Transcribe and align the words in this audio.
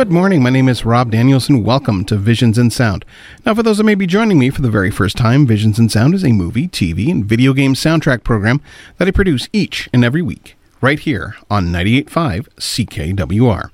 Good 0.00 0.10
morning. 0.10 0.42
My 0.42 0.48
name 0.48 0.70
is 0.70 0.86
Rob 0.86 1.10
Danielson. 1.10 1.62
Welcome 1.62 2.06
to 2.06 2.16
Visions 2.16 2.56
and 2.56 2.72
Sound. 2.72 3.04
Now, 3.44 3.54
for 3.54 3.62
those 3.62 3.76
that 3.76 3.84
may 3.84 3.94
be 3.94 4.06
joining 4.06 4.38
me 4.38 4.48
for 4.48 4.62
the 4.62 4.70
very 4.70 4.90
first 4.90 5.14
time, 5.14 5.46
Visions 5.46 5.78
and 5.78 5.92
Sound 5.92 6.14
is 6.14 6.24
a 6.24 6.32
movie, 6.32 6.68
TV, 6.68 7.10
and 7.10 7.22
video 7.22 7.52
game 7.52 7.74
soundtrack 7.74 8.24
program 8.24 8.62
that 8.96 9.06
I 9.06 9.10
produce 9.10 9.50
each 9.52 9.90
and 9.92 10.02
every 10.02 10.22
week, 10.22 10.56
right 10.80 10.98
here 10.98 11.36
on 11.50 11.66
98.5 11.66 12.48
CKWR. 12.56 13.70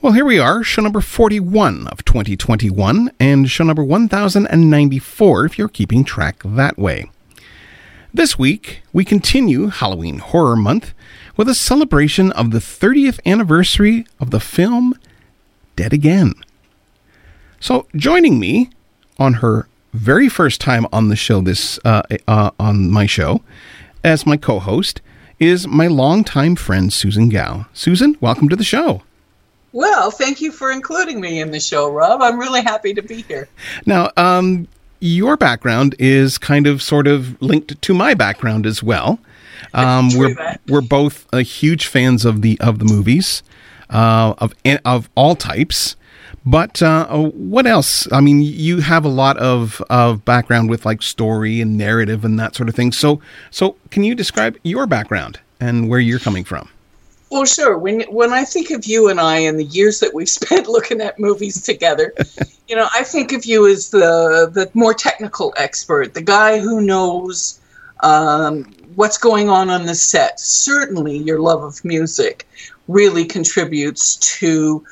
Well, 0.00 0.14
here 0.14 0.24
we 0.24 0.38
are, 0.38 0.64
show 0.64 0.80
number 0.80 1.02
41 1.02 1.88
of 1.88 2.06
2021, 2.06 3.10
and 3.20 3.50
show 3.50 3.64
number 3.64 3.84
1094 3.84 5.44
if 5.44 5.58
you're 5.58 5.68
keeping 5.68 6.04
track 6.04 6.40
that 6.42 6.78
way. 6.78 7.10
This 8.14 8.38
week, 8.38 8.80
we 8.94 9.04
continue 9.04 9.66
Halloween 9.66 10.20
Horror 10.20 10.56
Month 10.56 10.94
with 11.36 11.50
a 11.50 11.54
celebration 11.54 12.32
of 12.32 12.50
the 12.50 12.60
30th 12.60 13.20
anniversary 13.26 14.06
of 14.18 14.30
the 14.30 14.40
film 14.40 14.94
dead 15.76 15.92
again. 15.92 16.34
So, 17.60 17.86
joining 17.96 18.38
me 18.38 18.70
on 19.18 19.34
her 19.34 19.68
very 19.92 20.28
first 20.28 20.60
time 20.60 20.86
on 20.92 21.08
the 21.08 21.16
show, 21.16 21.40
this 21.40 21.78
uh, 21.84 22.02
uh, 22.26 22.50
on 22.58 22.90
my 22.90 23.06
show, 23.06 23.42
as 24.02 24.26
my 24.26 24.36
co-host, 24.36 25.00
is 25.38 25.66
my 25.66 25.86
longtime 25.86 26.56
friend 26.56 26.92
Susan 26.92 27.28
Gow. 27.28 27.66
Susan, 27.72 28.16
welcome 28.20 28.48
to 28.48 28.56
the 28.56 28.64
show. 28.64 29.02
Well, 29.72 30.10
thank 30.10 30.40
you 30.40 30.52
for 30.52 30.70
including 30.70 31.20
me 31.20 31.40
in 31.40 31.50
the 31.50 31.60
show, 31.60 31.90
Rob. 31.90 32.22
I'm 32.22 32.38
really 32.38 32.62
happy 32.62 32.94
to 32.94 33.02
be 33.02 33.22
here. 33.22 33.48
Now, 33.86 34.10
um, 34.16 34.68
your 35.00 35.36
background 35.36 35.94
is 35.98 36.38
kind 36.38 36.66
of 36.66 36.80
sort 36.80 37.06
of 37.06 37.40
linked 37.42 37.80
to 37.80 37.94
my 37.94 38.14
background 38.14 38.66
as 38.66 38.82
well. 38.82 39.18
Um, 39.72 40.10
we're 40.14 40.36
we're 40.68 40.82
both 40.82 41.26
uh, 41.32 41.38
huge 41.38 41.86
fans 41.86 42.24
of 42.24 42.42
the 42.42 42.60
of 42.60 42.78
the 42.78 42.84
movies 42.84 43.42
uh, 43.94 44.34
of 44.38 44.54
of 44.84 45.08
all 45.14 45.36
types. 45.36 45.96
But 46.46 46.82
uh, 46.82 47.06
uh, 47.08 47.22
what 47.30 47.66
else? 47.66 48.10
I 48.12 48.20
mean, 48.20 48.42
you 48.42 48.80
have 48.80 49.04
a 49.06 49.08
lot 49.08 49.38
of, 49.38 49.82
of 49.88 50.26
background 50.26 50.68
with 50.68 50.84
like 50.84 51.00
story 51.00 51.62
and 51.62 51.78
narrative 51.78 52.22
and 52.22 52.38
that 52.38 52.54
sort 52.54 52.68
of 52.68 52.74
thing. 52.74 52.92
So, 52.92 53.22
so 53.50 53.76
can 53.90 54.04
you 54.04 54.14
describe 54.14 54.58
your 54.62 54.86
background 54.86 55.40
and 55.58 55.88
where 55.88 56.00
you're 56.00 56.18
coming 56.18 56.44
from? 56.44 56.68
Well, 57.30 57.46
sure. 57.46 57.78
When 57.78 58.02
when 58.02 58.32
I 58.32 58.44
think 58.44 58.70
of 58.70 58.84
you 58.84 59.08
and 59.08 59.18
I 59.18 59.38
and 59.38 59.58
the 59.58 59.64
years 59.64 60.00
that 60.00 60.12
we've 60.12 60.28
spent 60.40 60.68
looking 60.68 61.00
at 61.00 61.18
movies 61.18 61.62
together, 61.62 62.12
you 62.68 62.76
know, 62.76 62.88
I 62.94 63.04
think 63.04 63.32
of 63.32 63.46
you 63.46 63.66
as 63.66 63.90
the 63.90 64.50
the 64.52 64.70
more 64.74 64.92
technical 64.92 65.54
expert, 65.56 66.12
the 66.12 66.22
guy 66.22 66.60
who 66.60 66.82
knows 66.82 67.58
um, 68.00 68.64
what's 68.94 69.16
going 69.16 69.48
on 69.48 69.70
on 69.70 69.86
the 69.86 69.94
set. 69.94 70.38
Certainly, 70.38 71.18
your 71.18 71.40
love 71.40 71.62
of 71.62 71.82
music 71.84 72.46
really 72.88 73.24
contributes 73.24 74.16
to 74.38 74.84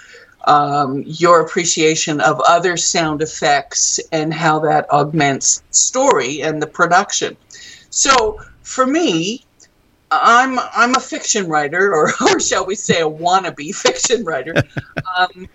um, 0.44 1.02
your 1.06 1.40
appreciation 1.40 2.20
of 2.20 2.40
other 2.48 2.76
sound 2.76 3.22
effects 3.22 4.00
and 4.10 4.34
how 4.34 4.58
that 4.60 4.90
augments 4.90 5.62
story 5.70 6.42
and 6.42 6.60
the 6.60 6.66
production. 6.66 7.36
So 7.90 8.40
for 8.62 8.86
me, 8.86 9.44
I'm 10.10 10.58
I'm 10.58 10.94
a 10.94 11.00
fiction 11.00 11.48
writer, 11.48 11.94
or 11.94 12.12
or 12.20 12.40
shall 12.40 12.66
we 12.66 12.74
say, 12.74 13.00
a 13.00 13.08
wannabe 13.08 13.74
fiction 13.74 14.24
writer. 14.24 14.54
Um, 15.16 15.48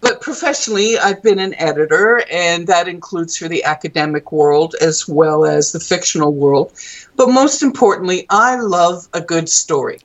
but 0.00 0.20
professionally, 0.20 0.98
I've 0.98 1.22
been 1.22 1.38
an 1.38 1.54
editor, 1.54 2.24
and 2.30 2.66
that 2.66 2.88
includes 2.88 3.36
for 3.36 3.48
the 3.48 3.64
academic 3.64 4.32
world 4.32 4.74
as 4.80 5.06
well 5.06 5.44
as 5.44 5.72
the 5.72 5.80
fictional 5.80 6.34
world. 6.34 6.72
But 7.16 7.28
most 7.28 7.62
importantly, 7.62 8.26
I 8.28 8.56
love 8.56 9.08
a 9.12 9.20
good 9.20 9.48
story. 9.48 10.00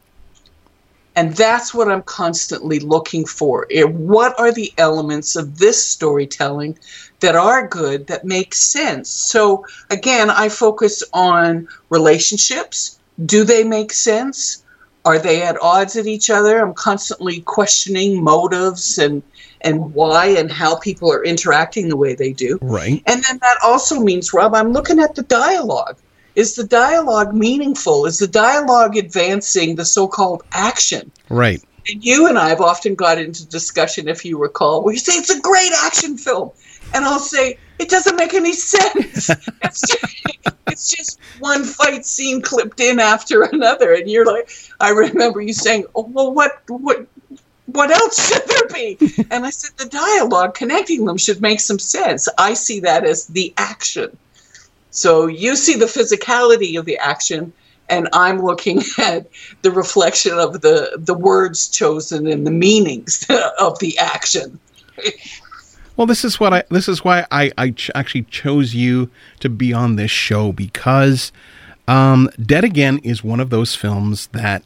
And 1.17 1.33
that's 1.35 1.73
what 1.73 1.89
I'm 1.89 2.03
constantly 2.03 2.79
looking 2.79 3.25
for. 3.25 3.66
It, 3.72 3.89
what 3.89 4.39
are 4.39 4.51
the 4.51 4.72
elements 4.78 5.35
of 5.35 5.57
this 5.57 5.83
storytelling 5.83 6.78
that 7.22 7.35
are 7.35 7.67
good, 7.67 8.05
that 8.05 8.23
make 8.23 8.53
sense? 8.53 9.09
So, 9.09 9.66
again, 9.89 10.29
I 10.29 10.47
focus 10.47 11.03
on 11.13 11.67
relationships. 11.89 13.00
Do 13.25 13.44
they 13.44 13.63
make 13.63 13.94
sense? 13.94 14.63
Are 15.06 15.17
they 15.17 15.41
at 15.41 15.59
odds 15.59 15.95
at 15.95 16.06
each 16.06 16.29
other? 16.29 16.59
I'm 16.59 16.75
constantly 16.75 17.41
questioning 17.41 18.23
motives 18.23 19.00
and 19.00 19.23
and 19.61 19.95
why 19.95 20.27
and 20.27 20.51
how 20.51 20.75
people 20.75 21.11
are 21.11 21.23
interacting 21.23 21.89
the 21.89 21.97
way 21.97 22.13
they 22.13 22.31
do. 22.31 22.59
Right. 22.61 23.01
And 23.07 23.23
then 23.23 23.39
that 23.39 23.57
also 23.63 24.00
means, 24.00 24.35
Rob, 24.35 24.53
I'm 24.53 24.72
looking 24.72 25.00
at 25.00 25.16
the 25.16 25.23
dialogue. 25.23 25.97
Is 26.37 26.53
the 26.53 26.65
dialogue 26.65 27.33
meaningful? 27.33 28.05
Is 28.05 28.19
the 28.19 28.27
dialogue 28.27 28.95
advancing 28.95 29.75
the 29.75 29.83
so 29.83 30.07
called 30.07 30.43
action? 30.51 31.11
Right. 31.29 31.63
And 31.89 32.05
you 32.05 32.27
and 32.27 32.37
I 32.37 32.49
have 32.49 32.61
often 32.61 32.93
got 32.93 33.17
into 33.17 33.43
discussion, 33.47 34.07
if 34.07 34.23
you 34.23 34.38
recall, 34.38 34.83
where 34.83 34.94
you 34.94 35.00
say 35.00 35.13
it's 35.13 35.31
a 35.31 35.41
great 35.41 35.71
action 35.83 36.15
film. 36.15 36.51
And 36.94 37.06
I'll 37.06 37.17
say, 37.17 37.57
it 37.79 37.89
doesn't 37.89 38.17
make 38.17 38.35
any 38.35 38.53
sense. 38.53 39.29
it's, 39.63 39.81
just, 39.88 40.06
it's 40.67 40.95
just 40.95 41.19
one 41.39 41.63
fight 41.63 42.06
scene 42.06 42.44
clipped 42.44 42.79
in 42.79 43.00
after 43.00 43.41
another. 43.41 43.95
And 43.95 44.07
you're 44.07 44.25
like, 44.25 44.51
I 44.79 44.91
remember 44.91 45.41
you 45.41 45.53
saying, 45.53 45.85
oh, 45.95 46.03
well, 46.03 46.31
what, 46.31 46.62
what, 46.67 47.07
what 47.65 47.89
else 47.89 48.27
should 48.27 48.47
there 48.47 48.67
be? 48.71 49.25
and 49.31 49.44
I 49.44 49.50
said, 49.50 49.71
the 49.77 49.89
dialogue 49.89 50.53
connecting 50.53 51.06
them 51.06 51.17
should 51.17 51.41
make 51.41 51.62
some 51.62 51.79
sense. 51.79 52.29
I 52.38 52.53
see 52.53 52.81
that 52.81 53.06
as 53.06 53.25
the 53.25 53.56
action. 53.57 54.15
So 54.97 55.27
you 55.27 55.55
see 55.55 55.75
the 55.75 55.85
physicality 55.85 56.77
of 56.79 56.85
the 56.85 56.97
action, 56.97 57.53
and 57.88 58.09
I'm 58.13 58.41
looking 58.41 58.81
at 58.97 59.27
the 59.61 59.69
reflection 59.69 60.33
of 60.39 60.61
the 60.61 60.97
the 60.97 61.13
words 61.13 61.67
chosen 61.67 62.25
and 62.25 62.47
the 62.47 62.51
meanings 62.51 63.23
of 63.59 63.77
the 63.77 63.95
action. 63.99 64.59
well, 65.95 66.07
this 66.07 66.25
is 66.25 66.39
what 66.39 66.51
I. 66.51 66.63
This 66.71 66.89
is 66.89 67.03
why 67.03 67.27
I 67.29 67.51
I 67.59 67.69
ch- 67.69 67.91
actually 67.94 68.23
chose 68.23 68.73
you 68.73 69.11
to 69.39 69.49
be 69.49 69.71
on 69.71 69.97
this 69.97 70.09
show 70.09 70.51
because 70.51 71.31
um, 71.88 72.27
Dead 72.43 72.63
Again 72.63 72.97
is 73.03 73.23
one 73.23 73.39
of 73.39 73.51
those 73.51 73.75
films 73.75 74.25
that 74.33 74.63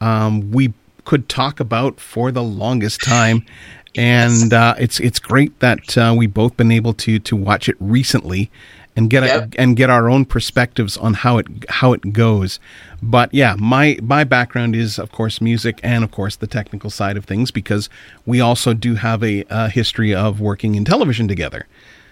um, 0.00 0.52
we 0.52 0.74
could 1.04 1.28
talk 1.28 1.58
about 1.58 1.98
for 1.98 2.30
the 2.30 2.44
longest 2.44 3.02
time. 3.02 3.44
And 3.94 4.54
uh, 4.54 4.74
it's 4.78 4.98
it's 5.00 5.18
great 5.18 5.60
that 5.60 5.98
uh, 5.98 6.14
we've 6.16 6.32
both 6.32 6.56
been 6.56 6.72
able 6.72 6.94
to 6.94 7.18
to 7.18 7.36
watch 7.36 7.68
it 7.68 7.76
recently 7.78 8.50
and 8.94 9.08
get 9.08 9.22
Yep. 9.22 9.54
a, 9.54 9.60
and 9.60 9.76
get 9.76 9.88
our 9.90 10.10
own 10.10 10.24
perspectives 10.24 10.96
on 10.96 11.14
how 11.14 11.38
it 11.38 11.46
how 11.68 11.92
it 11.92 12.12
goes. 12.12 12.60
But 13.02 13.32
yeah, 13.32 13.56
my 13.58 13.98
my 14.02 14.24
background 14.24 14.76
is 14.76 14.98
of 14.98 15.10
course 15.12 15.40
music 15.40 15.80
and 15.82 16.04
of 16.04 16.10
course 16.10 16.36
the 16.36 16.46
technical 16.46 16.90
side 16.90 17.16
of 17.16 17.24
things 17.24 17.50
because 17.50 17.88
we 18.26 18.40
also 18.40 18.74
do 18.74 18.94
have 18.96 19.22
a, 19.22 19.44
a 19.50 19.68
history 19.68 20.14
of 20.14 20.40
working 20.40 20.74
in 20.74 20.84
television 20.84 21.26
together. 21.28 21.66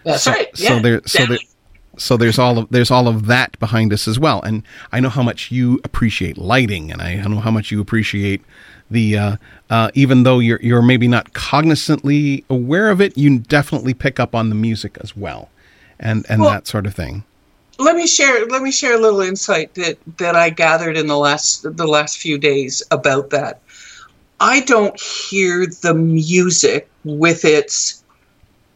That's 0.04 0.22
so, 0.22 0.32
right. 0.32 0.56
So 0.56 0.80
there 0.80 1.00
so 1.06 1.26
there 1.26 1.38
so 1.98 2.16
there's 2.16 2.38
all 2.38 2.58
of 2.58 2.68
there's 2.70 2.90
all 2.90 3.08
of 3.08 3.26
that 3.26 3.58
behind 3.58 3.92
us 3.92 4.08
as 4.08 4.18
well. 4.18 4.40
And 4.42 4.62
I 4.90 5.00
know 5.00 5.10
how 5.10 5.22
much 5.22 5.50
you 5.50 5.80
appreciate 5.84 6.38
lighting, 6.38 6.90
and 6.90 7.02
I 7.02 7.16
know 7.16 7.40
how 7.40 7.50
much 7.50 7.70
you 7.70 7.80
appreciate 7.80 8.42
the 8.90 9.18
uh, 9.18 9.36
uh, 9.68 9.90
even 9.94 10.22
though 10.22 10.38
you're 10.38 10.60
you're 10.62 10.82
maybe 10.82 11.08
not 11.08 11.32
cognizantly 11.34 12.44
aware 12.48 12.90
of 12.90 13.00
it, 13.00 13.18
you 13.18 13.38
definitely 13.38 13.92
pick 13.94 14.18
up 14.18 14.34
on 14.34 14.48
the 14.48 14.54
music 14.54 14.96
as 15.02 15.16
well, 15.16 15.50
and 16.00 16.26
and 16.28 16.42
Well- 16.42 16.50
that 16.50 16.66
sort 16.66 16.86
of 16.86 16.94
thing. 16.94 17.22
let 17.78 17.94
me 17.96 18.06
share 18.06 18.44
let 18.46 18.62
me 18.62 18.72
share 18.72 18.94
a 18.94 18.98
little 19.00 19.20
insight 19.20 19.74
that 19.74 19.96
that 20.18 20.34
I 20.36 20.50
gathered 20.50 20.96
in 20.96 21.06
the 21.06 21.16
last 21.16 21.62
the 21.62 21.86
last 21.86 22.18
few 22.18 22.36
days 22.38 22.82
about 22.90 23.30
that. 23.30 23.60
I 24.40 24.60
don't 24.60 24.98
hear 25.00 25.66
the 25.66 25.94
music 25.94 26.88
with 27.04 27.44
its 27.44 28.02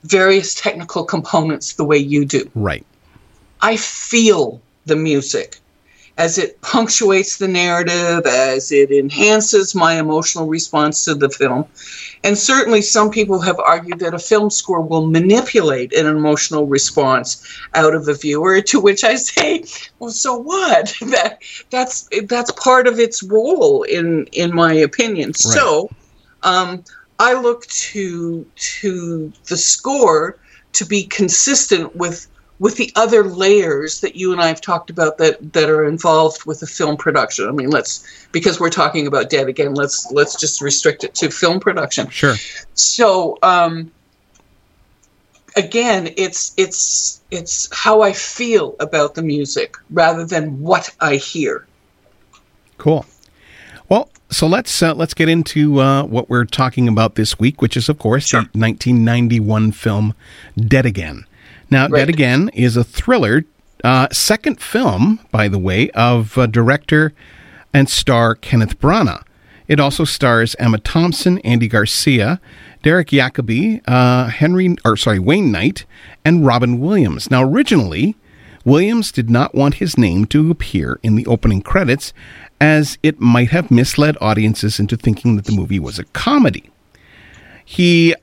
various 0.04 0.54
technical 0.54 1.04
components 1.04 1.74
the 1.74 1.84
way 1.84 1.96
you 1.96 2.24
do. 2.26 2.48
Right. 2.54 2.84
I 3.62 3.76
feel 3.76 4.60
the 4.86 4.96
music 4.96 5.58
as 6.16 6.38
it 6.38 6.60
punctuates 6.60 7.38
the 7.38 7.48
narrative, 7.48 8.24
as 8.24 8.70
it 8.70 8.90
enhances 8.90 9.74
my 9.74 9.94
emotional 9.94 10.46
response 10.46 11.04
to 11.04 11.14
the 11.14 11.28
film. 11.28 11.64
And 12.22 12.38
certainly, 12.38 12.82
some 12.82 13.10
people 13.10 13.40
have 13.40 13.58
argued 13.58 13.98
that 13.98 14.14
a 14.14 14.18
film 14.18 14.48
score 14.50 14.80
will 14.80 15.06
manipulate 15.06 15.92
an 15.92 16.06
emotional 16.06 16.66
response 16.66 17.44
out 17.74 17.94
of 17.94 18.08
a 18.08 18.14
viewer. 18.14 18.60
To 18.74 18.80
which 18.80 19.04
I 19.04 19.14
say, 19.16 19.64
well, 19.98 20.10
so 20.10 20.36
what? 20.36 20.94
That 21.00 21.42
that's 21.70 22.08
that's 22.28 22.50
part 22.52 22.86
of 22.86 22.98
its 22.98 23.22
role, 23.22 23.82
in 23.82 24.26
in 24.32 24.54
my 24.54 24.72
opinion. 24.72 25.34
So, 25.34 25.90
um, 26.42 26.82
I 27.18 27.34
look 27.34 27.66
to 27.66 28.46
to 28.54 29.32
the 29.48 29.56
score 29.56 30.38
to 30.72 30.84
be 30.84 31.04
consistent 31.04 31.94
with 31.94 32.26
with 32.58 32.76
the 32.76 32.92
other 32.94 33.24
layers 33.24 34.00
that 34.00 34.16
you 34.16 34.32
and 34.32 34.40
I 34.40 34.48
have 34.48 34.60
talked 34.60 34.90
about 34.90 35.18
that 35.18 35.52
that 35.52 35.68
are 35.68 35.84
involved 35.84 36.44
with 36.46 36.62
a 36.62 36.66
film 36.66 36.96
production. 36.96 37.48
I 37.48 37.52
mean, 37.52 37.70
let's 37.70 38.26
because 38.32 38.60
we're 38.60 38.70
talking 38.70 39.06
about 39.06 39.30
Dead 39.30 39.48
again. 39.48 39.74
Let's 39.74 40.10
let's 40.12 40.36
just 40.36 40.60
restrict 40.60 41.04
it 41.04 41.14
to 41.16 41.30
film 41.30 41.60
production. 41.60 42.08
Sure. 42.10 42.36
So 42.74 43.38
um, 43.42 43.90
again, 45.56 46.12
it's 46.16 46.54
it's 46.56 47.22
it's 47.30 47.68
how 47.72 48.02
I 48.02 48.12
feel 48.12 48.76
about 48.80 49.14
the 49.14 49.22
music 49.22 49.76
rather 49.90 50.24
than 50.24 50.60
what 50.60 50.94
I 51.00 51.16
hear. 51.16 51.66
Cool. 52.78 53.04
Well, 53.88 54.08
so 54.30 54.46
let's 54.46 54.82
uh, 54.82 54.94
let's 54.94 55.14
get 55.14 55.28
into 55.28 55.80
uh, 55.80 56.04
what 56.04 56.28
we're 56.28 56.44
talking 56.44 56.88
about 56.88 57.16
this 57.16 57.38
week, 57.38 57.60
which 57.60 57.76
is 57.76 57.88
of 57.88 57.98
course 57.98 58.26
Sure. 58.28 58.40
the 58.40 58.58
1991 58.58 59.72
film 59.72 60.14
Dead 60.56 60.86
Again. 60.86 61.24
Now, 61.74 61.88
Right. 61.88 62.06
Dead 62.06 62.08
Again 62.08 62.50
is 62.54 62.76
a 62.76 62.84
thriller, 62.84 63.44
uh, 63.82 64.06
second 64.12 64.60
film, 64.60 65.18
by 65.32 65.48
the 65.48 65.58
way, 65.58 65.90
of 65.90 66.38
uh, 66.38 66.46
director 66.46 67.12
and 67.72 67.90
star 67.90 68.36
Kenneth 68.36 68.78
Branagh. 68.78 69.24
It 69.66 69.80
also 69.80 70.04
stars 70.04 70.54
Emma 70.60 70.78
Thompson, 70.78 71.38
Andy 71.38 71.66
Garcia, 71.66 72.40
Derek 72.84 73.08
Jacobi, 73.08 73.80
uh, 73.88 74.26
Henry, 74.28 74.76
or 74.84 74.96
sorry, 74.96 75.18
Wayne 75.18 75.50
Knight, 75.50 75.84
and 76.24 76.46
Robin 76.46 76.78
Williams. 76.78 77.28
Now, 77.28 77.42
originally, 77.42 78.14
Williams 78.64 79.10
did 79.10 79.28
not 79.28 79.52
want 79.52 79.74
his 79.74 79.98
name 79.98 80.26
to 80.26 80.52
appear 80.52 81.00
in 81.02 81.16
the 81.16 81.26
opening 81.26 81.60
credits, 81.60 82.12
as 82.60 82.98
it 83.02 83.20
might 83.20 83.50
have 83.50 83.72
misled 83.72 84.16
audiences 84.20 84.78
into 84.78 84.96
thinking 84.96 85.34
that 85.34 85.46
the 85.46 85.56
movie 85.56 85.80
was 85.80 85.98
a 85.98 86.04
comedy. 86.04 86.70
He 87.64 88.14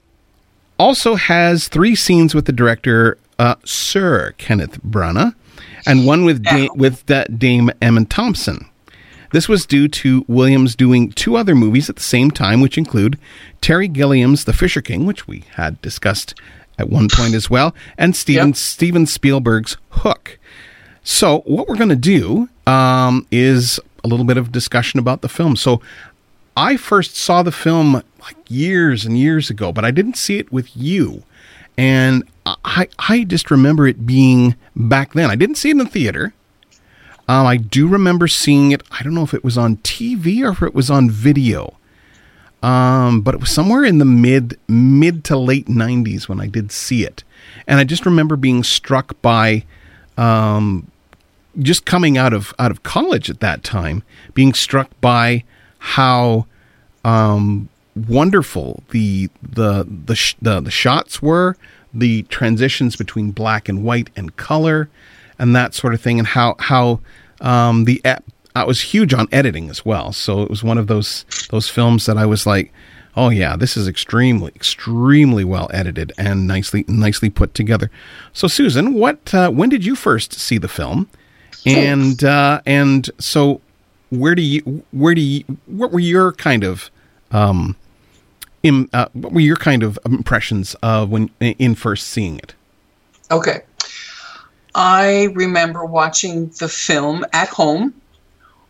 also 0.80 1.16
has 1.16 1.68
three 1.68 1.96
scenes 1.96 2.34
with 2.34 2.46
the 2.46 2.54
director 2.54 3.18
uh, 3.42 3.56
Sir 3.66 4.34
Kenneth 4.38 4.80
Branagh, 4.84 5.34
and 5.88 6.06
one 6.06 6.26
with 6.26 6.44
da- 6.44 6.70
with 6.76 7.04
that 7.08 7.40
Dame 7.40 7.72
Emma 7.82 8.06
Thompson. 8.06 8.68
This 9.32 9.50
was 9.50 9.66
due 9.66 9.88
to 9.88 10.24
Williams 10.28 10.76
doing 10.76 11.12
two 11.12 11.36
other 11.38 11.56
movies 11.56 11.90
at 11.90 11.96
the 11.96 12.04
same 12.04 12.30
time, 12.32 12.62
which 12.62 12.78
include 12.78 13.18
Terry 13.62 13.88
Gilliam's 13.88 14.44
The 14.46 14.54
Fisher 14.54 14.82
King, 14.82 15.06
which 15.08 15.28
we 15.28 15.44
had 15.56 15.82
discussed 15.82 16.36
at 16.78 16.90
one 16.90 17.08
point 17.10 17.34
as 17.34 17.50
well, 17.50 17.74
and 17.98 18.16
Steven 18.16 18.50
Yep. 18.50 18.56
Steven 18.58 19.06
Spielberg's 19.08 19.78
Hook. 19.90 20.38
So, 21.04 21.40
what 21.48 21.68
we're 21.68 21.78
going 21.78 21.90
to 21.90 21.96
do 21.96 22.48
um, 22.68 23.26
is 23.32 23.80
a 24.04 24.08
little 24.08 24.26
bit 24.26 24.38
of 24.38 24.52
discussion 24.52 25.00
about 25.00 25.22
the 25.22 25.30
film. 25.30 25.56
So, 25.56 25.82
I 26.56 26.78
first 26.78 27.16
saw 27.16 27.42
the 27.42 27.52
film 27.52 27.94
like 27.94 28.36
years 28.50 29.04
and 29.06 29.18
years 29.18 29.50
ago, 29.50 29.72
but 29.72 29.84
I 29.84 29.90
didn't 29.90 30.18
see 30.18 30.38
it 30.38 30.52
with 30.52 30.76
you. 30.78 31.24
And 31.82 32.30
I, 32.46 32.88
I 33.00 33.24
just 33.24 33.50
remember 33.50 33.88
it 33.88 34.06
being 34.06 34.56
back 34.76 35.14
then. 35.14 35.32
I 35.32 35.36
didn't 35.36 35.56
see 35.56 35.70
it 35.70 35.72
in 35.72 35.78
the 35.80 35.86
theater. 35.88 36.32
Um, 37.28 37.48
I 37.48 37.58
do 37.58 37.88
remember 37.88 38.28
seeing 38.28 38.70
it. 38.70 38.84
I 38.92 39.02
don't 39.02 39.16
know 39.16 39.24
if 39.24 39.34
it 39.34 39.44
was 39.44 39.58
on 39.58 39.78
TV 39.78 40.44
or 40.44 40.50
if 40.50 40.62
it 40.62 40.76
was 40.76 40.92
on 40.92 41.10
video. 41.10 41.76
Um, 42.62 43.22
but 43.22 43.34
it 43.34 43.40
was 43.40 43.50
somewhere 43.50 43.84
in 43.84 43.98
the 43.98 44.06
mid 44.06 44.60
mid 44.68 45.24
to 45.24 45.38
late 45.38 45.66
'90s 45.66 46.30
when 46.30 46.40
I 46.40 46.46
did 46.46 46.72
see 46.72 47.04
it, 47.04 47.24
and 47.66 47.80
I 47.80 47.84
just 47.84 48.06
remember 48.06 48.36
being 48.36 48.62
struck 48.62 49.20
by, 49.24 49.64
um, 50.16 50.92
just 51.58 51.86
coming 51.86 52.20
out 52.20 52.32
of 52.32 52.54
out 52.60 52.70
of 52.70 52.84
college 52.84 53.32
at 53.32 53.40
that 53.40 53.64
time, 53.64 54.04
being 54.36 54.54
struck 54.54 54.92
by 55.02 55.44
how 55.80 56.46
um, 57.04 57.70
wonderful 57.96 58.84
the 58.92 59.30
the 59.42 59.88
the, 60.06 60.16
sh- 60.16 60.36
the 60.42 60.62
the 60.62 60.72
shots 60.72 61.22
were, 61.22 61.58
the 61.94 62.24
transitions 62.24 62.96
between 62.96 63.32
black 63.32 63.68
and 63.68 63.84
white 63.84 64.10
and 64.16 64.36
color, 64.38 64.90
and 65.38 65.56
that 65.56 65.74
sort 65.74 65.94
of 65.94 66.02
thing, 66.02 66.20
and 66.20 66.28
how 66.28 66.56
how 66.60 67.00
um, 67.42 67.86
the 67.86 68.02
I 68.56 68.64
was 68.64 68.82
huge 68.82 69.14
on 69.14 69.28
editing 69.32 69.70
as 69.70 69.86
well. 69.86 70.12
So 70.12 70.42
it 70.42 70.50
was 70.50 70.64
one 70.64 70.78
of 70.78 70.88
those 70.88 71.26
those 71.50 71.70
films 71.70 72.06
that 72.06 72.18
I 72.18 72.26
was 72.26 72.46
like, 72.46 72.72
oh 73.16 73.30
yeah, 73.30 73.56
this 73.56 73.78
is 73.78 73.88
extremely 73.88 74.52
extremely 74.56 75.44
well 75.44 75.70
edited 75.74 76.12
and 76.18 76.48
nicely 76.48 76.86
nicely 76.88 77.30
put 77.30 77.54
together. 77.54 77.90
So 78.34 78.48
Susan, 78.48 78.94
what 78.94 79.34
uh, 79.34 79.50
when 79.52 79.70
did 79.70 79.86
you 79.86 79.96
first 79.96 80.34
see 80.34 80.58
the 80.58 80.68
film? 80.68 81.10
And 81.66 82.24
uh, 82.24 82.62
and 82.66 83.10
so 83.20 83.62
where 84.10 84.36
do 84.36 84.42
you 84.42 84.84
where 84.92 85.16
do 85.16 85.22
you 85.22 85.44
what 85.68 85.92
were 85.92 86.00
your 86.00 86.34
kind 86.34 86.64
of 86.64 86.90
um 87.32 87.76
Im, 88.64 88.90
uh, 88.94 89.08
what 89.14 89.34
were 89.34 89.40
your 89.40 89.56
kind 89.56 89.84
of 89.84 89.98
impressions 90.06 90.76
of 90.84 91.10
when 91.10 91.30
in 91.40 91.76
first 91.76 92.08
seeing 92.08 92.38
it? 92.38 92.54
Okay. 93.32 93.62
I 94.76 95.30
remember 95.34 95.84
watching 95.86 96.50
the 96.60 96.70
film 96.70 97.26
at 97.34 97.50
home 97.50 97.94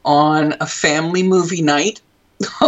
on 0.03 0.55
a 0.60 0.65
family 0.65 1.24
movie 1.24 1.62
night, 1.62 2.01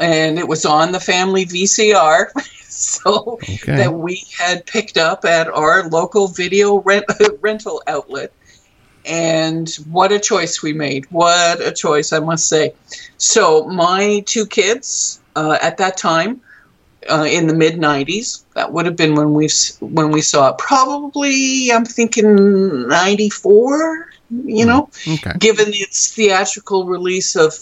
and 0.00 0.38
it 0.38 0.46
was 0.46 0.64
on 0.64 0.92
the 0.92 1.00
family 1.00 1.46
VCR. 1.46 2.26
So 2.72 3.38
Okay. 3.42 3.76
that 3.76 3.94
we 3.94 4.24
had 4.38 4.64
picked 4.64 4.96
up 4.96 5.24
at 5.24 5.48
our 5.48 5.88
local 5.88 6.28
video 6.28 6.76
rent- 6.82 7.04
rental 7.40 7.82
outlet. 7.88 8.32
And 9.04 9.68
what 9.90 10.12
a 10.12 10.20
choice 10.20 10.62
we 10.62 10.72
made. 10.72 11.04
What 11.10 11.60
a 11.60 11.72
choice, 11.72 12.12
I 12.12 12.20
must 12.20 12.48
say. 12.48 12.72
So, 13.18 13.66
my 13.66 14.22
two 14.24 14.46
kids 14.46 15.20
uh, 15.34 15.58
at 15.60 15.78
that 15.78 15.96
time, 15.96 16.40
uh, 17.10 17.24
in 17.24 17.46
the 17.46 17.54
mid 17.54 17.74
90s, 17.74 18.44
that 18.54 18.72
would 18.72 18.86
have 18.86 18.96
been 18.96 19.14
when 19.14 19.34
we 19.34 19.48
when 19.80 20.10
we 20.10 20.20
saw 20.20 20.50
it. 20.50 20.58
Probably, 20.58 21.70
I'm 21.72 21.84
thinking 21.84 22.88
94, 22.88 24.08
you 24.44 24.64
know, 24.64 24.88
Okay. 25.08 25.32
given 25.38 25.66
its 25.68 26.14
theatrical 26.14 26.86
release 26.86 27.36
of 27.36 27.52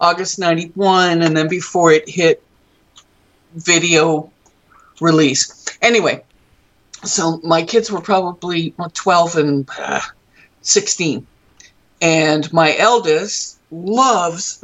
August 0.00 0.38
91 0.38 1.22
and 1.22 1.36
then 1.36 1.48
before 1.48 1.92
it 1.92 2.08
hit 2.08 2.42
video 3.54 4.30
release. 5.00 5.64
Anyway, 5.82 6.24
so 7.04 7.40
my 7.42 7.62
kids 7.62 7.90
were 7.90 8.00
probably 8.00 8.74
12 8.94 9.36
and 9.36 9.68
uh, 9.78 10.00
16. 10.62 11.26
And 12.00 12.52
my 12.52 12.76
eldest 12.76 13.58
loves 13.82 14.58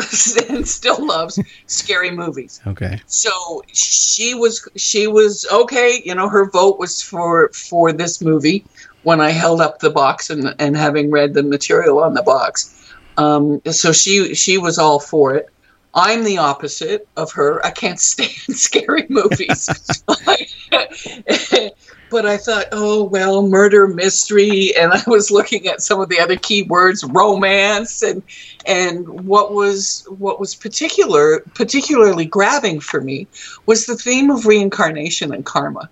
and 0.49 0.67
still 0.67 1.05
loves 1.07 1.39
scary 1.67 2.11
movies. 2.11 2.61
Okay. 2.67 3.01
So 3.07 3.63
she 3.73 4.35
was 4.35 4.69
she 4.77 5.07
was 5.07 5.47
okay, 5.51 6.03
you 6.05 6.15
know, 6.15 6.29
her 6.29 6.51
vote 6.51 6.79
was 6.79 7.03
for 7.03 7.51
for 7.51 7.93
this 7.93 8.21
movie 8.21 8.65
when 9.03 9.21
I 9.21 9.31
held 9.31 9.61
up 9.61 9.81
the 9.81 9.91
box 9.91 10.31
and 10.31 10.55
and 10.59 10.77
having 10.77 11.11
read 11.11 11.35
the 11.35 11.43
material 11.43 11.99
on 12.01 12.15
the 12.15 12.23
box. 12.23 12.77
Um, 13.17 13.61
so 13.71 13.93
she 13.93 14.35
she 14.35 14.59
was 14.59 14.79
all 14.79 15.01
for 15.01 15.35
it. 15.35 15.49
I'm 15.93 16.23
the 16.23 16.39
opposite 16.39 17.09
of 17.17 17.33
her. 17.33 17.65
I 17.67 17.71
can't 17.71 17.99
stand 18.11 18.57
scary 18.57 19.07
movies. 19.09 19.69
but 22.11 22.27
I 22.27 22.37
thought, 22.37 22.67
oh 22.73 23.05
well, 23.05 23.47
murder 23.47 23.87
mystery, 23.87 24.75
and 24.77 24.93
I 24.93 25.03
was 25.07 25.31
looking 25.31 25.67
at 25.67 25.83
some 25.83 26.01
of 26.01 26.09
the 26.09 26.21
other 26.21 26.37
keywords, 26.37 27.09
romance, 27.15 28.03
and 28.03 28.23
and 28.67 29.09
what 29.09 29.55
was 29.55 30.07
what 30.19 30.41
was 30.41 30.55
particular 30.55 31.41
particularly 31.55 32.27
grabbing 32.27 32.81
for 32.81 33.01
me 33.01 33.27
was 33.67 33.87
the 33.87 33.97
theme 33.97 34.31
of 34.31 34.47
reincarnation 34.47 35.33
and 35.33 35.47
karma. 35.47 35.89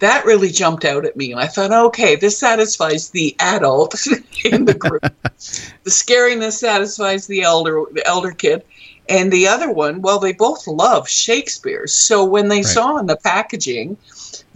That 0.00 0.24
really 0.24 0.50
jumped 0.50 0.84
out 0.84 1.04
at 1.04 1.16
me, 1.16 1.32
and 1.32 1.40
I 1.40 1.48
thought, 1.48 1.72
okay, 1.72 2.14
this 2.14 2.38
satisfies 2.38 3.10
the 3.10 3.34
adult 3.40 3.96
in 4.44 4.64
the 4.64 4.74
group. 4.74 5.02
the 5.22 5.90
scariness 5.90 6.52
satisfies 6.52 7.26
the 7.26 7.42
elder 7.42 7.82
the 7.92 8.06
elder 8.06 8.30
kid 8.30 8.64
and 9.08 9.32
the 9.32 9.48
other 9.48 9.72
one, 9.72 10.02
well, 10.02 10.18
they 10.18 10.32
both 10.32 10.66
love 10.66 11.08
Shakespeare. 11.08 11.86
So 11.86 12.24
when 12.24 12.48
they 12.48 12.56
right. 12.56 12.64
saw 12.66 12.98
in 12.98 13.06
the 13.06 13.16
packaging 13.16 13.96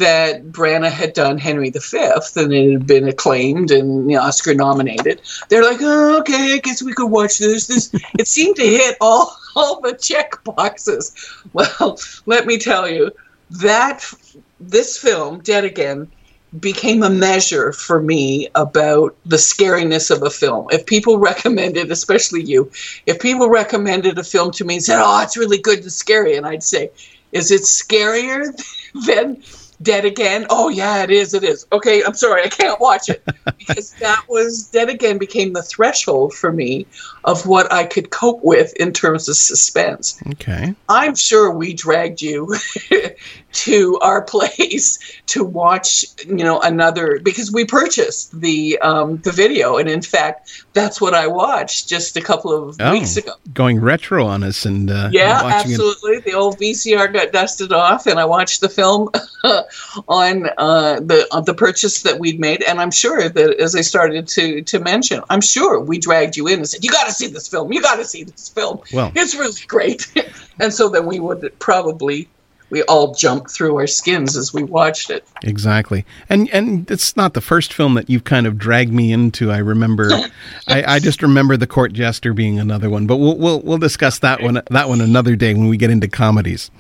that 0.03 0.47
Branagh 0.47 0.91
had 0.91 1.13
done 1.13 1.39
Henry 1.39 1.71
V 1.71 1.79
and 2.37 2.53
it 2.53 2.73
had 2.73 2.87
been 2.87 3.07
acclaimed 3.07 3.71
and 3.71 4.11
you 4.11 4.17
know, 4.17 4.23
Oscar 4.23 4.53
nominated, 4.53 5.23
they're 5.49 5.63
like, 5.63 5.79
oh, 5.81 6.19
okay, 6.21 6.55
I 6.55 6.59
guess 6.59 6.83
we 6.83 6.93
could 6.93 7.07
watch 7.07 7.39
this. 7.39 7.69
This 7.69 7.95
it 8.19 8.27
seemed 8.27 8.57
to 8.57 8.67
hit 8.67 8.97
all 9.01 9.37
all 9.57 9.81
the 9.81 9.95
check 9.95 10.43
boxes. 10.45 11.15
Well, 11.53 11.99
let 12.27 12.47
me 12.47 12.59
tell 12.59 12.89
you 12.89 13.11
that 13.51 14.11
this 14.59 14.97
film, 14.97 15.41
Dead 15.41 15.65
Again, 15.65 16.11
became 16.59 17.03
a 17.03 17.11
measure 17.11 17.73
for 17.73 18.01
me 18.01 18.49
about 18.55 19.15
the 19.27 19.37
scariness 19.37 20.11
of 20.11 20.23
a 20.23 20.31
film. 20.31 20.67
If 20.71 20.87
people 20.87 21.19
recommended, 21.19 21.91
especially 21.91 22.43
you, 22.43 22.71
if 23.07 23.21
people 23.21 23.49
recommended 23.49 24.19
a 24.19 24.25
film 24.25 24.51
to 24.53 24.65
me 24.65 24.75
and 24.75 24.85
said, 24.85 25.01
"Oh, 25.03 25.23
it's 25.23 25.37
really 25.37 25.59
good 25.59 25.81
and 25.81 25.93
scary," 25.93 26.37
and 26.37 26.47
I'd 26.47 26.63
say, 26.63 26.91
"Is 27.33 27.51
it 27.51 27.63
scarier 27.63 28.45
than 29.07 29.43
Dead 29.83 30.05
Again. 30.05 30.47
Oh 30.51 30.69
yeah, 30.69 31.03
it 31.03 31.11
is. 31.11 31.35
It 31.35 31.45
is. 31.45 31.67
Okay, 31.73 32.03
I'm 32.05 32.15
sorry, 32.15 32.43
I 32.43 32.49
can't 32.49 32.81
watch 32.81 33.09
it 33.09 33.23
because 33.59 33.93
that 33.95 34.25
was 34.29 34.69
Dead 34.69 34.89
Again 34.89 35.19
became 35.19 35.53
the 35.53 35.63
threshold 35.63 36.33
for 36.33 36.53
me 36.53 36.87
of 37.25 37.47
what 37.47 37.73
I 37.73 37.85
could 37.85 38.11
cope 38.11 38.43
with 38.43 38.75
in 38.77 38.93
terms 38.93 39.29
of 39.29 39.37
suspense. 39.37 40.21
Okay. 40.33 40.75
I'm 40.89 41.15
sure 41.15 41.51
we 41.51 41.75
dragged 41.75 42.23
you 42.23 42.55
to 43.53 43.99
our 44.01 44.23
place 44.33 44.99
to 45.27 45.45
watch, 45.45 46.05
you 46.27 46.45
know, 46.45 46.61
another 46.61 47.21
because 47.23 47.53
we 47.53 47.65
purchased 47.65 48.39
the 48.41 48.79
um, 48.81 49.19
the 49.19 49.33
video, 49.33 49.77
and 49.77 49.89
in 49.89 50.03
fact, 50.03 50.65
that's 50.73 51.01
what 51.01 51.15
I 51.15 51.27
watched 51.27 51.89
just 51.89 52.17
a 52.17 52.21
couple 52.21 52.53
of 52.53 52.77
oh, 52.81 52.93
weeks 52.93 53.17
ago. 53.17 53.33
Going 53.53 53.81
retro 53.81 54.27
on 54.27 54.43
us 54.43 54.65
and 54.65 54.91
uh, 54.91 55.11
yeah, 55.13 55.41
absolutely. 55.45 56.17
It. 56.17 56.25
The 56.25 56.35
old 56.35 56.59
VCR 56.59 57.13
got 57.13 57.33
dusted 57.33 57.73
off, 57.73 58.07
and 58.07 58.19
I 58.19 58.25
watched 58.25 58.61
the 58.61 58.69
film 58.69 59.11
on 60.09 60.49
uh, 60.59 61.01
the 61.01 61.27
on 61.33 61.45
the 61.45 61.55
purchase 61.55 62.03
that 62.03 62.19
we'd 62.19 62.41
made, 62.41 62.63
and 62.63 62.81
I'm 62.81 62.91
sure 62.91 63.29
that 63.29 63.61
as 63.61 63.75
I 63.77 63.81
started 63.83 64.29
to 64.29 64.63
to 64.63 64.81
mention, 64.81 65.23
I'm 65.31 65.41
sure 65.41 65.81
we 65.81 65.99
dragged 65.99 66.37
you 66.37 66.47
in 66.49 66.59
and 66.59 66.69
said, 66.69 66.85
"You 66.85 66.91
got 66.91 67.07
to 67.07 67.13
see 67.13 67.27
this 67.27 67.49
film. 67.49 67.73
You 67.73 67.83
got 67.83 67.97
to 67.97 68.05
see 68.05 68.25
this 68.25 68.49
film. 68.49 68.81
Well, 68.93 69.13
it's 69.15 69.35
really 69.35 69.61
great." 69.67 70.13
and 70.61 70.73
so 70.73 70.89
then 70.89 71.07
we 71.07 71.21
would 71.21 71.53
probably 71.59 72.29
we 72.73 72.83
all 72.85 73.15
jumped 73.15 73.51
through 73.51 73.77
our 73.77 73.87
skins 73.87 74.35
as 74.35 74.55
we 74.55 74.63
watched 74.63 75.11
it. 75.11 75.29
Exactly, 75.43 76.07
and 76.31 76.49
and 76.55 76.91
it's 76.91 77.15
not 77.17 77.35
the 77.35 77.43
first 77.43 77.73
film 77.73 77.95
that 77.95 78.09
you've 78.09 78.25
kind 78.25 78.47
of 78.47 78.57
dragged 78.57 78.93
me 78.93 79.13
into. 79.13 79.53
I 79.53 79.59
remember, 79.59 80.09
I, 80.67 80.95
I, 80.95 80.99
just 80.99 81.23
remember 81.23 81.59
the 81.59 81.67
Court 81.67 81.93
Jester 81.93 82.33
being 82.33 82.59
another 82.59 82.89
one, 82.89 83.07
but 83.07 83.19
we'll 83.19 83.37
we'll 83.37 83.61
we'll 83.61 83.79
discuss 83.79 84.19
that 84.21 84.43
one 84.43 84.63
that 84.71 84.89
one 84.89 85.03
another 85.03 85.37
day 85.37 85.53
when 85.53 85.69
we 85.69 85.77
get 85.77 85.91
into 85.91 86.09
comedies. 86.09 86.71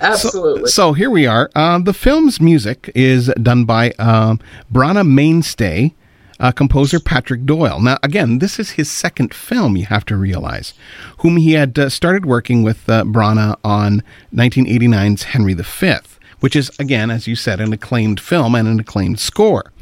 Absolutely. 0.00 0.68
So, 0.68 0.88
so 0.88 0.92
here 0.94 1.10
we 1.10 1.26
are. 1.26 1.48
Uh, 1.54 1.78
the 1.78 1.94
film's 1.94 2.40
music 2.40 2.90
is 2.94 3.32
done 3.40 3.64
by 3.64 3.92
um, 3.92 4.40
Branagh 4.70 5.08
mainstay 5.08 5.94
uh, 6.40 6.52
composer 6.52 7.00
Patrick 7.00 7.44
Doyle. 7.44 7.80
Now, 7.80 7.98
again, 8.02 8.38
this 8.38 8.58
is 8.58 8.72
his 8.72 8.90
second 8.90 9.32
film, 9.34 9.76
you 9.76 9.86
have 9.86 10.04
to 10.06 10.16
realize, 10.16 10.74
whom 11.18 11.36
he 11.36 11.52
had 11.52 11.78
uh, 11.78 11.88
started 11.88 12.26
working 12.26 12.62
with 12.62 12.88
uh, 12.88 13.04
Branagh 13.04 13.56
on 13.64 14.02
1989's 14.34 15.24
Henry 15.24 15.54
V, 15.54 15.96
which 16.40 16.56
is, 16.56 16.70
again, 16.78 17.10
as 17.10 17.26
you 17.26 17.36
said, 17.36 17.60
an 17.60 17.72
acclaimed 17.72 18.20
film 18.20 18.54
and 18.54 18.68
an 18.68 18.80
acclaimed 18.80 19.18
score. 19.18 19.72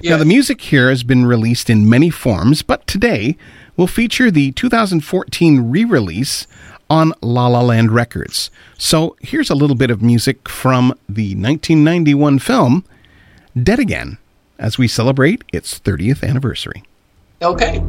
Yes. 0.00 0.10
Now, 0.10 0.16
the 0.16 0.24
music 0.24 0.60
here 0.62 0.88
has 0.88 1.02
been 1.02 1.26
released 1.26 1.68
in 1.68 1.88
many 1.88 2.10
forms, 2.10 2.62
but 2.62 2.86
today 2.86 3.36
will 3.76 3.86
feature 3.86 4.30
the 4.30 4.52
2014 4.52 5.70
re 5.70 5.84
release 5.84 6.46
on 6.88 7.12
La 7.22 7.46
La 7.46 7.60
Land 7.60 7.92
Records. 7.92 8.50
So 8.76 9.16
here's 9.20 9.50
a 9.50 9.54
little 9.54 9.76
bit 9.76 9.90
of 9.90 10.02
music 10.02 10.48
from 10.48 10.88
the 11.08 11.34
1991 11.34 12.40
film 12.40 12.84
Dead 13.60 13.78
Again 13.78 14.18
as 14.60 14.78
we 14.78 14.86
celebrate 14.86 15.42
its 15.52 15.80
30th 15.80 16.22
anniversary. 16.22 16.84
Okay. 17.42 17.82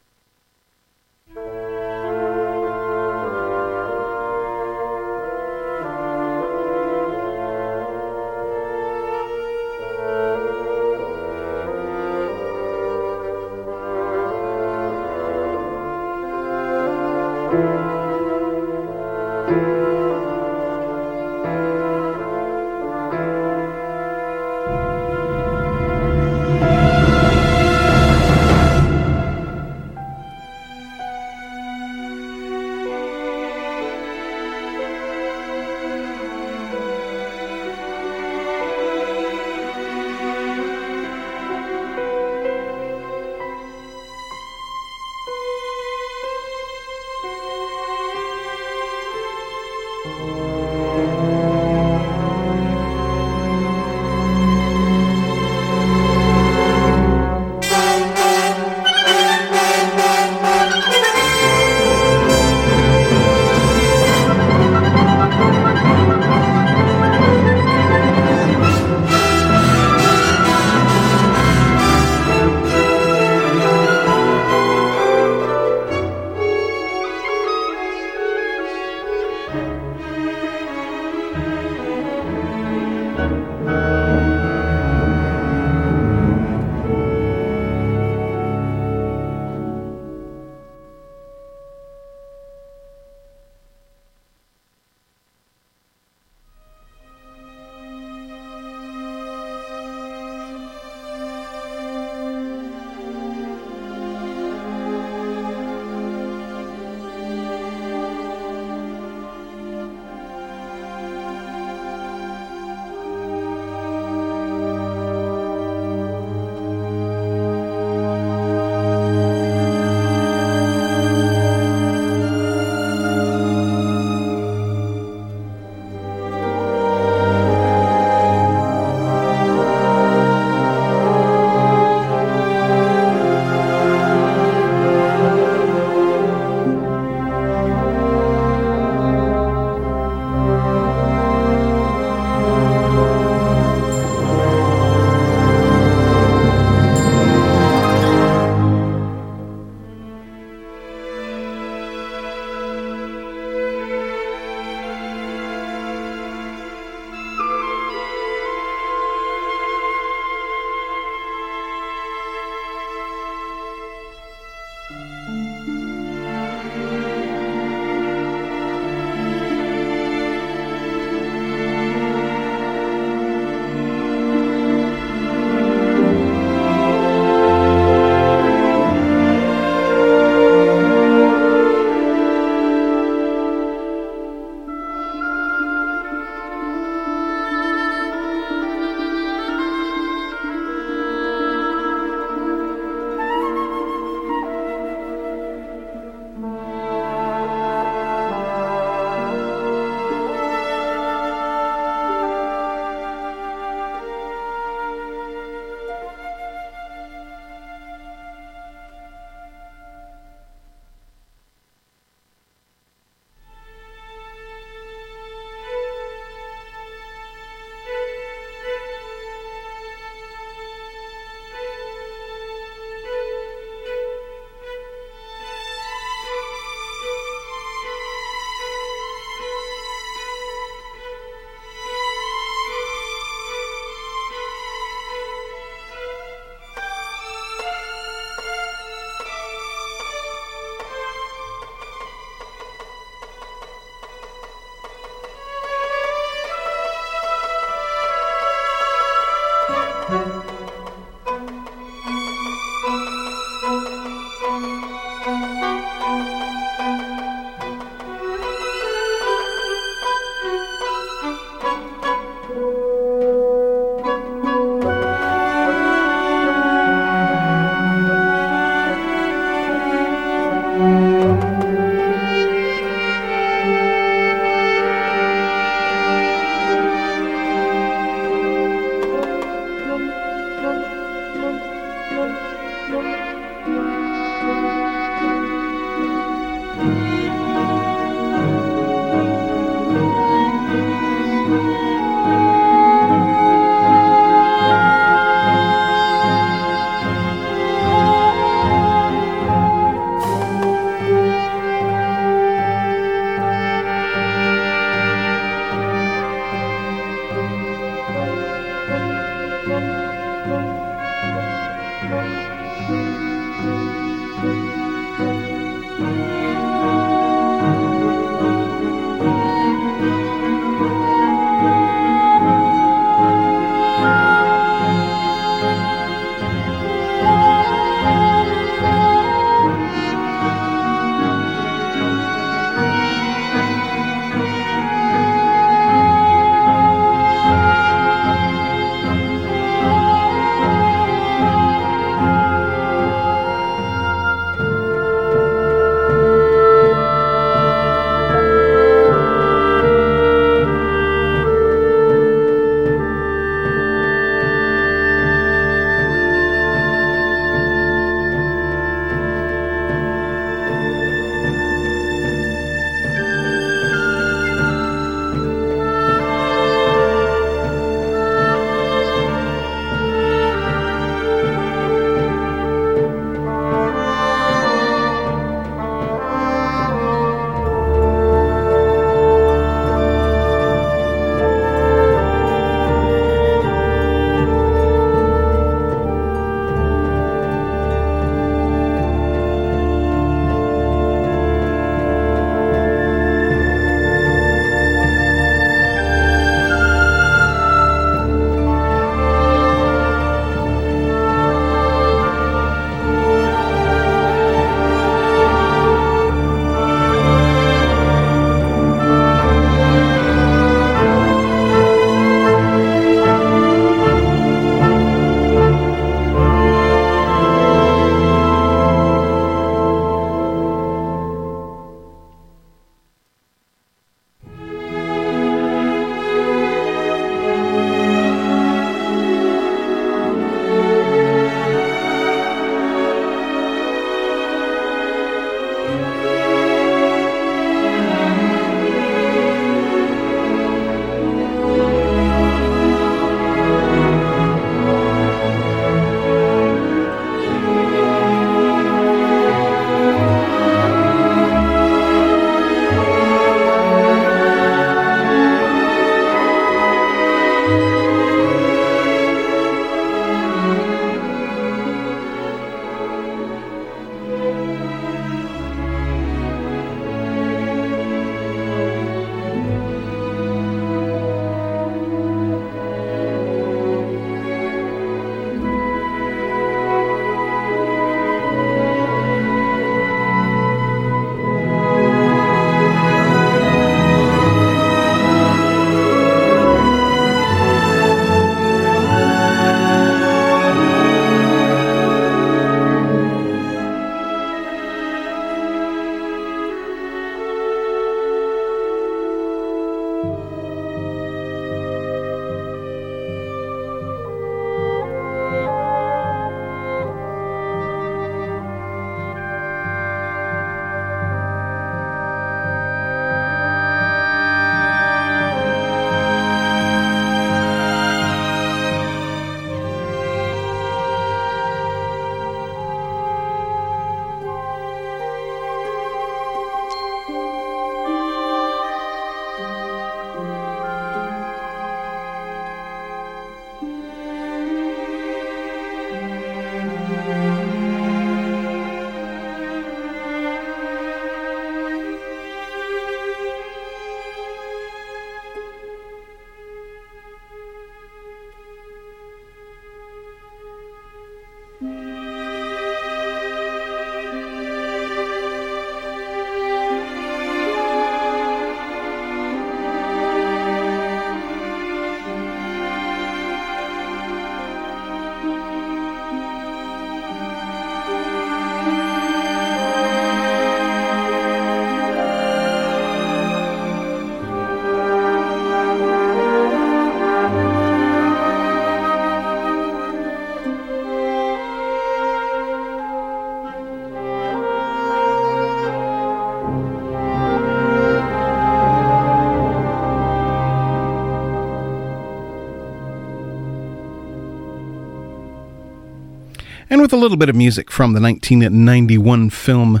With 597.04 597.12
a 597.12 597.16
little 597.18 597.36
bit 597.36 597.50
of 597.50 597.54
music 597.54 597.90
from 597.90 598.14
the 598.14 598.20
1991 598.20 599.50
film 599.50 600.00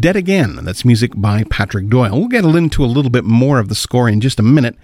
Dead 0.00 0.16
Again. 0.16 0.58
That's 0.62 0.82
music 0.82 1.12
by 1.14 1.44
Patrick 1.44 1.90
Doyle. 1.90 2.18
We'll 2.18 2.28
get 2.28 2.42
into 2.42 2.82
a 2.82 2.86
little 2.86 3.10
bit 3.10 3.26
more 3.26 3.58
of 3.58 3.68
the 3.68 3.74
score 3.74 4.08
in 4.08 4.22
just 4.22 4.40
a 4.40 4.42
minute. 4.42 4.74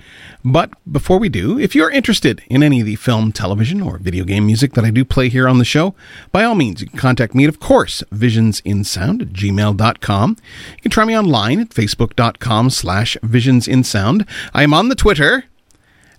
But 0.44 0.70
before 0.92 1.18
we 1.18 1.31
do, 1.31 1.59
if 1.59 1.74
you're 1.74 1.90
interested 1.90 2.42
in 2.50 2.62
any 2.62 2.81
of 2.81 2.87
the 2.87 2.96
film, 2.96 3.33
television, 3.33 3.81
or 3.81 3.96
video 3.96 4.27
game 4.27 4.44
music 4.44 4.74
that 4.74 4.85
I 4.85 4.90
do 4.90 5.07
play 5.07 5.31
here 5.31 5.48
on 5.48 5.57
the 5.57 5.64
show, 5.64 5.94
by 6.33 6.44
all 6.44 6.55
means, 6.55 6.83
you 6.83 6.87
can 6.87 6.98
contact 6.98 7.35
me 7.35 7.44
at, 7.44 7.48
of 7.48 7.61
course, 7.61 8.03
visionsinsound 8.12 9.22
at 9.22 9.29
gmail.com. 9.29 10.37
You 10.77 10.83
can 10.83 10.90
try 10.90 11.07
me 11.07 11.16
online 11.16 11.61
at 11.61 11.70
facebook.com 11.70 12.68
slash 12.68 13.16
visionsinsound. 13.22 14.29
I 14.53 14.64
am 14.64 14.74
on 14.74 14.90
the 14.90 14.94
Twitter 14.94 15.44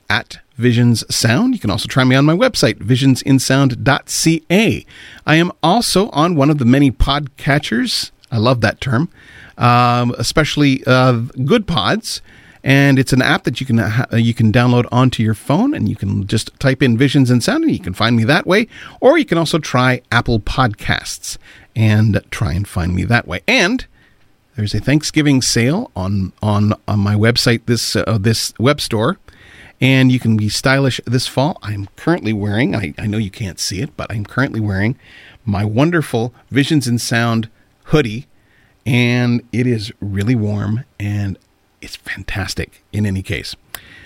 at 0.09 0.39
Visions 0.57 1.03
Sound. 1.13 1.53
You 1.53 1.59
can 1.59 1.69
also 1.69 1.87
try 1.87 2.03
me 2.03 2.15
on 2.15 2.25
my 2.25 2.33
website, 2.33 2.75
visionsinsound.ca. 2.75 4.85
I 5.25 5.35
am 5.35 5.51
also 5.61 6.09
on 6.09 6.35
one 6.35 6.49
of 6.49 6.57
the 6.57 6.65
many 6.65 6.91
podcatchers 6.91 8.11
I 8.31 8.37
love 8.37 8.61
that 8.61 8.81
term, 8.81 9.09
um, 9.57 10.13
especially 10.17 10.83
uh, 10.85 11.13
Good 11.45 11.67
Pods. 11.67 12.21
And 12.63 12.97
it's 12.97 13.13
an 13.13 13.21
app 13.21 13.43
that 13.43 13.61
you 13.61 13.67
can 13.67 13.77
you 14.11 14.33
can 14.33 14.51
download 14.51 14.87
onto 14.91 15.21
your 15.21 15.35
phone, 15.35 15.75
and 15.75 15.87
you 15.87 15.95
can 15.95 16.25
just 16.25 16.59
type 16.59 16.81
in 16.81 16.97
Visions 16.97 17.29
in 17.29 17.39
Sound, 17.39 17.63
and 17.63 17.71
you 17.71 17.79
can 17.79 17.93
find 17.93 18.15
me 18.15 18.23
that 18.23 18.47
way. 18.47 18.67
Or 18.99 19.19
you 19.19 19.25
can 19.25 19.37
also 19.37 19.59
try 19.59 20.01
Apple 20.11 20.39
Podcasts 20.39 21.37
and 21.75 22.23
try 22.31 22.53
and 22.53 22.67
find 22.67 22.95
me 22.95 23.03
that 23.03 23.27
way. 23.27 23.41
And 23.47 23.85
there's 24.55 24.73
a 24.73 24.79
Thanksgiving 24.79 25.43
sale 25.43 25.91
on 25.95 26.33
on 26.41 26.73
on 26.87 26.99
my 26.99 27.13
website 27.13 27.67
this 27.67 27.95
uh, 27.95 28.17
this 28.19 28.51
web 28.57 28.81
store, 28.81 29.19
and 29.81 30.11
you 30.11 30.19
can 30.19 30.37
be 30.37 30.49
stylish 30.49 31.01
this 31.05 31.27
fall. 31.27 31.57
I'm 31.61 31.87
currently 31.95 32.33
wearing 32.33 32.75
I, 32.75 32.93
I 32.97 33.07
know 33.07 33.17
you 33.17 33.31
can't 33.31 33.59
see 33.59 33.81
it, 33.81 33.95
but 33.97 34.11
I'm 34.11 34.25
currently 34.25 34.59
wearing 34.59 34.97
my 35.45 35.65
wonderful 35.65 36.33
Visions 36.49 36.87
in 36.87 36.97
Sound 36.97 37.49
hoodie, 37.85 38.27
and 38.85 39.41
it 39.51 39.67
is 39.67 39.91
really 39.99 40.35
warm 40.35 40.83
and 40.99 41.37
it's 41.81 41.95
fantastic 41.95 42.83
in 42.91 43.05
any 43.05 43.21
case. 43.21 43.55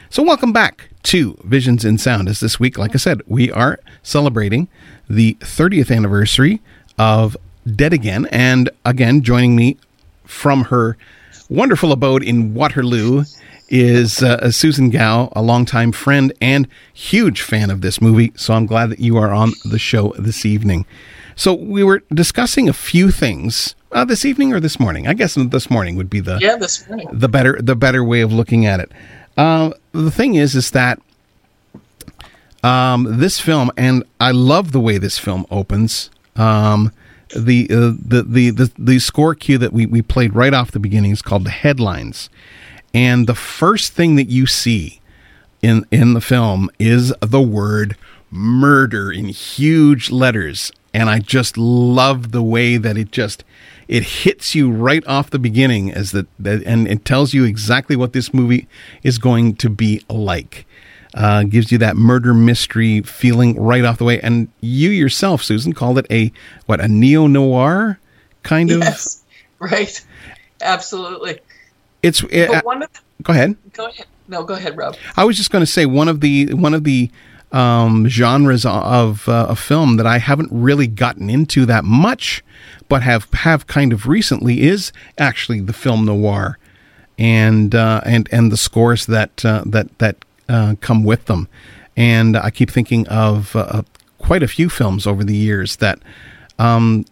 So, 0.10 0.24
welcome 0.24 0.52
back 0.52 0.90
to 1.04 1.38
Visions 1.44 1.86
in 1.86 1.98
Sound. 2.00 2.28
As 2.28 2.40
this 2.40 2.60
week, 2.60 2.78
like 2.78 2.96
I 2.96 2.98
said, 2.98 3.22
we 3.28 3.52
are 3.52 3.80
celebrating 4.02 4.68
the 5.08 5.36
30th 5.36 5.96
anniversary 5.96 6.62
of 6.98 7.38
Dead 7.76 7.94
Again, 7.94 8.28
and 8.32 8.72
again, 8.84 9.22
joining 9.22 9.56
me 9.56 9.78
from 10.26 10.66
her 10.66 10.98
wonderful 11.48 11.92
abode 11.92 12.24
in 12.24 12.54
Waterloo 12.54 13.24
is 13.70 14.22
uh, 14.22 14.52
Susan 14.52 14.90
Gao, 14.90 15.32
a 15.36 15.42
longtime 15.42 15.92
friend 15.92 16.34
and 16.42 16.68
huge 16.94 17.42
fan 17.42 17.70
of 17.70 17.82
this 17.82 18.02
movie. 18.02 18.34
So 18.36 18.54
I'm 18.54 18.66
glad 18.66 18.90
that 18.90 19.00
you 19.00 19.18
are 19.18 19.32
on 19.34 19.54
the 19.64 19.80
show 19.80 20.14
this 20.18 20.46
evening. 20.46 20.86
So 21.36 21.54
we 21.54 21.84
were 21.84 22.04
discussing 22.14 22.68
a 22.68 22.74
few 22.74 23.12
things 23.12 23.76
uh, 23.92 24.06
this 24.06 24.26
evening 24.26 24.54
or 24.54 24.60
this 24.60 24.80
morning. 24.80 25.08
I 25.08 25.14
guess 25.14 25.36
this 25.36 25.70
morning 25.70 25.96
would 25.96 26.10
be 26.10 26.20
the 26.20 26.38
yeah 26.42 26.58
this 26.58 26.88
morning 26.88 27.08
the 27.12 27.30
better 27.30 27.60
the 27.62 27.76
better 27.76 28.04
way 28.04 28.22
of 28.22 28.34
looking 28.34 28.66
at 28.66 28.80
it. 28.80 28.92
Uh, 29.38 29.72
the 29.94 30.12
thing 30.12 30.36
is, 30.36 30.54
is 30.54 30.72
that 30.72 31.02
um, 32.64 33.20
this 33.20 33.40
film, 33.40 33.72
and 33.78 34.04
I 34.20 34.32
love 34.32 34.74
the 34.74 34.80
way 34.80 34.98
this 34.98 35.18
film 35.18 35.46
opens. 35.50 36.10
Um, 36.36 36.92
the, 37.36 37.68
uh, 37.70 37.94
the 37.98 38.24
the 38.28 38.50
the 38.50 38.72
the 38.78 39.00
score 39.00 39.36
cue 39.36 39.58
that 39.60 39.72
we 39.72 39.86
we 39.86 40.02
played 40.02 40.36
right 40.36 40.54
off 40.54 40.72
the 40.72 40.80
beginning 40.80 41.12
is 41.12 41.22
called 41.22 41.46
the 41.46 41.52
headlines, 41.52 42.30
and 42.94 43.28
the 43.28 43.36
first 43.36 43.94
thing 43.94 44.16
that 44.16 44.30
you 44.30 44.46
see 44.46 45.00
in 45.62 45.86
in 45.92 46.14
the 46.14 46.22
film 46.22 46.70
is 46.80 47.14
the 47.22 47.42
word 47.42 47.96
murder 48.32 49.12
in 49.12 49.26
huge 49.26 50.12
letters 50.12 50.72
and 50.94 51.10
I 51.10 51.20
just 51.20 51.58
love 51.58 52.32
the 52.32 52.44
way 52.44 52.78
that 52.78 52.98
it 52.98 53.12
just 53.12 53.44
it 53.88 54.04
hits 54.04 54.54
you 54.56 54.72
right 54.72 55.06
off 55.08 55.30
the 55.30 55.40
beginning 55.40 55.92
as 55.92 56.12
that, 56.12 56.28
that 56.40 56.64
and 56.64 56.88
it 56.88 57.06
tells 57.06 57.34
you 57.34 57.44
exactly 57.44 57.96
what 57.96 58.14
this 58.14 58.34
movie 58.34 58.68
is 59.04 59.18
going 59.18 59.56
to 59.58 59.70
be 59.70 60.04
like. 60.10 60.66
Uh, 61.16 61.42
gives 61.42 61.72
you 61.72 61.80
that 61.80 61.98
murder 61.98 62.36
mystery 62.36 63.02
feeling 63.02 63.60
right 63.60 63.84
off 63.84 63.98
the 63.98 64.04
way, 64.04 64.22
and 64.22 64.48
you 64.62 64.92
yourself, 64.92 65.42
Susan, 65.42 65.74
called 65.74 65.98
it 65.98 66.06
a 66.12 66.32
what 66.68 66.80
a 66.80 66.88
neo 66.88 67.26
noir 67.26 68.00
kind 68.44 68.70
of. 68.70 68.80
Yes, 68.80 69.24
right. 69.60 70.06
Absolutely. 70.62 71.40
It's 72.02 72.24
it, 72.24 72.50
uh, 72.50 72.62
one 72.64 72.84
of 72.84 72.92
the, 72.94 73.00
go 73.24 73.34
ahead. 73.34 73.58
Go 73.74 73.88
ahead. 73.88 74.06
No, 74.28 74.44
go 74.44 74.54
ahead, 74.54 74.78
Rob. 74.78 74.96
I 75.18 75.26
was 75.26 75.38
just 75.38 75.52
going 75.52 75.64
to 75.64 75.72
say 75.72 75.86
one 75.86 76.08
of 76.08 76.22
the 76.22 76.54
one 76.54 76.74
of 76.74 76.84
the 76.84 77.10
um, 77.52 78.08
genres 78.08 78.66
of 78.66 79.28
uh, 79.28 79.48
a 79.50 79.56
film 79.56 79.98
that 79.98 80.06
I 80.06 80.20
haven't 80.20 80.50
really 80.52 80.88
gotten 80.88 81.30
into 81.30 81.66
that 81.66 81.84
much, 81.84 82.44
but 82.88 83.02
have 83.02 83.28
have 83.34 83.68
kind 83.68 83.92
of 83.92 84.08
recently 84.08 84.62
is 84.62 84.92
actually 85.18 85.60
the 85.62 85.74
film 85.74 86.06
noir, 86.06 86.58
and 87.18 87.74
uh, 87.74 88.02
and 88.06 88.30
and 88.32 88.52
the 88.52 88.58
scores 88.58 89.08
that 89.08 89.44
uh, 89.44 89.64
that 89.66 89.98
that 89.98 90.24
uh, 90.48 90.76
come 90.80 91.04
with 91.04 91.26
them, 91.26 91.48
and 91.98 92.38
I 92.38 92.52
keep 92.52 92.70
thinking 92.70 93.08
of 93.08 93.56
uh, 93.56 93.82
quite 94.20 94.44
a 94.44 94.48
few 94.48 94.70
films 94.70 95.08
over 95.08 95.24
the 95.24 95.36
years 95.36 95.78
that. 95.78 96.00
Um, 96.58 97.06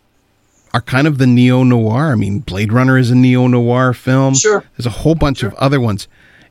are 0.74 0.82
kind 0.82 1.08
of 1.08 1.18
the 1.18 1.28
neo 1.28 1.64
noir. 1.64 2.12
I 2.12 2.16
mean, 2.16 2.40
Blade 2.40 2.72
Runner 2.72 2.98
is 2.98 3.12
a 3.12 3.16
neo 3.16 3.48
noir 3.48 3.94
film. 3.94 4.36
Sure. 4.36 4.64
There's 4.76 4.86
a 4.86 5.02
whole 5.02 5.16
bunch 5.16 5.40
sure. 5.40 5.50
of 5.50 5.56
other 5.56 5.80
ones 5.80 6.08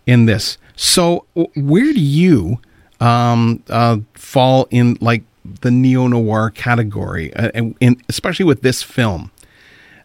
in 0.07 0.27
this. 0.27 0.59
So, 0.77 1.27
where 1.35 1.93
do 1.93 2.01
you 2.01 2.61
um, 3.01 3.63
uh, 3.69 3.99
fall 4.15 4.69
in 4.71 4.99
like 5.01 5.23
the 5.61 5.71
neo 5.71 6.07
noir 6.07 6.51
category, 6.51 7.33
uh, 7.35 7.51
and, 7.55 7.75
and, 7.81 8.03
especially 8.09 8.45
with 8.45 8.63
this 8.63 8.83
film. 8.83 9.31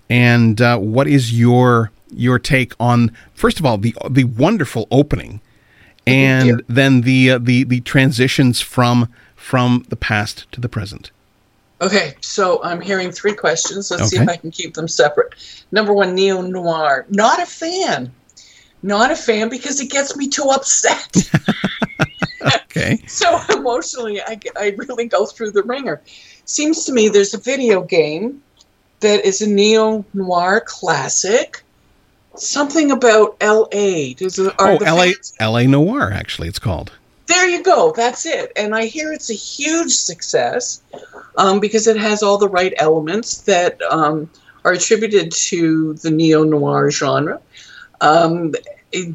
And 0.10 0.62
uh, 0.62 0.78
what 0.78 1.08
is 1.08 1.38
your 1.38 1.92
your 2.14 2.38
take 2.38 2.74
on 2.78 3.16
first 3.34 3.60
of 3.60 3.66
all 3.66 3.78
the 3.78 3.96
the 4.10 4.26
wonderful 4.26 4.88
opening, 4.92 5.40
and 6.06 6.62
then 6.68 7.02
the 7.02 7.32
uh, 7.32 7.40
the 7.42 7.64
the 7.64 7.80
transitions 7.82 8.60
from 8.60 9.12
from 9.36 9.86
the 9.90 9.96
past 9.96 10.52
to 10.52 10.60
the 10.60 10.70
present? 10.70 11.12
Okay, 11.82 12.14
so 12.22 12.62
I'm 12.64 12.80
hearing 12.80 13.12
three 13.12 13.34
questions. 13.34 13.90
Let's 13.90 14.04
okay. 14.04 14.10
see 14.10 14.22
if 14.22 14.30
I 14.30 14.36
can 14.36 14.52
keep 14.52 14.76
them 14.76 14.88
separate. 14.88 15.34
Number 15.72 15.94
one, 15.94 16.14
neo 16.14 16.42
noir. 16.42 17.08
Not 17.10 17.42
a 17.42 17.46
fan. 17.46 18.14
Not 18.84 19.12
a 19.12 19.16
fan 19.16 19.50
because 19.50 19.82
it 19.82 19.90
gets 19.90 20.16
me 20.16 20.28
too 20.28 20.50
upset. 20.52 21.16
okay. 22.56 23.00
So 23.08 23.40
emotionally, 23.50 24.22
I, 24.22 24.40
I 24.58 24.76
really 24.78 25.06
go 25.06 25.26
through 25.26 25.52
the 25.52 25.64
ringer. 25.64 26.02
Seems 26.46 26.86
to 26.86 26.94
me 26.94 27.10
there's 27.10 27.34
a 27.34 27.40
video 27.40 27.82
game 27.82 28.44
that 29.00 29.26
is 29.26 29.42
a 29.42 29.50
neo 29.50 30.06
noir 30.14 30.62
classic. 30.66 31.64
Something 32.36 32.92
about 32.92 33.38
L.A. 33.42 34.14
Does 34.14 34.40
it, 34.40 34.54
oh, 34.58 34.78
L.A. 34.78 35.14
L.A. 35.40 35.68
Noire. 35.68 36.12
Actually, 36.12 36.48
it's 36.48 36.60
called. 36.60 36.92
There 37.32 37.48
you 37.48 37.64
go. 37.64 37.94
That's 37.96 38.26
it. 38.26 38.52
And 38.58 38.76
I 38.76 38.88
hear 38.88 39.14
it's 39.14 39.30
a 39.30 39.34
huge 39.34 39.94
success 39.94 40.82
um, 41.38 41.62
because 41.62 41.88
it 41.88 41.96
has 41.96 42.22
all 42.22 42.38
the 42.38 42.50
right 42.50 42.74
elements 42.76 43.44
that 43.44 43.82
um, 43.84 44.30
are 44.66 44.74
attributed 44.74 45.32
to 45.32 45.94
the 45.94 46.12
neo 46.12 46.44
noir 46.44 46.92
genre. 46.92 47.40
Um, 48.02 48.54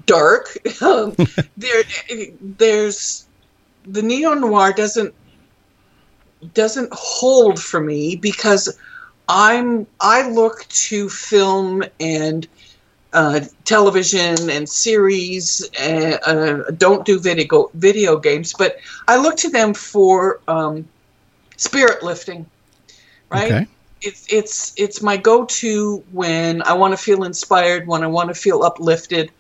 dark. 0.07 0.57
Um, 0.81 1.15
there, 1.59 1.83
there's 2.41 3.27
the 3.85 4.01
neo 4.01 4.33
noir 4.33 4.73
doesn't 4.73 5.15
doesn't 6.55 6.89
hold 6.93 7.61
for 7.61 7.81
me 7.81 8.17
because 8.17 8.79
I'm 9.29 9.87
I 10.01 10.27
look 10.31 10.67
to 10.69 11.11
film 11.11 11.85
and 12.01 12.49
uh, 13.17 13.41
television 13.65 14.51
and 14.51 14.69
series. 14.69 15.67
Uh, 15.81 16.19
uh, 16.27 16.71
don't 16.73 17.05
do 17.07 17.19
video 17.19 17.71
video 17.73 18.19
games, 18.19 18.53
but 18.53 18.77
I 19.09 19.17
look 19.17 19.37
to 19.39 19.49
them 19.49 19.73
for 19.73 20.41
um, 20.47 20.87
spirit 21.57 22.03
lifting. 22.03 22.45
Right. 23.31 23.53
Okay. 23.53 23.67
It's 24.03 24.31
it's 24.31 24.75
it's 24.77 25.03
my 25.03 25.17
go-to 25.17 26.05
when 26.13 26.63
I 26.63 26.75
want 26.75 26.93
to 26.93 26.99
feel 26.99 27.25
inspired, 27.25 27.87
when 27.87 28.05
I 28.05 28.07
want 28.07 28.29
to 28.29 28.35
feel 28.35 28.63
uplifted, 28.63 29.33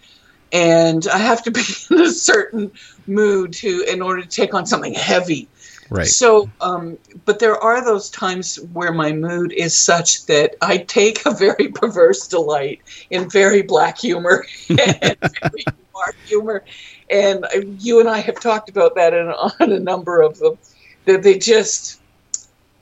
and 0.52 1.06
I 1.06 1.18
have 1.18 1.42
to 1.44 1.50
be 1.50 1.60
in 1.90 2.00
a 2.00 2.10
certain 2.10 2.72
mood 3.06 3.52
to 3.54 3.82
in 3.82 4.00
order 4.00 4.22
to 4.22 4.28
take 4.28 4.54
on 4.54 4.64
something 4.64 4.94
heavy. 4.94 5.48
Right. 5.90 6.06
So, 6.06 6.50
um, 6.60 6.98
but 7.24 7.38
there 7.38 7.56
are 7.56 7.84
those 7.84 8.10
times 8.10 8.56
where 8.72 8.92
my 8.92 9.12
mood 9.12 9.52
is 9.52 9.76
such 9.78 10.26
that 10.26 10.56
I 10.60 10.78
take 10.78 11.24
a 11.26 11.30
very 11.30 11.68
perverse 11.74 12.26
delight 12.26 12.80
in 13.10 13.30
very 13.30 13.62
black 13.62 13.98
humor 13.98 14.44
and 14.68 14.78
very 15.18 15.64
dark 15.94 16.16
humor, 16.26 16.64
and 17.10 17.46
you 17.78 18.00
and 18.00 18.08
I 18.08 18.18
have 18.18 18.40
talked 18.40 18.68
about 18.68 18.94
that 18.96 19.14
in, 19.14 19.28
on 19.60 19.72
a 19.72 19.78
number 19.78 20.20
of 20.20 20.38
them. 20.38 20.58
That 21.04 21.22
they 21.22 21.38
just, 21.38 22.00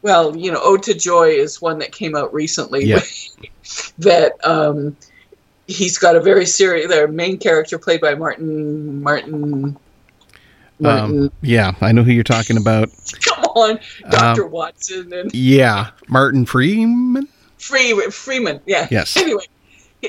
well, 0.00 0.34
you 0.34 0.50
know, 0.50 0.60
"Ode 0.62 0.82
to 0.84 0.94
Joy" 0.94 1.28
is 1.28 1.60
one 1.60 1.78
that 1.80 1.92
came 1.92 2.16
out 2.16 2.32
recently. 2.32 2.86
Yeah. 2.86 3.02
that 3.98 4.32
um, 4.44 4.96
he's 5.66 5.98
got 5.98 6.16
a 6.16 6.20
very 6.20 6.46
serious. 6.46 6.88
Their 6.88 7.08
main 7.08 7.38
character 7.38 7.78
played 7.78 8.00
by 8.00 8.14
Martin 8.14 9.02
Martin. 9.02 9.76
Um, 10.82 11.30
yeah, 11.40 11.74
I 11.80 11.92
know 11.92 12.02
who 12.02 12.12
you're 12.12 12.24
talking 12.24 12.56
about. 12.56 12.90
Come 13.24 13.44
on, 13.44 13.80
Doctor 14.10 14.46
um, 14.46 14.50
Watson 14.50 15.12
and 15.12 15.32
yeah, 15.34 15.90
Martin 16.08 16.46
Freeman. 16.46 17.28
Free 17.58 17.98
Freeman, 18.10 18.60
yeah. 18.66 18.88
Yes. 18.90 19.16
Anyway, 19.16 19.44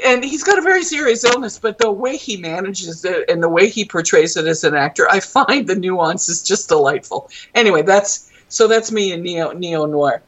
and 0.04 0.24
he's 0.24 0.44
got 0.44 0.58
a 0.58 0.62
very 0.62 0.84
serious 0.84 1.24
illness, 1.24 1.60
but 1.60 1.78
the 1.78 1.92
way 1.92 2.18
he 2.18 2.38
manages 2.38 3.06
it 3.06 3.30
and 3.30 3.42
the 3.42 3.50
way 3.50 3.70
he 3.70 3.86
portrays 3.86 4.36
it 4.36 4.46
as 4.46 4.64
an 4.64 4.76
actor, 4.76 5.08
I 5.10 5.20
find 5.20 5.68
the 5.68 5.76
nuances 5.76 6.42
just 6.42 6.70
delightful. 6.70 7.30
Anyway, 7.54 7.84
that's 7.84 8.32
so 8.50 8.68
that's 8.68 8.92
me 8.92 9.12
in 9.12 9.22
neo 9.22 9.52
neo 9.52 9.86
noir. 9.86 10.22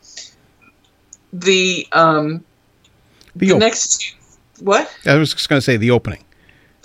The 1.33 1.87
um, 1.91 2.43
the, 3.35 3.47
the 3.47 3.53
op- 3.53 3.59
next 3.59 4.15
what? 4.59 4.93
I 5.05 5.15
was 5.15 5.33
just 5.33 5.49
going 5.49 5.57
to 5.57 5.63
say 5.63 5.77
the 5.77 5.91
opening. 5.91 6.23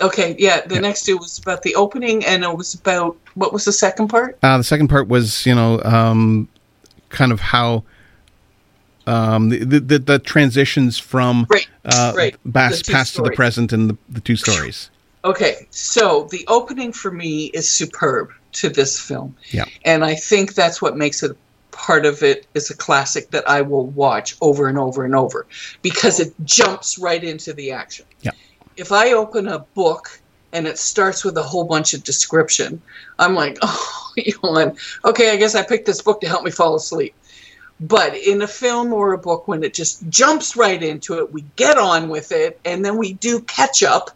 Okay, 0.01 0.35
yeah. 0.37 0.61
The 0.61 0.79
next 0.79 1.05
two 1.05 1.17
was 1.17 1.37
about 1.39 1.61
the 1.61 1.75
opening, 1.75 2.25
and 2.25 2.43
it 2.43 2.57
was 2.57 2.73
about 2.73 3.17
what 3.35 3.53
was 3.53 3.65
the 3.65 3.71
second 3.71 4.09
part? 4.09 4.37
Uh, 4.43 4.57
the 4.57 4.63
second 4.63 4.87
part 4.87 5.07
was, 5.07 5.45
you 5.45 5.55
know, 5.55 5.81
um, 5.83 6.49
kind 7.09 7.31
of 7.31 7.39
how 7.39 7.83
um, 9.07 9.49
the, 9.49 9.79
the, 9.79 9.99
the 9.99 10.19
transitions 10.19 10.97
from 10.97 11.45
right, 11.49 11.67
uh, 11.85 12.13
right. 12.15 12.35
past, 12.53 12.89
past 12.89 13.15
to 13.15 13.21
the 13.21 13.31
present 13.31 13.71
and 13.71 13.91
the, 13.91 13.97
the 14.09 14.21
two 14.21 14.35
stories. 14.35 14.89
Okay, 15.25 15.67
so 15.69 16.27
the 16.31 16.45
opening 16.49 16.91
for 16.91 17.09
me 17.09 17.45
is 17.53 17.71
superb 17.71 18.33
to 18.51 18.67
this 18.67 18.99
film. 18.99 19.33
Yeah. 19.51 19.63
And 19.85 20.03
I 20.03 20.15
think 20.15 20.53
that's 20.53 20.81
what 20.81 20.97
makes 20.97 21.23
it 21.23 21.37
part 21.71 22.05
of 22.05 22.23
it 22.23 22.45
is 22.55 22.69
a 22.69 22.75
classic 22.75 23.31
that 23.31 23.49
I 23.49 23.61
will 23.61 23.85
watch 23.87 24.35
over 24.41 24.67
and 24.67 24.77
over 24.77 25.05
and 25.05 25.15
over 25.15 25.47
because 25.81 26.19
it 26.19 26.33
jumps 26.43 26.99
right 26.99 27.23
into 27.23 27.53
the 27.53 27.71
action. 27.71 28.05
Yeah 28.19 28.31
if 28.77 28.91
I 28.91 29.13
open 29.13 29.47
a 29.47 29.59
book 29.59 30.19
and 30.51 30.67
it 30.67 30.77
starts 30.77 31.23
with 31.23 31.37
a 31.37 31.43
whole 31.43 31.63
bunch 31.63 31.93
of 31.93 32.03
description, 32.03 32.81
I'm 33.19 33.35
like, 33.35 33.57
oh, 33.61 34.11
you 34.15 34.33
know, 34.43 34.75
okay, 35.05 35.31
I 35.31 35.37
guess 35.37 35.55
I 35.55 35.63
picked 35.63 35.85
this 35.85 36.01
book 36.01 36.21
to 36.21 36.27
help 36.27 36.43
me 36.43 36.51
fall 36.51 36.75
asleep. 36.75 37.15
But 37.79 38.15
in 38.15 38.41
a 38.41 38.47
film 38.47 38.93
or 38.93 39.13
a 39.13 39.17
book, 39.17 39.47
when 39.47 39.63
it 39.63 39.73
just 39.73 40.07
jumps 40.09 40.55
right 40.55 40.81
into 40.81 41.19
it, 41.19 41.33
we 41.33 41.43
get 41.55 41.77
on 41.77 42.07
with 42.07 42.31
it, 42.31 42.59
and 42.63 42.85
then 42.85 42.97
we 42.97 43.13
do 43.13 43.41
catch 43.41 43.83
up 43.83 44.11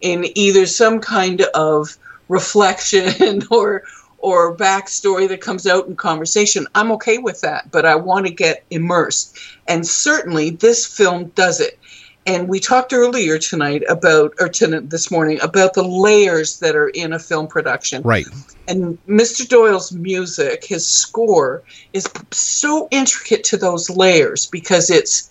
in 0.00 0.26
either 0.36 0.66
some 0.66 1.00
kind 1.00 1.42
of 1.54 1.96
reflection 2.28 3.42
or 3.50 3.84
or 4.18 4.56
backstory 4.56 5.28
that 5.28 5.40
comes 5.40 5.66
out 5.66 5.86
in 5.86 5.94
conversation. 5.94 6.66
I'm 6.74 6.90
okay 6.92 7.18
with 7.18 7.42
that, 7.42 7.70
but 7.70 7.86
I 7.86 7.94
want 7.94 8.26
to 8.26 8.32
get 8.32 8.64
immersed. 8.70 9.38
And 9.68 9.86
certainly 9.86 10.50
this 10.50 10.84
film 10.84 11.26
does 11.36 11.60
it. 11.60 11.78
And 12.26 12.48
we 12.48 12.58
talked 12.58 12.92
earlier 12.92 13.38
tonight 13.38 13.84
about, 13.88 14.34
or 14.40 14.48
tonight, 14.48 14.90
this 14.90 15.12
morning, 15.12 15.38
about 15.42 15.74
the 15.74 15.84
layers 15.84 16.58
that 16.58 16.74
are 16.74 16.88
in 16.88 17.12
a 17.12 17.20
film 17.20 17.46
production. 17.46 18.02
Right. 18.02 18.26
And 18.66 18.98
Mr. 19.06 19.48
Doyle's 19.48 19.92
music, 19.92 20.64
his 20.64 20.84
score, 20.84 21.62
is 21.92 22.08
so 22.32 22.88
intricate 22.90 23.44
to 23.44 23.56
those 23.56 23.88
layers 23.88 24.46
because 24.46 24.90
it's 24.90 25.30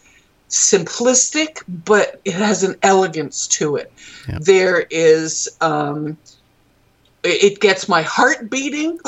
simplistic, 0.49 1.63
but 1.67 2.21
it 2.23 2.33
has 2.33 2.63
an 2.63 2.75
elegance 2.81 3.47
to 3.47 3.75
it. 3.75 3.91
Yeah. 4.29 4.37
There 4.41 4.79
is. 4.89 5.49
Um, 5.59 6.17
it 7.27 7.59
gets 7.59 7.89
my 7.89 8.03
heart 8.03 8.51
beating 8.51 8.99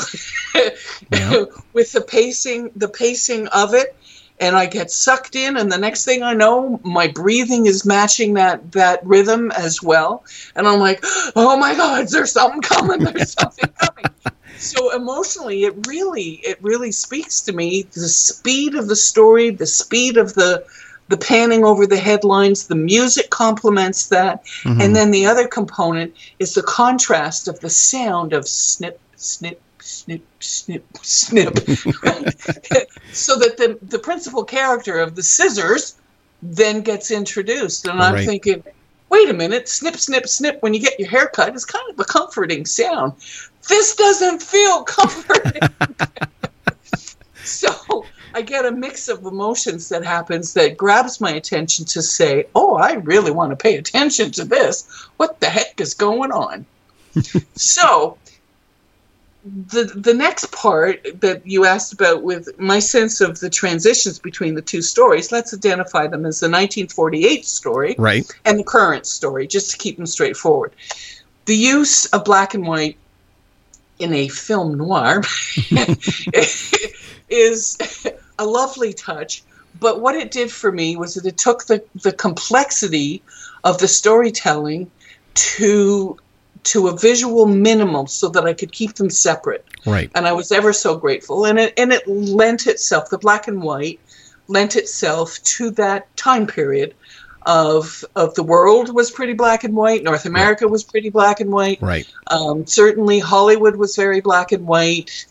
yeah. 1.12 1.44
with 1.72 1.92
the 1.92 2.00
pacing 2.00 2.72
the 2.74 2.88
pacing 2.88 3.46
of 3.46 3.74
it 3.74 3.96
and 4.40 4.56
I 4.56 4.66
get 4.66 4.90
sucked 4.90 5.36
in, 5.36 5.56
and 5.56 5.70
the 5.70 5.78
next 5.78 6.04
thing 6.04 6.22
I 6.22 6.34
know, 6.34 6.80
my 6.84 7.08
breathing 7.08 7.66
is 7.66 7.84
matching 7.84 8.34
that 8.34 8.72
that 8.72 9.04
rhythm 9.04 9.50
as 9.52 9.82
well, 9.82 10.24
and 10.54 10.66
I'm 10.66 10.80
like, 10.80 11.00
oh 11.36 11.56
my 11.56 11.74
God, 11.74 12.08
there's 12.08 12.32
something 12.32 12.62
coming, 12.62 13.00
there's 13.00 13.32
something 13.40 13.70
coming. 13.80 14.04
So 14.58 14.94
emotionally, 14.94 15.64
it 15.64 15.86
really 15.86 16.40
it 16.44 16.58
really 16.62 16.92
speaks 16.92 17.40
to 17.42 17.52
me. 17.52 17.82
The 17.82 18.08
speed 18.08 18.74
of 18.74 18.88
the 18.88 18.96
story, 18.96 19.50
the 19.50 19.66
speed 19.66 20.16
of 20.16 20.34
the 20.34 20.64
the 21.08 21.16
panning 21.16 21.64
over 21.64 21.86
the 21.86 21.98
headlines, 21.98 22.66
the 22.66 22.74
music 22.74 23.30
complements 23.30 24.08
that, 24.08 24.44
mm-hmm. 24.44 24.80
and 24.80 24.94
then 24.94 25.10
the 25.10 25.26
other 25.26 25.48
component 25.48 26.14
is 26.38 26.54
the 26.54 26.62
contrast 26.62 27.48
of 27.48 27.60
the 27.60 27.70
sound 27.70 28.34
of 28.34 28.46
snip, 28.46 29.00
snip, 29.16 29.60
snip, 29.88 30.22
snip, 30.40 30.84
snip, 31.02 31.58
so 33.12 33.36
that 33.36 33.56
the 33.56 33.78
the 33.82 33.98
principal 33.98 34.44
character 34.44 34.98
of 34.98 35.14
the 35.16 35.22
scissors 35.22 35.96
then 36.42 36.82
gets 36.82 37.10
introduced, 37.10 37.88
and 37.88 38.00
I'm 38.00 38.14
right. 38.14 38.26
thinking, 38.26 38.62
wait 39.08 39.30
a 39.30 39.32
minute, 39.32 39.68
snip, 39.68 39.96
snip, 39.96 40.28
snip. 40.28 40.62
When 40.62 40.74
you 40.74 40.80
get 40.80 41.00
your 41.00 41.08
hair 41.08 41.28
cut, 41.28 41.54
is 41.56 41.64
kind 41.64 41.90
of 41.90 41.98
a 41.98 42.04
comforting 42.04 42.66
sound. 42.66 43.14
This 43.68 43.96
doesn't 43.96 44.42
feel 44.42 44.82
comforting. 44.98 45.62
so 47.42 48.04
I 48.34 48.42
get 48.42 48.66
a 48.66 48.70
mix 48.70 49.08
of 49.08 49.24
emotions 49.24 49.88
that 49.88 50.04
happens 50.04 50.52
that 50.54 50.76
grabs 50.76 51.20
my 51.20 51.30
attention 51.30 51.86
to 51.86 52.02
say, 52.02 52.44
oh, 52.54 52.76
I 52.76 52.92
really 52.92 53.30
want 53.30 53.50
to 53.50 53.56
pay 53.56 53.76
attention 53.76 54.32
to 54.32 54.44
this. 54.44 54.86
What 55.16 55.40
the 55.40 55.46
heck 55.46 55.80
is 55.80 55.94
going 55.94 56.30
on? 56.30 56.66
so 57.54 58.18
the 59.48 59.84
the 59.84 60.14
next 60.14 60.52
part 60.52 61.00
that 61.20 61.46
you 61.46 61.64
asked 61.64 61.92
about 61.92 62.22
with 62.22 62.48
my 62.58 62.78
sense 62.78 63.20
of 63.20 63.40
the 63.40 63.50
transitions 63.50 64.18
between 64.18 64.54
the 64.54 64.62
two 64.62 64.82
stories 64.82 65.32
let's 65.32 65.54
identify 65.54 66.06
them 66.06 66.26
as 66.26 66.40
the 66.40 66.46
1948 66.46 67.44
story 67.44 67.94
right. 67.98 68.30
and 68.44 68.58
the 68.58 68.64
current 68.64 69.06
story 69.06 69.46
just 69.46 69.70
to 69.70 69.78
keep 69.78 69.96
them 69.96 70.06
straightforward. 70.06 70.72
The 71.46 71.56
use 71.56 72.06
of 72.06 72.24
black 72.24 72.54
and 72.54 72.66
white 72.66 72.96
in 73.98 74.12
a 74.12 74.28
film 74.28 74.76
noir 74.76 75.22
is 77.28 78.06
a 78.38 78.44
lovely 78.44 78.92
touch 78.92 79.42
but 79.80 80.00
what 80.00 80.16
it 80.16 80.30
did 80.30 80.50
for 80.50 80.72
me 80.72 80.96
was 80.96 81.14
that 81.14 81.26
it 81.26 81.38
took 81.38 81.66
the, 81.66 81.84
the 82.02 82.12
complexity 82.12 83.22
of 83.64 83.78
the 83.78 83.88
storytelling 83.88 84.90
to 85.34 86.18
to 86.64 86.88
a 86.88 86.96
visual 86.96 87.46
minimum 87.46 88.06
so 88.06 88.28
that 88.28 88.44
I 88.44 88.52
could 88.52 88.72
keep 88.72 88.94
them 88.94 89.10
separate. 89.10 89.66
Right. 89.86 90.10
And 90.14 90.26
I 90.26 90.32
was 90.32 90.52
ever 90.52 90.72
so 90.72 90.96
grateful. 90.96 91.44
And 91.44 91.58
it 91.58 91.74
and 91.76 91.92
it 91.92 92.06
lent 92.06 92.66
itself, 92.66 93.10
the 93.10 93.18
black 93.18 93.48
and 93.48 93.62
white 93.62 94.00
lent 94.48 94.76
itself 94.76 95.38
to 95.42 95.70
that 95.72 96.14
time 96.16 96.46
period 96.46 96.94
of 97.46 98.04
of 98.16 98.34
the 98.34 98.42
world 98.42 98.94
was 98.94 99.10
pretty 99.10 99.32
black 99.32 99.64
and 99.64 99.74
white. 99.74 100.02
North 100.02 100.26
America 100.26 100.64
right. 100.64 100.72
was 100.72 100.84
pretty 100.84 101.10
black 101.10 101.40
and 101.40 101.50
white. 101.50 101.80
Right. 101.80 102.06
Um, 102.26 102.66
certainly 102.66 103.18
Hollywood 103.18 103.76
was 103.76 103.96
very 103.96 104.20
black 104.20 104.52
and 104.52 104.66
white 104.66 105.26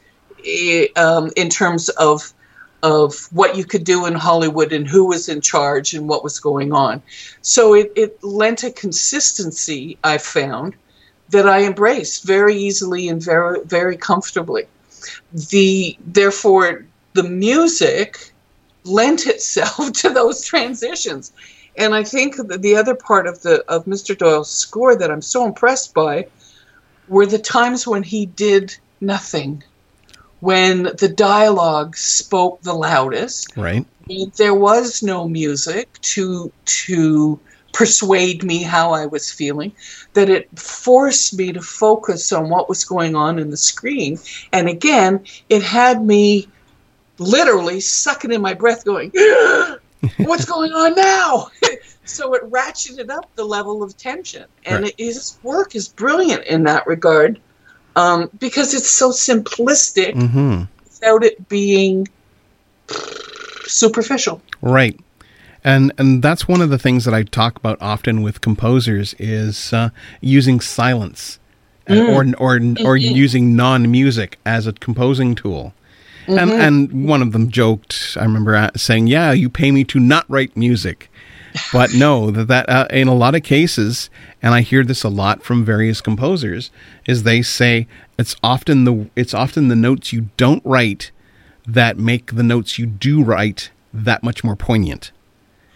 eh, 0.45 0.87
um, 0.95 1.31
in 1.35 1.49
terms 1.49 1.89
of 1.89 2.33
of 2.83 3.27
what 3.31 3.55
you 3.55 3.65
could 3.65 3.83
do 3.83 4.05
in 4.05 4.13
Hollywood 4.13 4.71
and 4.71 4.87
who 4.87 5.05
was 5.05 5.29
in 5.29 5.41
charge 5.41 5.93
and 5.93 6.07
what 6.07 6.23
was 6.23 6.39
going 6.39 6.73
on. 6.73 7.01
So 7.41 7.73
it, 7.73 7.91
it 7.95 8.23
lent 8.23 8.63
a 8.63 8.71
consistency, 8.71 9.97
I 10.03 10.19
found, 10.19 10.75
that 11.29 11.47
I 11.47 11.63
embraced 11.63 12.23
very 12.23 12.55
easily 12.55 13.09
and 13.09 13.21
very 13.21 13.61
very 13.65 13.97
comfortably. 13.97 14.65
The 15.31 15.97
therefore 16.05 16.85
the 17.13 17.23
music 17.23 18.33
lent 18.83 19.27
itself 19.27 19.91
to 20.01 20.09
those 20.09 20.43
transitions. 20.43 21.31
And 21.75 21.93
I 21.93 22.03
think 22.03 22.37
that 22.37 22.61
the 22.61 22.75
other 22.75 22.95
part 22.95 23.27
of 23.27 23.41
the 23.41 23.63
of 23.65 23.85
Mr. 23.85 24.17
Doyle's 24.17 24.49
score 24.49 24.95
that 24.95 25.11
I'm 25.11 25.21
so 25.21 25.45
impressed 25.45 25.93
by 25.93 26.27
were 27.07 27.25
the 27.25 27.39
times 27.39 27.87
when 27.87 28.03
he 28.03 28.25
did 28.25 28.75
nothing, 28.99 29.63
when 30.39 30.83
the 30.83 31.07
dialogue 31.07 31.95
spoke 31.95 32.61
the 32.61 32.73
loudest. 32.73 33.55
Right. 33.55 33.85
There 34.37 34.55
was 34.55 35.03
no 35.03 35.27
music 35.27 35.89
to 36.13 36.51
to 36.65 37.39
persuade 37.77 38.43
me 38.43 38.63
how 38.63 38.91
I 38.91 39.05
was 39.05 39.31
feeling, 39.31 39.71
that 40.13 40.31
it 40.31 40.49
forced 40.57 41.37
me 41.37 41.53
to 41.53 41.61
focus 41.61 42.31
on 42.31 42.49
what 42.49 42.67
was 42.67 42.83
going 42.83 43.15
on 43.15 43.37
in 43.37 43.51
the 43.51 43.57
screen. 43.57 44.17
And 44.51 44.67
again, 44.67 45.23
it 45.47 45.61
had 45.61 46.03
me 46.03 46.47
literally 47.19 47.79
sucking 47.79 48.31
in 48.31 48.41
my 48.41 48.55
breath, 48.55 48.83
going, 48.83 49.11
What's 50.17 50.45
going 50.45 50.71
on 50.71 50.95
now? 50.95 51.49
so 52.05 52.33
it 52.33 52.49
ratcheted 52.49 53.11
up 53.11 53.29
the 53.35 53.45
level 53.45 53.83
of 53.83 53.95
tension. 53.95 54.45
And 54.65 54.83
right. 54.83 54.95
it, 54.97 55.03
his 55.03 55.37
work 55.43 55.75
is 55.75 55.87
brilliant 55.87 56.45
in 56.45 56.63
that 56.63 56.87
regard 56.87 57.39
um, 57.95 58.31
because 58.39 58.73
it's 58.73 58.89
so 58.89 59.11
simplistic 59.11 60.13
mm-hmm. 60.15 60.63
without 60.83 61.23
it 61.23 61.47
being 61.47 62.07
superficial. 63.67 64.41
Right 64.63 64.99
and 65.67 65.91
and 65.97 66.23
that's 66.23 66.47
one 66.47 66.61
of 66.61 66.69
the 66.69 66.79
things 66.79 67.03
that 67.03 67.13
I 67.13 67.23
talk 67.23 67.57
about 67.57 67.77
often 67.81 68.21
with 68.21 68.39
composers 68.39 69.13
is 69.19 69.73
uh, 69.73 69.89
using 70.21 70.61
silence 70.61 71.39
uh, 71.89 71.93
mm. 71.93 72.07
or 72.09 72.21
or 72.41 72.55
or 72.55 72.97
mm-hmm. 72.97 73.15
using 73.15 73.55
non 73.55 73.91
music 73.91 74.39
as 74.45 74.65
a 74.65 74.73
composing 74.73 75.35
tool. 75.35 75.73
Mm-hmm. 76.25 76.39
And 76.39 76.51
and 76.51 77.07
one 77.07 77.21
of 77.21 77.33
them 77.33 77.51
joked. 77.51 78.15
I 78.17 78.23
remember 78.23 78.71
saying, 78.77 79.07
"Yeah, 79.07 79.33
you 79.33 79.49
pay 79.49 79.71
me 79.71 79.83
to 79.85 79.99
not 79.99 80.25
write 80.29 80.55
music." 80.55 81.09
but 81.73 81.93
no, 81.93 82.31
that 82.31 82.47
that 82.47 82.69
uh, 82.69 82.87
in 82.91 83.07
a 83.07 83.13
lot 83.13 83.35
of 83.35 83.43
cases, 83.43 84.09
and 84.41 84.53
I 84.53 84.61
hear 84.61 84.83
this 84.83 85.03
a 85.03 85.09
lot 85.09 85.43
from 85.43 85.65
various 85.65 86.01
composers, 86.01 86.71
is 87.05 87.23
they 87.23 87.41
say 87.41 87.87
it's 88.17 88.35
often 88.41 88.85
the 88.85 89.09
it's 89.17 89.33
often 89.33 89.67
the 89.67 89.75
notes 89.75 90.13
you 90.13 90.29
don't 90.37 90.63
write 90.65 91.11
that 91.65 91.97
make 91.97 92.35
the 92.35 92.43
notes 92.43 92.79
you 92.79 92.85
do 92.85 93.21
write 93.21 93.71
that 93.93 94.23
much 94.23 94.43
more 94.43 94.55
poignant. 94.55 95.11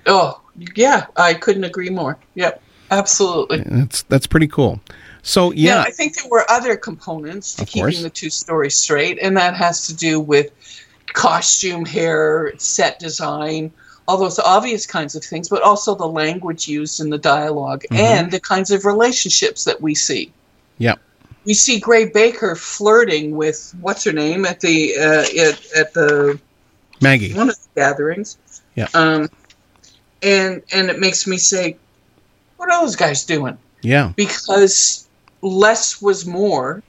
Oh, 0.05 0.41
yeah, 0.75 1.07
I 1.15 1.33
couldn't 1.33 1.63
agree 1.63 1.89
more. 1.89 2.17
Yep, 2.35 2.61
absolutely. 2.89 3.63
That's 3.65 4.03
that's 4.03 4.27
pretty 4.27 4.47
cool. 4.47 4.79
So 5.23 5.51
yeah, 5.51 5.75
yeah 5.75 5.81
I 5.81 5.91
think 5.91 6.15
there 6.15 6.29
were 6.29 6.49
other 6.49 6.75
components 6.75 7.55
to 7.55 7.65
keeping 7.65 7.83
course. 7.83 8.01
the 8.01 8.09
two 8.09 8.29
stories 8.29 8.75
straight, 8.75 9.19
and 9.21 9.37
that 9.37 9.55
has 9.55 9.87
to 9.87 9.95
do 9.95 10.19
with 10.19 10.51
costume, 11.13 11.85
hair, 11.85 12.53
set 12.57 12.99
design, 12.99 13.71
all 14.07 14.17
those 14.17 14.39
obvious 14.39 14.85
kinds 14.85 15.15
of 15.15 15.23
things, 15.23 15.49
but 15.49 15.61
also 15.61 15.95
the 15.95 16.07
language 16.07 16.67
used 16.67 16.99
in 16.99 17.09
the 17.09 17.17
dialog 17.17 17.83
mm-hmm. 17.83 17.95
and 17.95 18.31
the 18.31 18.39
kinds 18.39 18.71
of 18.71 18.85
relationships 18.85 19.65
that 19.65 19.81
we 19.81 19.95
see. 19.95 20.31
Yeah. 20.77 20.95
We 21.45 21.53
see 21.53 21.79
Gray 21.79 22.05
Baker 22.05 22.55
flirting 22.55 23.35
with 23.35 23.73
what's 23.81 24.03
her 24.03 24.11
name 24.11 24.45
at 24.45 24.59
the 24.59 24.95
uh, 24.95 25.41
at, 25.41 25.75
at 25.75 25.93
the 25.93 26.39
Maggie 27.01 27.33
one 27.33 27.49
of 27.49 27.55
the 27.55 27.69
gatherings. 27.75 28.37
Yeah. 28.75 28.87
Um, 28.93 29.29
and 30.21 30.61
and 30.71 30.89
it 30.89 30.99
makes 30.99 31.27
me 31.27 31.37
say, 31.37 31.77
what 32.57 32.71
are 32.71 32.81
those 32.81 32.95
guys 32.95 33.23
doing? 33.23 33.57
Yeah. 33.81 34.13
Because 34.15 35.07
less 35.41 36.01
was 36.01 36.25
more 36.25 36.83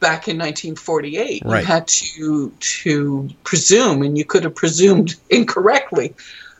back 0.00 0.28
in 0.28 0.38
1948. 0.38 1.42
Right. 1.44 1.60
You 1.60 1.66
had 1.66 1.88
to 1.88 2.50
to 2.50 3.28
presume, 3.44 4.02
and 4.02 4.16
you 4.16 4.24
could 4.24 4.44
have 4.44 4.54
presumed 4.54 5.16
incorrectly 5.30 6.14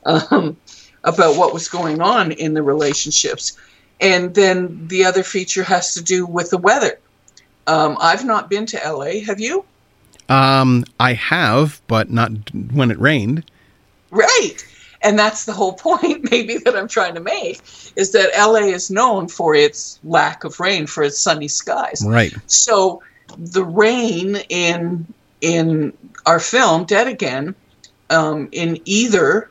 um, 0.04 0.56
about 1.04 1.36
what 1.36 1.52
was 1.52 1.68
going 1.68 2.00
on 2.00 2.32
in 2.32 2.54
the 2.54 2.62
relationships. 2.62 3.56
And 4.00 4.34
then 4.34 4.88
the 4.88 5.04
other 5.04 5.22
feature 5.22 5.62
has 5.62 5.94
to 5.94 6.02
do 6.02 6.26
with 6.26 6.50
the 6.50 6.58
weather. 6.58 6.98
Um, 7.66 7.96
I've 8.00 8.24
not 8.24 8.50
been 8.50 8.66
to 8.66 8.76
LA. 8.84 9.24
Have 9.24 9.40
you? 9.40 9.64
Um, 10.28 10.84
I 11.00 11.14
have, 11.14 11.80
but 11.86 12.10
not 12.10 12.30
when 12.72 12.90
it 12.90 12.98
rained. 13.00 13.44
Right. 14.10 14.56
And 15.06 15.16
that's 15.16 15.44
the 15.44 15.52
whole 15.52 15.72
point, 15.88 16.30
maybe, 16.30 16.58
that 16.58 16.76
I'm 16.76 16.88
trying 16.88 17.14
to 17.14 17.20
make, 17.20 17.60
is 17.94 18.10
that 18.12 18.30
LA 18.36 18.66
is 18.66 18.90
known 18.90 19.28
for 19.28 19.54
its 19.54 20.00
lack 20.02 20.42
of 20.42 20.58
rain, 20.58 20.86
for 20.86 21.04
its 21.04 21.18
sunny 21.18 21.48
skies. 21.48 22.02
Right. 22.04 22.34
So 22.46 23.02
the 23.38 23.64
rain 23.64 24.36
in 24.48 25.06
in 25.40 25.92
our 26.24 26.40
film 26.40 26.84
Dead 26.84 27.06
Again, 27.06 27.54
um, 28.10 28.48
in 28.50 28.80
either 28.84 29.50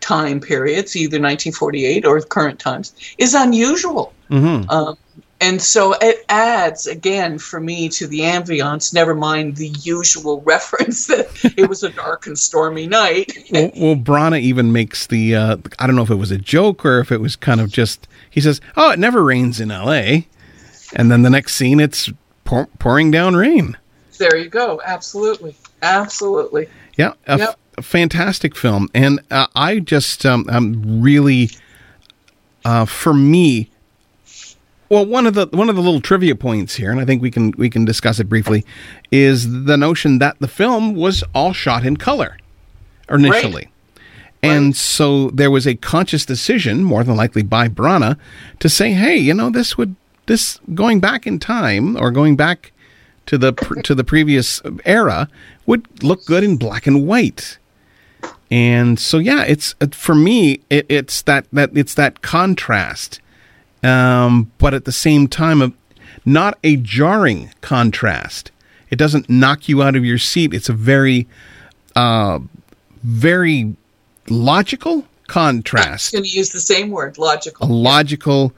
time 0.00 0.40
periods, 0.40 0.96
either 0.96 1.20
1948 1.20 2.04
or 2.04 2.20
current 2.20 2.58
times, 2.58 2.94
is 3.18 3.34
unusual. 3.34 4.12
Mm-hmm. 4.30 4.68
Um, 4.70 4.96
and 5.40 5.62
so 5.62 5.94
it 6.00 6.24
adds 6.28 6.86
again 6.86 7.38
for 7.38 7.60
me 7.60 7.88
to 7.90 8.06
the 8.06 8.20
ambiance. 8.20 8.92
Never 8.92 9.14
mind 9.14 9.56
the 9.56 9.68
usual 9.68 10.40
reference 10.46 11.06
that 11.06 11.28
it 11.56 11.68
was 11.68 11.82
a 11.82 11.90
dark 11.90 12.26
and 12.26 12.38
stormy 12.38 12.86
night. 12.86 13.32
well, 13.50 13.70
well, 13.76 13.96
Branagh 13.96 14.40
even 14.40 14.72
makes 14.72 15.06
the 15.06 15.34
uh, 15.36 15.56
I 15.78 15.86
don't 15.86 15.96
know 15.96 16.02
if 16.02 16.10
it 16.10 16.16
was 16.16 16.30
a 16.30 16.38
joke 16.38 16.84
or 16.84 17.00
if 17.00 17.12
it 17.12 17.20
was 17.20 17.36
kind 17.36 17.60
of 17.60 17.70
just 17.70 18.08
he 18.30 18.40
says, 18.40 18.60
"Oh, 18.76 18.90
it 18.90 18.98
never 18.98 19.22
rains 19.22 19.60
in 19.60 19.70
L.A." 19.70 20.26
And 20.94 21.10
then 21.10 21.22
the 21.22 21.30
next 21.30 21.54
scene, 21.54 21.80
it's 21.80 22.10
pour, 22.44 22.66
pouring 22.78 23.10
down 23.10 23.36
rain. 23.36 23.76
There 24.16 24.36
you 24.36 24.48
go. 24.48 24.80
Absolutely, 24.84 25.54
absolutely. 25.82 26.68
Yeah, 26.96 27.12
a, 27.26 27.38
yep. 27.38 27.48
f- 27.50 27.56
a 27.78 27.82
fantastic 27.82 28.56
film, 28.56 28.88
and 28.94 29.20
uh, 29.30 29.46
I 29.54 29.78
just 29.78 30.26
um, 30.26 30.46
I'm 30.48 31.00
really, 31.00 31.50
uh, 32.64 32.86
for 32.86 33.14
me, 33.14 33.70
well, 34.88 35.04
one 35.04 35.26
of 35.26 35.34
the 35.34 35.46
one 35.48 35.68
of 35.68 35.76
the 35.76 35.82
little 35.82 36.00
trivia 36.00 36.34
points 36.34 36.76
here, 36.76 36.90
and 36.90 37.00
I 37.00 37.04
think 37.04 37.20
we 37.20 37.30
can 37.30 37.52
we 37.58 37.68
can 37.68 37.84
discuss 37.84 38.18
it 38.20 38.28
briefly, 38.28 38.64
is 39.10 39.64
the 39.64 39.76
notion 39.76 40.18
that 40.18 40.38
the 40.38 40.48
film 40.48 40.94
was 40.94 41.22
all 41.34 41.52
shot 41.52 41.84
in 41.84 41.96
color 41.96 42.38
initially. 43.10 43.64
Right. 43.64 43.72
And 44.42 44.66
right. 44.66 44.76
so 44.76 45.30
there 45.30 45.50
was 45.50 45.66
a 45.66 45.74
conscious 45.74 46.24
decision, 46.24 46.84
more 46.84 47.04
than 47.04 47.16
likely 47.16 47.42
by 47.42 47.68
Branagh, 47.68 48.18
to 48.60 48.68
say, 48.68 48.92
"Hey, 48.92 49.16
you 49.16 49.34
know, 49.34 49.50
this 49.50 49.76
would 49.76 49.94
this 50.26 50.58
going 50.74 51.00
back 51.00 51.26
in 51.26 51.38
time 51.38 51.96
or 51.96 52.10
going 52.10 52.36
back 52.36 52.72
to 53.26 53.36
the 53.36 53.52
to 53.84 53.94
the 53.94 54.04
previous 54.04 54.62
era 54.86 55.28
would 55.66 56.02
look 56.02 56.24
good 56.24 56.44
in 56.44 56.56
black 56.56 56.86
and 56.86 57.06
white." 57.06 57.58
And 58.50 58.98
so, 58.98 59.18
yeah, 59.18 59.44
it's 59.44 59.74
for 59.92 60.14
me, 60.14 60.60
it, 60.70 60.86
it's 60.88 61.20
that 61.22 61.46
that 61.52 61.76
it's 61.76 61.94
that 61.94 62.22
contrast 62.22 63.20
um, 63.82 64.50
but 64.58 64.74
at 64.74 64.84
the 64.84 64.92
same 64.92 65.28
time, 65.28 65.74
not 66.24 66.58
a 66.64 66.76
jarring 66.76 67.52
contrast. 67.60 68.50
It 68.90 68.96
doesn't 68.96 69.28
knock 69.28 69.68
you 69.68 69.82
out 69.82 69.96
of 69.96 70.04
your 70.04 70.18
seat. 70.18 70.54
It's 70.54 70.68
a 70.68 70.72
very, 70.72 71.28
uh, 71.94 72.40
very 73.02 73.76
logical 74.28 75.06
contrast. 75.26 76.14
I'm 76.14 76.18
going 76.18 76.30
to 76.30 76.36
use 76.36 76.50
the 76.50 76.60
same 76.60 76.90
word, 76.90 77.18
logical. 77.18 77.66
A 77.66 77.68
logical 77.70 78.52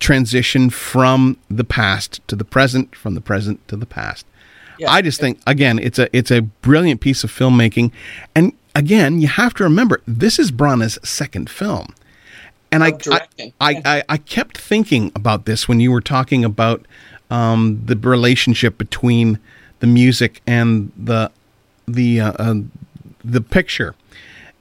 transition 0.00 0.70
from 0.70 1.36
the 1.48 1.64
past 1.64 2.26
to 2.28 2.36
the 2.36 2.44
present, 2.44 2.94
from 2.96 3.14
the 3.14 3.20
present 3.20 3.66
to 3.68 3.76
the 3.76 3.86
past. 3.86 4.26
Yeah. 4.78 4.90
I 4.90 5.02
just 5.02 5.20
think 5.20 5.38
again, 5.46 5.78
it's 5.78 6.00
a 6.00 6.14
it's 6.16 6.32
a 6.32 6.42
brilliant 6.42 7.00
piece 7.00 7.22
of 7.22 7.30
filmmaking, 7.30 7.92
and 8.34 8.52
again, 8.74 9.20
you 9.20 9.28
have 9.28 9.54
to 9.54 9.64
remember 9.64 10.00
this 10.06 10.38
is 10.38 10.50
Branagh's 10.50 10.98
second 11.08 11.48
film 11.48 11.94
and 12.74 12.82
I, 12.82 12.92
I, 13.60 13.82
I, 13.84 14.02
I, 14.08 14.16
kept 14.16 14.58
thinking 14.58 15.12
about 15.14 15.44
this 15.44 15.68
when 15.68 15.78
you 15.78 15.92
were 15.92 16.00
talking 16.00 16.44
about 16.44 16.84
um, 17.30 17.80
the 17.84 17.96
relationship 17.96 18.76
between 18.78 19.38
the 19.78 19.86
music 19.86 20.42
and 20.46 20.90
the 20.96 21.30
the 21.86 22.20
uh, 22.20 22.32
uh, 22.32 22.54
the 23.24 23.40
picture. 23.40 23.94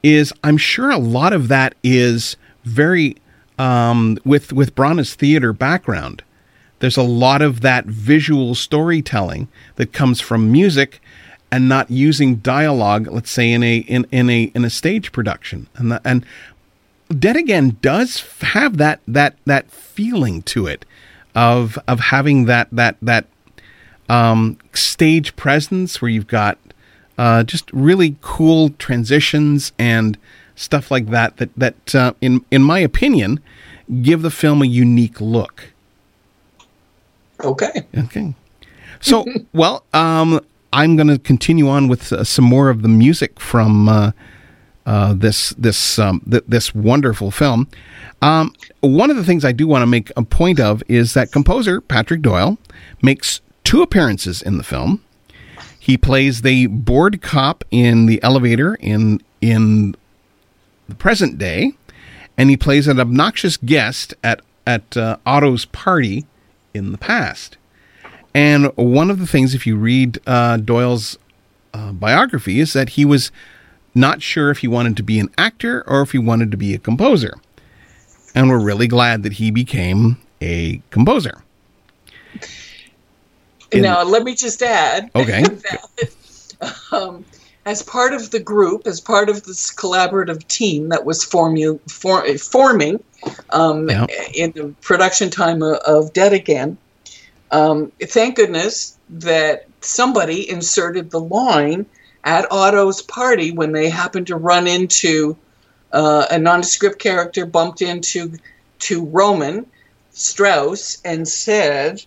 Is 0.03 0.34
I'm 0.43 0.57
sure 0.57 0.91
a 0.91 0.97
lot 0.97 1.34
of 1.34 1.47
that 1.47 1.76
is 1.84 2.36
very 2.64 3.18
um, 3.57 4.18
with 4.24 4.53
with 4.53 4.76
Branagh's 4.76 5.16
theater 5.16 5.51
background. 5.51 6.24
There's 6.80 6.97
a 6.97 7.03
lot 7.03 7.41
of 7.41 7.61
that 7.61 7.86
visual 7.86 8.53
storytelling 8.55 9.47
that 9.76 9.93
comes 9.93 10.20
from 10.20 10.51
music 10.51 11.01
and 11.53 11.70
not 11.70 11.89
using 11.91 12.38
dialogue 12.38 13.07
let's 13.07 13.30
say 13.30 13.51
in 13.51 13.61
a 13.61 13.78
in, 13.78 14.07
in 14.11 14.30
a 14.30 14.51
in 14.55 14.66
a 14.66 14.70
stage 14.72 15.11
production 15.11 15.68
and 15.76 15.91
the, 15.91 16.01
and 16.03 16.26
Dead 17.14 17.36
Again 17.36 17.78
does 17.82 18.22
have 18.41 18.78
that 18.78 18.99
that 19.07 19.36
that 19.45 19.70
feeling 19.72 20.41
to 20.43 20.68
it 20.68 20.86
of 21.36 21.78
of 21.88 21.99
having 21.99 22.45
that 22.45 22.68
that 22.72 22.97
that 23.01 23.26
um, 24.09 24.57
stage 24.74 25.36
presence 25.36 26.01
where 26.01 26.09
you've 26.09 26.28
got 26.28 26.57
uh, 27.18 27.43
just 27.43 27.72
really 27.72 28.16
cool 28.22 28.72
transitions 28.72 29.72
and 29.78 30.18
stuff 30.55 30.91
like 30.91 31.07
that 31.07 31.38
that 31.38 31.49
that 31.55 31.95
uh, 31.95 32.14
in 32.22 32.43
in 32.51 32.61
my 32.61 32.80
opinion 32.80 33.39
give 34.01 34.22
the 34.22 34.32
film 34.32 34.61
a 34.61 34.66
unique 34.66 35.20
look. 35.20 35.74
Okay. 37.43 37.86
Okay. 37.97 38.34
So, 39.01 39.26
well, 39.53 39.84
um, 39.93 40.39
I'm 40.72 40.95
going 40.95 41.07
to 41.07 41.20
continue 41.20 41.68
on 41.68 41.88
with 41.88 42.11
uh, 42.14 42.24
some 42.24 42.45
more 42.45 42.70
of 42.70 42.82
the 42.82 42.88
music 42.88 43.39
from 43.39 43.89
uh, 43.89 44.11
uh, 44.86 45.13
this 45.13 45.49
this 45.51 45.97
um, 45.99 46.21
th- 46.29 46.43
this 46.47 46.75
wonderful 46.75 47.31
film. 47.31 47.67
Um, 48.21 48.53
one 48.81 49.09
of 49.09 49.17
the 49.17 49.23
things 49.23 49.45
I 49.45 49.51
do 49.51 49.67
want 49.67 49.81
to 49.81 49.88
make 49.88 50.11
a 50.15 50.23
point 50.23 50.59
of 50.59 50.84
is 50.88 51.13
that 51.13 51.31
composer 51.31 51.81
Patrick 51.81 52.21
Doyle 52.21 52.57
makes 53.01 53.41
two 53.63 53.81
appearances 53.81 54.41
in 54.41 54.57
the 54.57 54.63
film. 54.63 55.03
He 55.79 55.97
plays 55.97 56.41
the 56.41 56.67
bored 56.67 57.21
cop 57.21 57.63
in 57.71 58.05
the 58.05 58.21
elevator 58.23 58.75
in 58.75 59.21
in 59.41 59.95
the 60.88 60.95
present 60.95 61.38
day, 61.38 61.73
and 62.38 62.49
he 62.49 62.57
plays 62.57 62.88
an 62.88 62.99
obnoxious 62.99 63.57
guest 63.57 64.13
at 64.23 64.41
at 64.65 64.95
uh, 64.95 65.17
Otto's 65.25 65.65
party 65.65 66.25
in 66.73 66.91
the 66.91 66.97
past. 66.97 67.57
And 68.34 68.75
one 68.75 69.11
of 69.11 69.19
the 69.19 69.27
things, 69.27 69.53
if 69.53 69.67
you 69.67 69.75
read 69.75 70.19
uh, 70.25 70.57
Doyle's 70.57 71.17
uh, 71.73 71.91
biography, 71.91 72.59
is 72.59 72.73
that 72.73 72.89
he 72.89 73.05
was 73.05 73.31
not 73.96 74.22
sure 74.22 74.50
if 74.50 74.60
he 74.60 74.68
wanted 74.68 74.98
to 74.98 75.04
be 75.04 75.20
an 75.20 75.30
actor 75.38 75.84
or 75.88 76.02
if 76.02 76.12
he 76.12 76.18
wanted 76.18 76.52
to 76.52 76.58
be 76.58 76.74
a 76.74 76.78
composer. 76.78 77.36
And 78.36 78.50
we're 78.50 78.64
really 78.64 78.88
glad 78.88 79.24
that 79.24 79.34
he 79.34 79.52
became 79.52 80.18
a 80.41 80.82
composer. 80.89 81.44
In, 83.72 83.82
now, 83.82 84.04
let 84.04 84.24
me 84.24 84.36
just 84.36 84.62
add 84.62 85.10
okay. 85.16 85.44
that 85.44 86.10
um, 86.91 87.26
as 87.66 87.82
part 87.82 88.14
of 88.14 88.32
the 88.32 88.39
group, 88.39 88.88
as 88.88 89.00
part 89.00 89.30
of 89.30 89.44
this 89.44 89.74
collaborative 89.74 90.48
team 90.48 90.89
that 90.89 91.06
was 91.06 91.26
formu- 91.26 91.80
for, 91.89 92.26
forming 92.38 93.04
um, 93.52 93.89
yeah. 93.89 94.06
in 94.34 94.52
the 94.52 94.74
production 94.82 95.30
time 95.30 95.62
of, 95.62 95.78
of 95.78 96.14
Dead 96.14 96.34
Again, 96.34 96.78
um, 97.52 97.91
thank 98.02 98.36
goodness 98.36 98.98
that 99.10 99.68
somebody 99.82 100.50
inserted 100.50 101.12
the 101.12 101.20
line 101.20 101.86
at 102.24 102.51
Otto's 102.51 103.01
party 103.01 103.51
when 103.51 103.71
they 103.71 103.89
happened 103.89 104.28
to 104.28 104.36
run 104.36 104.67
into 104.67 105.38
uh, 105.91 106.26
a 106.32 106.39
nondescript 106.39 106.99
character 106.99 107.45
bumped 107.45 107.82
into 107.82 108.34
to 108.80 109.05
Roman 109.05 109.65
Strauss 110.11 110.99
and 111.03 111.28
said, 111.28 112.03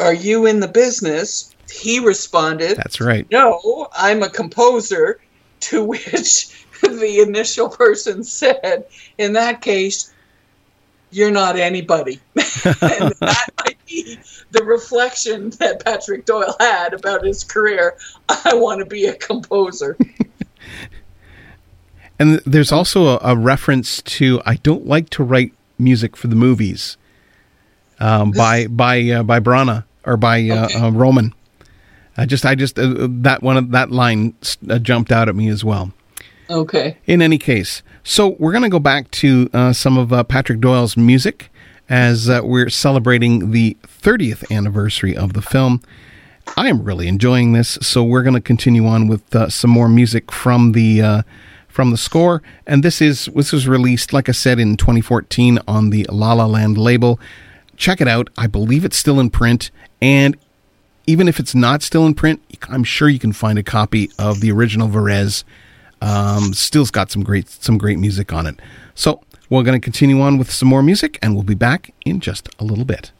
"Are 0.00 0.14
you 0.14 0.46
in 0.46 0.60
the 0.60 0.68
business?" 0.68 1.50
He 1.70 1.98
responded, 1.98 2.76
That's 2.76 3.00
right. 3.00 3.26
"No, 3.30 3.88
I'm 3.96 4.22
a 4.22 4.30
composer." 4.30 5.20
To 5.60 5.82
which 5.82 6.66
the 6.82 7.20
initial 7.26 7.68
person 7.68 8.22
said, 8.22 8.84
"In 9.16 9.32
that 9.34 9.60
case, 9.60 10.12
you're 11.10 11.30
not 11.30 11.56
anybody." 11.56 12.20
and 12.36 12.44
that 13.20 13.48
might 13.58 13.78
be 13.86 14.18
the 14.54 14.64
reflection 14.64 15.50
that 15.58 15.84
Patrick 15.84 16.24
Doyle 16.24 16.56
had 16.58 16.94
about 16.94 17.24
his 17.24 17.44
career. 17.44 17.96
I 18.28 18.54
want 18.54 18.78
to 18.80 18.86
be 18.86 19.04
a 19.06 19.14
composer. 19.14 19.96
And 22.18 22.40
there's 22.46 22.70
also 22.70 23.18
a, 23.18 23.32
a 23.32 23.36
reference 23.36 24.00
to 24.02 24.40
I 24.46 24.54
don't 24.56 24.86
like 24.86 25.10
to 25.10 25.24
write 25.24 25.52
music 25.78 26.16
for 26.16 26.28
the 26.28 26.36
movies 26.36 26.96
um, 27.98 28.30
by 28.30 28.68
by 28.68 29.02
uh, 29.10 29.22
by 29.24 29.40
Branagh 29.40 29.82
or 30.06 30.16
by 30.16 30.48
uh, 30.48 30.66
Okay. 30.66 30.78
uh, 30.78 30.90
Roman. 30.90 31.34
I 32.16 32.26
just 32.26 32.46
I 32.46 32.54
just 32.54 32.78
uh, 32.78 33.08
that 33.10 33.42
one 33.42 33.70
that 33.72 33.90
line 33.90 34.34
uh, 34.70 34.78
jumped 34.78 35.10
out 35.10 35.28
at 35.28 35.34
me 35.34 35.48
as 35.48 35.64
well. 35.64 35.92
Okay. 36.48 36.98
In 37.06 37.20
any 37.20 37.36
case, 37.36 37.82
so 38.04 38.36
we're 38.38 38.52
going 38.52 38.62
to 38.62 38.68
go 38.68 38.78
back 38.78 39.10
to 39.12 39.50
uh, 39.52 39.72
some 39.72 39.98
of 39.98 40.12
uh, 40.12 40.22
Patrick 40.22 40.60
Doyle's 40.60 40.96
music 40.96 41.50
as 41.88 42.28
uh, 42.28 42.40
we're 42.42 42.70
celebrating 42.70 43.50
the 43.50 43.76
30th 43.86 44.50
anniversary 44.50 45.16
of 45.16 45.32
the 45.32 45.42
film. 45.42 45.82
I 46.56 46.68
am 46.68 46.82
really 46.82 47.08
enjoying 47.08 47.52
this, 47.52 47.78
so 47.82 48.04
we're 48.04 48.22
going 48.22 48.34
to 48.34 48.40
continue 48.40 48.86
on 48.86 49.08
with 49.08 49.34
uh, 49.34 49.48
some 49.48 49.70
more 49.70 49.88
music 49.88 50.30
from 50.30 50.72
the 50.72 51.02
uh, 51.02 51.22
from 51.68 51.90
the 51.90 51.96
score. 51.96 52.42
And 52.66 52.82
this 52.82 53.00
is 53.00 53.26
this 53.34 53.52
was 53.52 53.66
released, 53.66 54.12
like 54.12 54.28
I 54.28 54.32
said, 54.32 54.58
in 54.58 54.76
2014 54.76 55.58
on 55.66 55.90
the 55.90 56.06
La 56.10 56.34
La 56.34 56.46
Land 56.46 56.78
label. 56.78 57.18
Check 57.76 58.00
it 58.00 58.08
out. 58.08 58.28
I 58.36 58.46
believe 58.46 58.84
it's 58.84 58.96
still 58.96 59.18
in 59.18 59.30
print, 59.30 59.70
and 60.00 60.36
even 61.06 61.28
if 61.28 61.40
it's 61.40 61.54
not 61.54 61.82
still 61.82 62.06
in 62.06 62.14
print, 62.14 62.40
I'm 62.68 62.84
sure 62.84 63.08
you 63.08 63.18
can 63.18 63.32
find 63.32 63.58
a 63.58 63.62
copy 63.62 64.10
of 64.18 64.40
the 64.40 64.52
original 64.52 64.88
Varese. 64.88 65.44
Um, 66.00 66.52
still's 66.52 66.90
got 66.90 67.10
some 67.10 67.22
great 67.22 67.48
some 67.48 67.78
great 67.78 67.98
music 67.98 68.32
on 68.32 68.46
it. 68.46 68.60
So 68.94 69.22
we're 69.54 69.62
going 69.62 69.80
to 69.80 69.84
continue 69.84 70.20
on 70.20 70.36
with 70.36 70.50
some 70.50 70.68
more 70.68 70.82
music, 70.82 71.18
and 71.22 71.34
we'll 71.34 71.44
be 71.44 71.54
back 71.54 71.94
in 72.04 72.20
just 72.20 72.48
a 72.58 72.64
little 72.64 72.84
bit. 72.84 73.12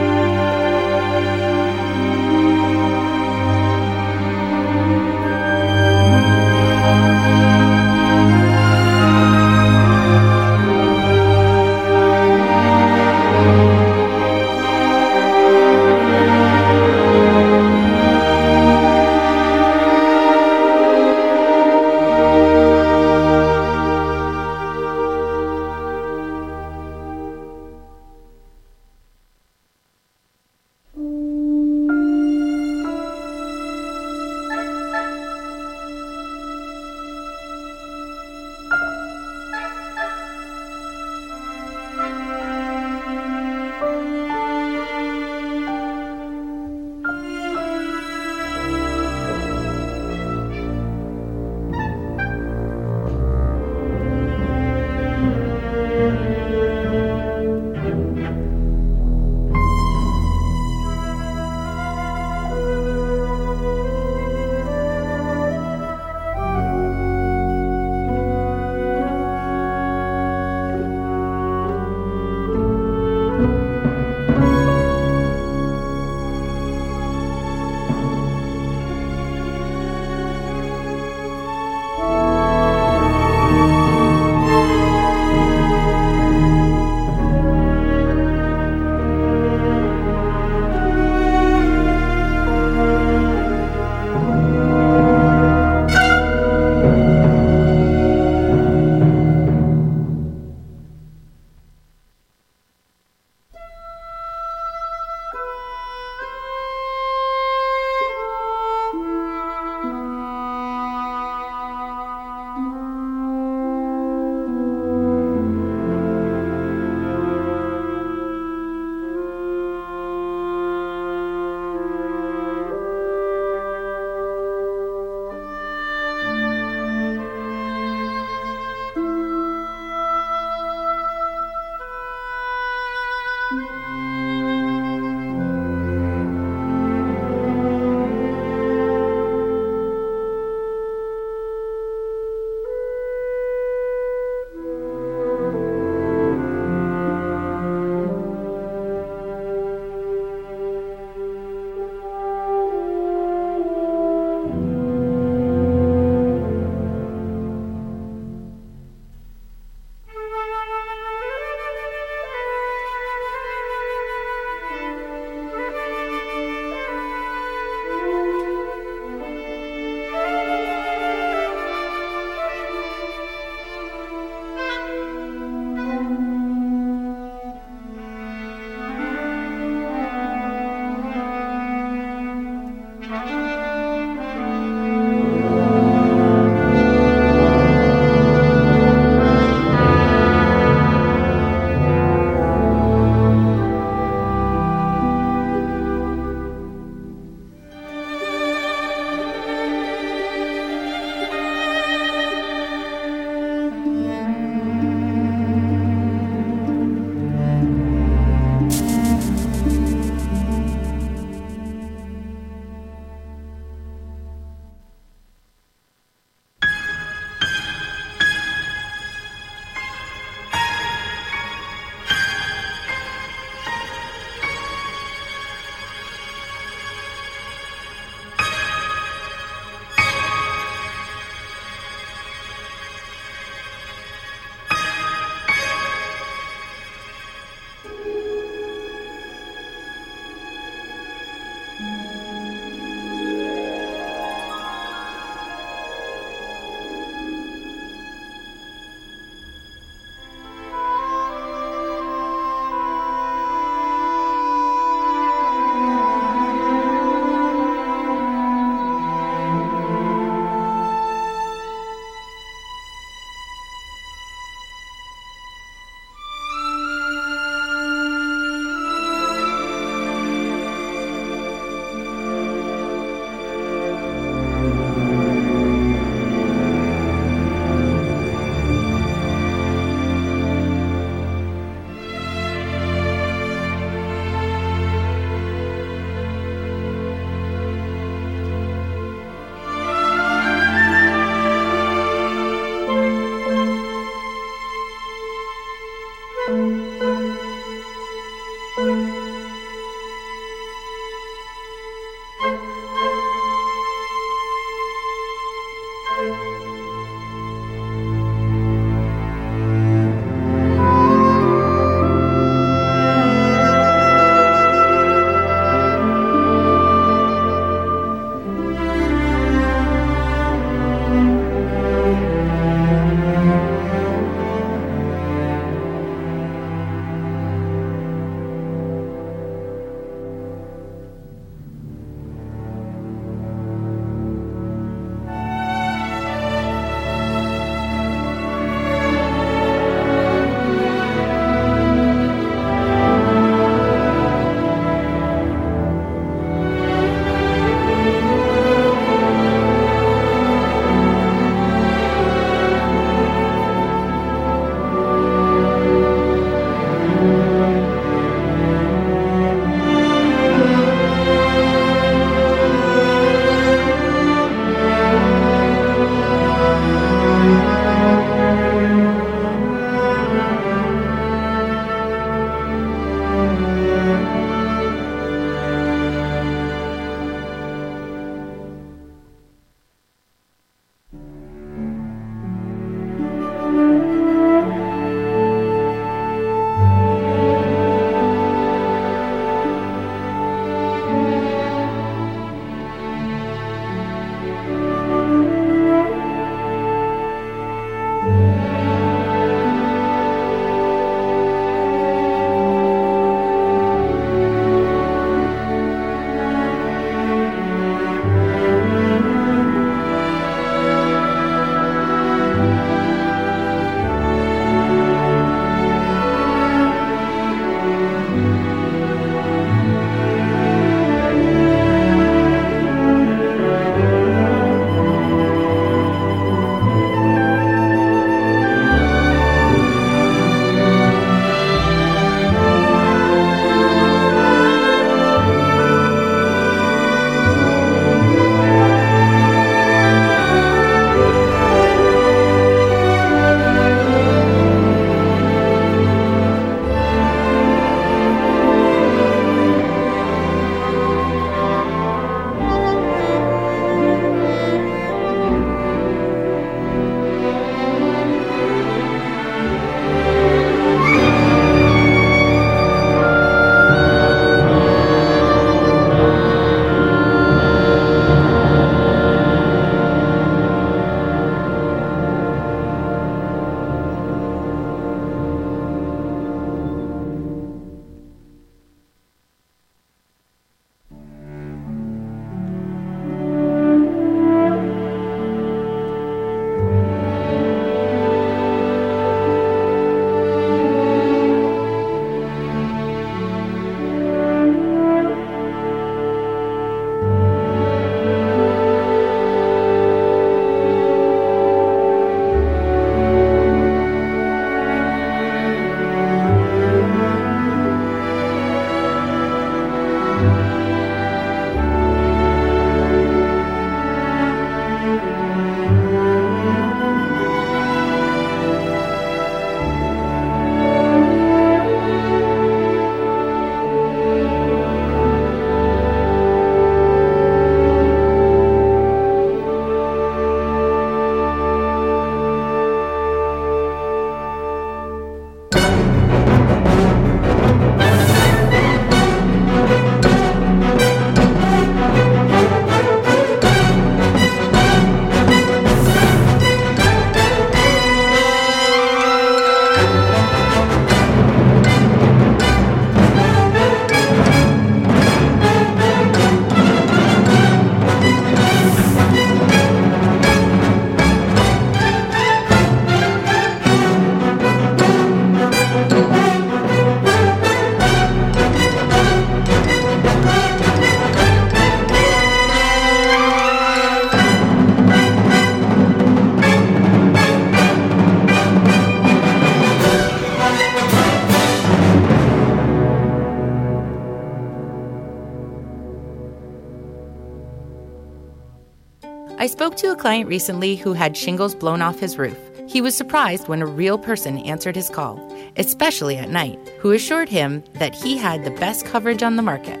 Spoke 589.68 589.96
to 589.98 590.10
a 590.10 590.16
client 590.16 590.48
recently 590.48 590.96
who 590.96 591.12
had 591.12 591.36
shingles 591.36 591.74
blown 591.74 592.02
off 592.02 592.18
his 592.18 592.36
roof. 592.36 592.58
He 592.88 593.00
was 593.00 593.14
surprised 593.14 593.68
when 593.68 593.80
a 593.80 593.86
real 593.86 594.18
person 594.18 594.58
answered 594.58 594.96
his 594.96 595.08
call, 595.08 595.38
especially 595.76 596.36
at 596.36 596.50
night, 596.50 596.78
who 596.98 597.12
assured 597.12 597.48
him 597.48 597.84
that 597.92 598.14
he 598.14 598.36
had 598.36 598.64
the 598.64 598.72
best 598.72 599.06
coverage 599.06 599.42
on 599.42 599.56
the 599.56 599.62
market. 599.62 600.00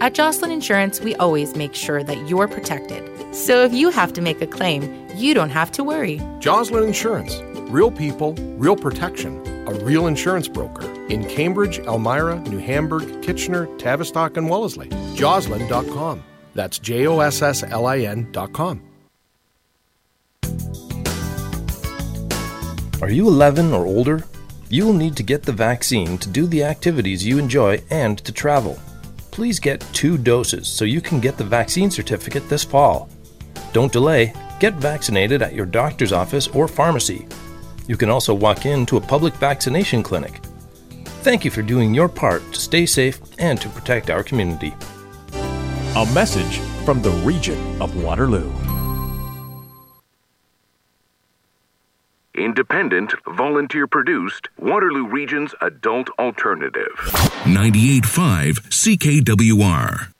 At 0.00 0.14
Josslin 0.14 0.50
Insurance, 0.50 1.00
we 1.00 1.14
always 1.16 1.56
make 1.56 1.74
sure 1.74 2.02
that 2.04 2.28
you're 2.28 2.48
protected. 2.48 3.04
So 3.34 3.64
if 3.64 3.74
you 3.74 3.90
have 3.90 4.14
to 4.14 4.22
make 4.22 4.40
a 4.40 4.46
claim, 4.46 5.06
you 5.14 5.34
don't 5.34 5.50
have 5.50 5.72
to 5.72 5.84
worry. 5.84 6.18
Josslin 6.38 6.86
Insurance. 6.86 7.36
Real 7.70 7.90
people, 7.90 8.34
real 8.56 8.76
protection. 8.76 9.42
A 9.68 9.74
real 9.84 10.06
insurance 10.06 10.48
broker. 10.48 10.88
In 11.10 11.28
Cambridge, 11.28 11.80
Elmira, 11.80 12.40
New 12.48 12.58
Hamburg, 12.58 13.20
Kitchener, 13.22 13.66
Tavistock, 13.76 14.38
and 14.38 14.48
Wellesley. 14.48 14.88
Josslin.com. 15.16 16.24
That's 16.54 16.78
J 16.78 17.06
O 17.06 17.20
S 17.20 17.42
S 17.42 17.62
L 17.62 17.84
I 17.86 17.98
N.com. 17.98 18.87
Are 23.00 23.10
you 23.10 23.28
11 23.28 23.72
or 23.72 23.86
older? 23.86 24.24
You 24.70 24.84
will 24.84 24.92
need 24.92 25.16
to 25.16 25.22
get 25.22 25.44
the 25.44 25.52
vaccine 25.52 26.18
to 26.18 26.28
do 26.28 26.48
the 26.48 26.64
activities 26.64 27.24
you 27.24 27.38
enjoy 27.38 27.80
and 27.90 28.18
to 28.18 28.32
travel. 28.32 28.76
Please 29.30 29.60
get 29.60 29.86
two 29.92 30.18
doses 30.18 30.66
so 30.66 30.84
you 30.84 31.00
can 31.00 31.20
get 31.20 31.36
the 31.36 31.44
vaccine 31.44 31.92
certificate 31.92 32.48
this 32.48 32.64
fall. 32.64 33.08
Don't 33.72 33.92
delay, 33.92 34.34
get 34.58 34.74
vaccinated 34.74 35.42
at 35.42 35.54
your 35.54 35.64
doctor's 35.64 36.12
office 36.12 36.48
or 36.48 36.66
pharmacy. 36.66 37.28
You 37.86 37.96
can 37.96 38.10
also 38.10 38.34
walk 38.34 38.66
in 38.66 38.84
to 38.86 38.96
a 38.96 39.00
public 39.00 39.34
vaccination 39.34 40.02
clinic. 40.02 40.40
Thank 41.22 41.44
you 41.44 41.52
for 41.52 41.62
doing 41.62 41.94
your 41.94 42.08
part 42.08 42.42
to 42.52 42.60
stay 42.60 42.84
safe 42.84 43.20
and 43.38 43.60
to 43.60 43.68
protect 43.68 44.10
our 44.10 44.24
community. 44.24 44.74
A 45.94 46.04
message 46.12 46.58
from 46.84 47.00
the 47.00 47.10
region 47.10 47.80
of 47.80 48.02
Waterloo. 48.02 48.67
Independent, 52.38 53.14
volunteer 53.26 53.86
produced, 53.86 54.48
Waterloo 54.58 55.06
Region's 55.06 55.54
adult 55.60 56.08
alternative. 56.18 56.92
98.5 57.44 58.60
CKWR. 58.70 60.17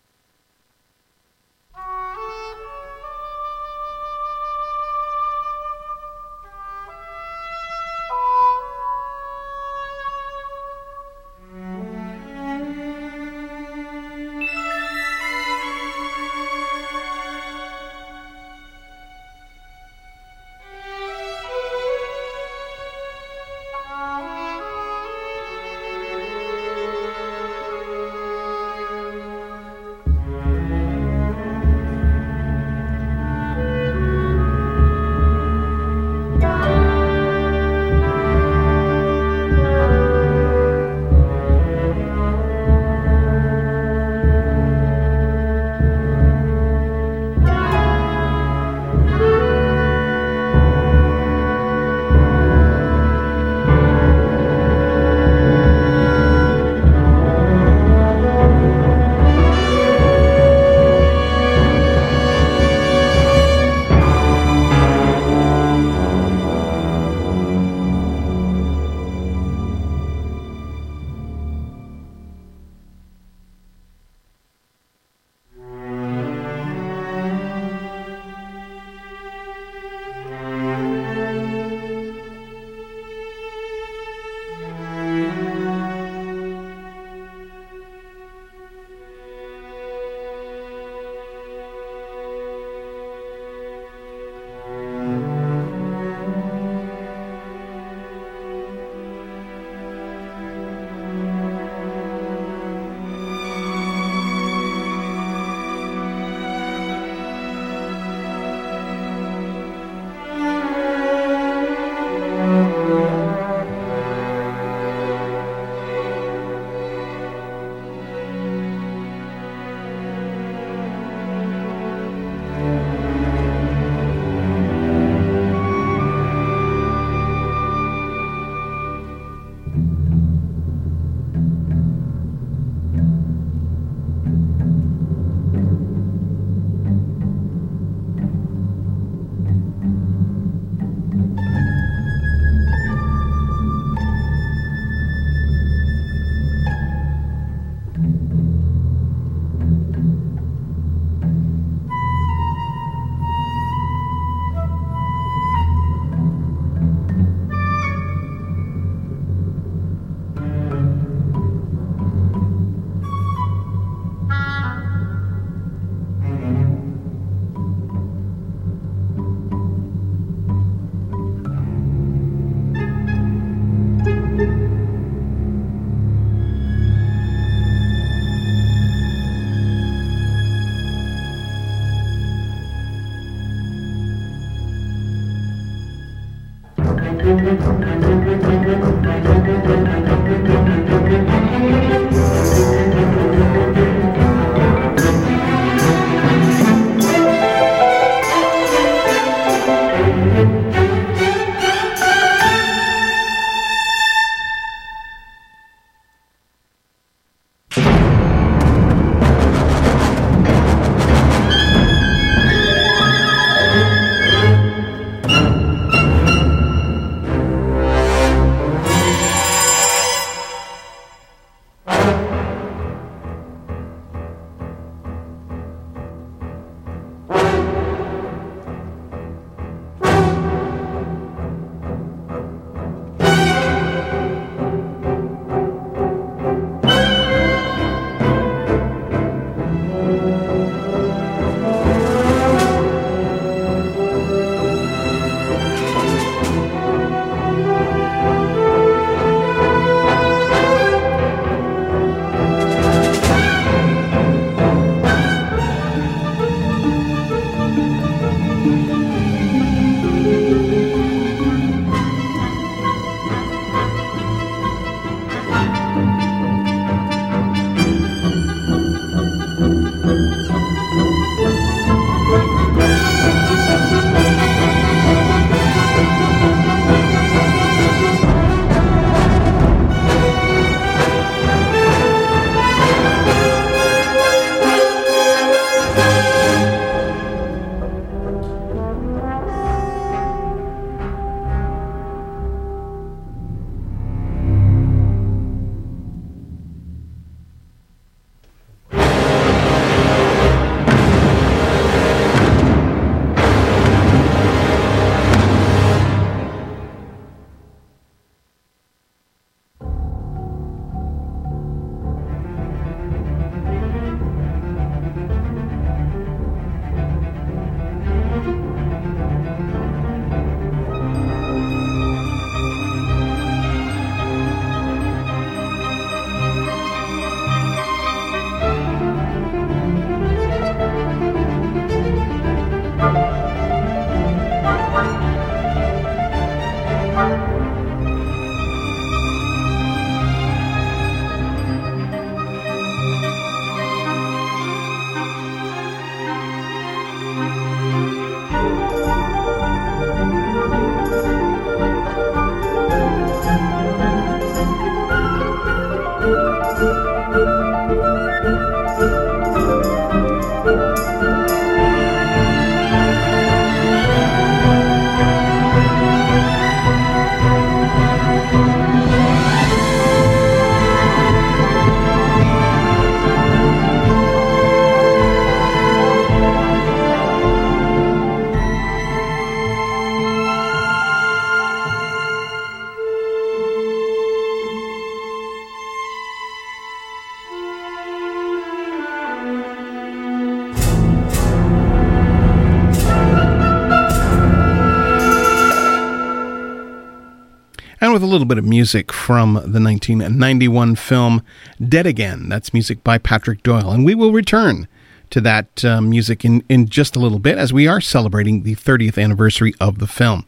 With 398.19 398.29
a 398.29 398.33
little 398.33 398.47
bit 398.49 398.59
of 398.59 398.65
music 398.65 399.13
from 399.13 399.55
the 399.55 399.81
1991 399.81 400.97
film 400.97 401.41
Dead 401.81 402.05
Again. 402.05 402.49
That's 402.49 402.75
music 402.75 403.05
by 403.05 403.17
Patrick 403.17 403.63
Doyle. 403.63 403.93
And 403.93 404.05
we 404.05 404.17
will 404.17 404.33
return 404.33 404.89
to 405.31 405.41
that 405.43 405.85
uh, 405.85 406.01
music 406.01 406.45
in, 406.45 406.65
in 406.69 406.89
just 406.89 407.15
a 407.15 407.21
little 407.21 407.39
bit 407.39 407.59
as 407.59 407.73
we 407.73 407.87
are 407.87 408.01
celebrating 408.01 408.65
the 408.65 408.75
30th 408.75 409.23
anniversary 409.23 409.73
of 409.79 410.01
the 410.01 410.09
film. 410.09 410.47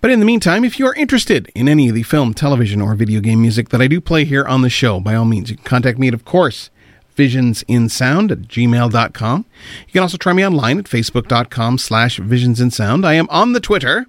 But 0.00 0.12
in 0.12 0.20
the 0.20 0.24
meantime, 0.24 0.64
if 0.64 0.78
you 0.78 0.86
are 0.86 0.94
interested 0.94 1.50
in 1.56 1.68
any 1.68 1.88
of 1.88 1.96
the 1.96 2.04
film, 2.04 2.32
television, 2.32 2.80
or 2.80 2.94
video 2.94 3.18
game 3.18 3.42
music 3.42 3.70
that 3.70 3.82
I 3.82 3.88
do 3.88 4.00
play 4.00 4.24
here 4.24 4.44
on 4.44 4.62
the 4.62 4.70
show, 4.70 5.00
by 5.00 5.16
all 5.16 5.24
means, 5.24 5.50
you 5.50 5.56
can 5.56 5.64
contact 5.64 5.98
me 5.98 6.06
at, 6.06 6.14
of 6.14 6.24
course, 6.24 6.70
visionsinsound 7.16 8.30
at 8.30 8.42
gmail.com. 8.42 9.46
You 9.88 9.92
can 9.92 10.02
also 10.02 10.16
try 10.16 10.32
me 10.32 10.46
online 10.46 10.78
at 10.78 10.84
facebook.com 10.84 11.78
slash 11.78 12.20
visionsinsound. 12.20 13.04
I 13.04 13.14
am 13.14 13.26
on 13.30 13.52
the 13.52 13.58
Twitter 13.58 14.06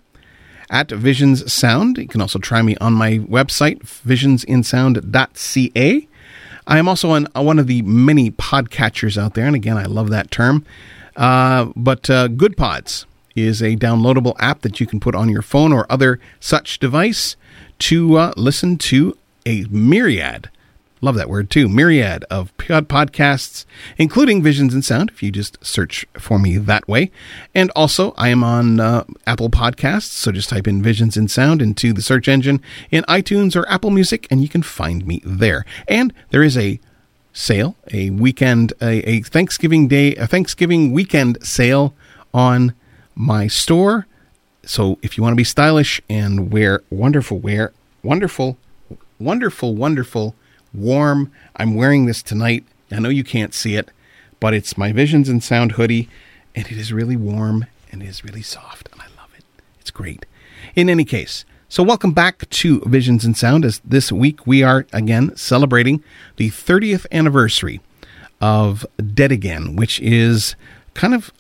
at 0.70 0.90
visionssound. 0.90 1.98
You 1.98 2.08
can 2.08 2.22
also 2.22 2.40
try 2.40 2.62
me 2.62 2.76
on 2.78 2.94
my 2.94 3.20
website, 3.20 3.80
visionsinsound.ca. 3.80 6.08
I 6.70 6.78
am 6.78 6.90
also 6.90 7.12
on 7.12 7.28
one 7.34 7.60
of 7.60 7.68
the 7.68 7.82
many 7.84 8.32
podcatchers 8.32 9.22
out 9.22 9.36
there, 9.36 9.46
and 9.46 9.56
again, 9.56 9.78
I 9.78 9.86
love 9.86 10.10
that 10.10 10.32
term. 10.32 10.66
Uh, 11.16 11.72
but 11.76 12.10
uh, 12.10 12.28
Goodpods 12.28 13.06
is 13.36 13.62
a 13.62 13.76
downloadable 13.76 14.36
app 14.40 14.62
that 14.62 14.80
you 14.80 14.88
can 14.88 15.00
put 15.00 15.16
on 15.16 15.30
your 15.30 15.42
phone 15.42 15.72
or 15.72 15.90
other 15.92 16.20
such 16.40 16.80
device 16.80 17.36
to 17.80 18.18
uh, 18.18 18.34
listen 18.36 18.78
to 18.78 19.18
a 19.46 19.66
myriad 19.70 20.50
Love 21.00 21.16
that 21.16 21.30
word 21.30 21.50
too. 21.50 21.70
Myriad 21.70 22.24
of 22.26 22.56
podcasts, 22.58 23.66
including 23.98 24.42
Visions 24.42 24.74
in 24.74 24.82
Sound, 24.82 25.12
if 25.12 25.22
you 25.22 25.32
just 25.32 25.64
search 25.64 26.06
for 26.14 26.40
me 26.40 26.58
that 26.58 26.88
way. 26.88 27.12
And 27.54 27.70
also, 27.76 28.14
I 28.18 28.30
am 28.30 28.44
on 28.44 28.80
uh, 28.80 29.04
Apple 29.28 29.50
Podcasts, 29.50 30.10
so 30.10 30.32
just 30.32 30.50
type 30.50 30.68
in 30.68 30.82
Visions 30.82 31.16
in 31.16 31.28
Sound 31.28 31.62
into 31.62 31.94
the 31.94 32.02
search 32.02 32.28
engine 32.28 32.62
in 32.90 33.04
iTunes 33.04 33.56
or 33.56 33.70
Apple 33.70 33.92
Music, 33.92 34.28
and 34.32 34.42
you 34.42 34.50
can 34.50 34.64
find 34.64 35.06
me 35.06 35.22
there. 35.24 35.66
And 35.88 36.14
there 36.32 36.42
is 36.42 36.58
a 36.58 36.80
sale, 37.32 37.76
a 37.94 38.10
weekend, 38.10 38.74
a, 38.82 39.08
a 39.08 39.22
Thanksgiving 39.22 39.88
Day, 39.88 40.16
a 40.16 40.26
Thanksgiving 40.26 40.92
weekend 40.92 41.38
sale 41.46 41.94
on 42.34 42.74
my 43.14 43.46
store. 43.46 44.08
So 44.64 44.98
if 45.04 45.16
you 45.16 45.22
want 45.22 45.34
to 45.34 45.38
be 45.38 45.44
stylish 45.44 46.02
and 46.10 46.52
wear 46.52 46.82
wonderful, 46.90 47.38
wear 47.38 47.72
wonderful, 48.02 48.58
wonderful, 49.20 49.76
wonderful 49.76 50.36
warm. 50.74 51.32
I'm 51.56 51.76
wearing 51.76 52.06
this 52.06 52.24
tonight. 52.24 52.66
I 52.92 53.00
know 53.00 53.10
you 53.10 53.24
can't 53.24 53.54
see 53.54 53.76
it, 53.76 53.90
but 54.40 54.54
it's 54.54 54.78
my 54.78 54.92
Visions 54.92 55.30
in 55.30 55.42
Sound 55.42 55.74
hoodie, 55.74 56.10
and 56.56 56.66
it 56.68 56.78
is 56.78 56.94
really 56.94 57.16
warm 57.16 57.66
and 57.92 58.02
it 58.02 58.08
is 58.08 58.24
really 58.24 58.42
soft, 58.42 58.90
and 58.92 59.02
I 59.02 59.06
love 59.20 59.30
it. 59.38 59.44
It's 59.80 59.92
great. 59.92 60.26
In 60.76 60.90
any 60.90 61.06
case, 61.06 61.46
so 61.70 61.84
welcome 61.84 62.12
back 62.12 62.50
to 62.50 62.82
Visions 62.86 63.26
in 63.26 63.34
Sound. 63.34 63.66
As 63.66 63.82
this 63.84 64.12
week 64.12 64.48
we 64.48 64.64
are 64.64 64.86
again 64.94 65.36
celebrating 65.36 66.04
the 66.38 66.50
30th 66.50 67.06
anniversary 67.12 67.82
of 68.40 68.86
Dead 69.14 69.32
Again, 69.32 69.76
which 69.76 70.00
is 70.00 70.56
kind 70.94 71.14
of 71.14 71.32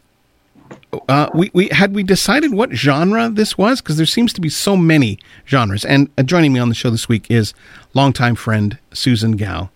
uh, 1.10 1.30
we, 1.34 1.52
we 1.54 1.68
had 1.70 1.94
we 1.94 2.04
decided 2.04 2.54
what 2.54 2.72
genre 2.72 3.30
this 3.30 3.58
was 3.58 3.82
because 3.82 3.98
there 3.98 4.06
seems 4.06 4.34
to 4.34 4.42
be 4.42 4.50
so 4.50 4.78
many 4.78 5.20
genres. 5.48 5.86
And 5.86 6.10
uh, 6.18 6.24
joining 6.24 6.54
me 6.54 6.60
on 6.60 6.70
the 6.70 6.76
show 6.76 6.90
this 6.90 7.10
week 7.10 7.30
is 7.30 7.54
longtime 7.94 8.36
friend 8.36 8.78
Susan 8.94 9.34
Gao. 9.34 9.70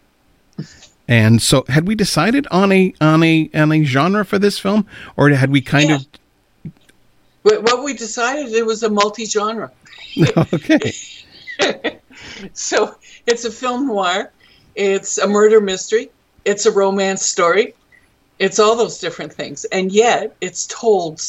And 1.07 1.41
so, 1.41 1.65
had 1.67 1.87
we 1.87 1.95
decided 1.95 2.47
on 2.51 2.71
a 2.71 2.93
on 3.01 3.21
a 3.23 3.49
on 3.53 3.71
a 3.71 3.83
genre 3.83 4.23
for 4.23 4.39
this 4.39 4.57
film, 4.57 4.85
or 5.17 5.29
had 5.29 5.51
we 5.51 5.61
kind 5.61 5.89
yeah. 5.89 5.95
of? 5.95 6.07
What 7.43 7.83
we 7.83 7.93
decided 7.93 8.53
it 8.53 8.65
was 8.65 8.83
a 8.83 8.89
multi-genre. 8.89 9.71
okay. 10.53 10.93
so 12.53 12.95
it's 13.25 13.45
a 13.45 13.51
film 13.51 13.87
noir. 13.87 14.31
It's 14.75 15.17
a 15.17 15.27
murder 15.27 15.59
mystery. 15.59 16.11
It's 16.45 16.65
a 16.65 16.71
romance 16.71 17.25
story. 17.25 17.73
It's 18.41 18.57
all 18.57 18.75
those 18.75 18.97
different 18.97 19.31
things. 19.31 19.65
And 19.65 19.91
yet 19.91 20.35
it's 20.41 20.65
told, 20.65 21.21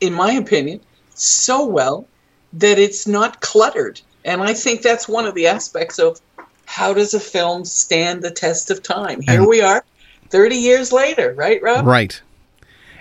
in 0.00 0.14
my 0.14 0.30
opinion, 0.30 0.80
so 1.14 1.66
well 1.66 2.06
that 2.52 2.78
it's 2.78 3.08
not 3.08 3.40
cluttered. 3.40 4.00
And 4.24 4.40
I 4.40 4.54
think 4.54 4.82
that's 4.82 5.08
one 5.08 5.26
of 5.26 5.34
the 5.34 5.48
aspects 5.48 5.98
of 5.98 6.20
how 6.66 6.94
does 6.94 7.12
a 7.12 7.18
film 7.18 7.64
stand 7.64 8.22
the 8.22 8.30
test 8.30 8.70
of 8.70 8.84
time? 8.84 9.20
Here 9.20 9.40
and, 9.40 9.48
we 9.48 9.60
are, 9.60 9.84
30 10.28 10.54
years 10.54 10.92
later, 10.92 11.34
right, 11.34 11.60
Rob? 11.60 11.84
Right. 11.84 12.22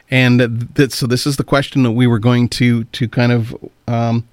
And 0.09 0.67
so 0.89 1.05
this 1.05 1.27
is 1.27 1.37
the 1.37 1.43
question 1.43 1.83
that 1.83 1.91
we 1.91 2.07
were 2.07 2.17
going 2.17 2.49
to 2.49 2.85
to 2.85 3.07
kind 3.07 3.31
of 3.31 3.55
um, 3.87 4.27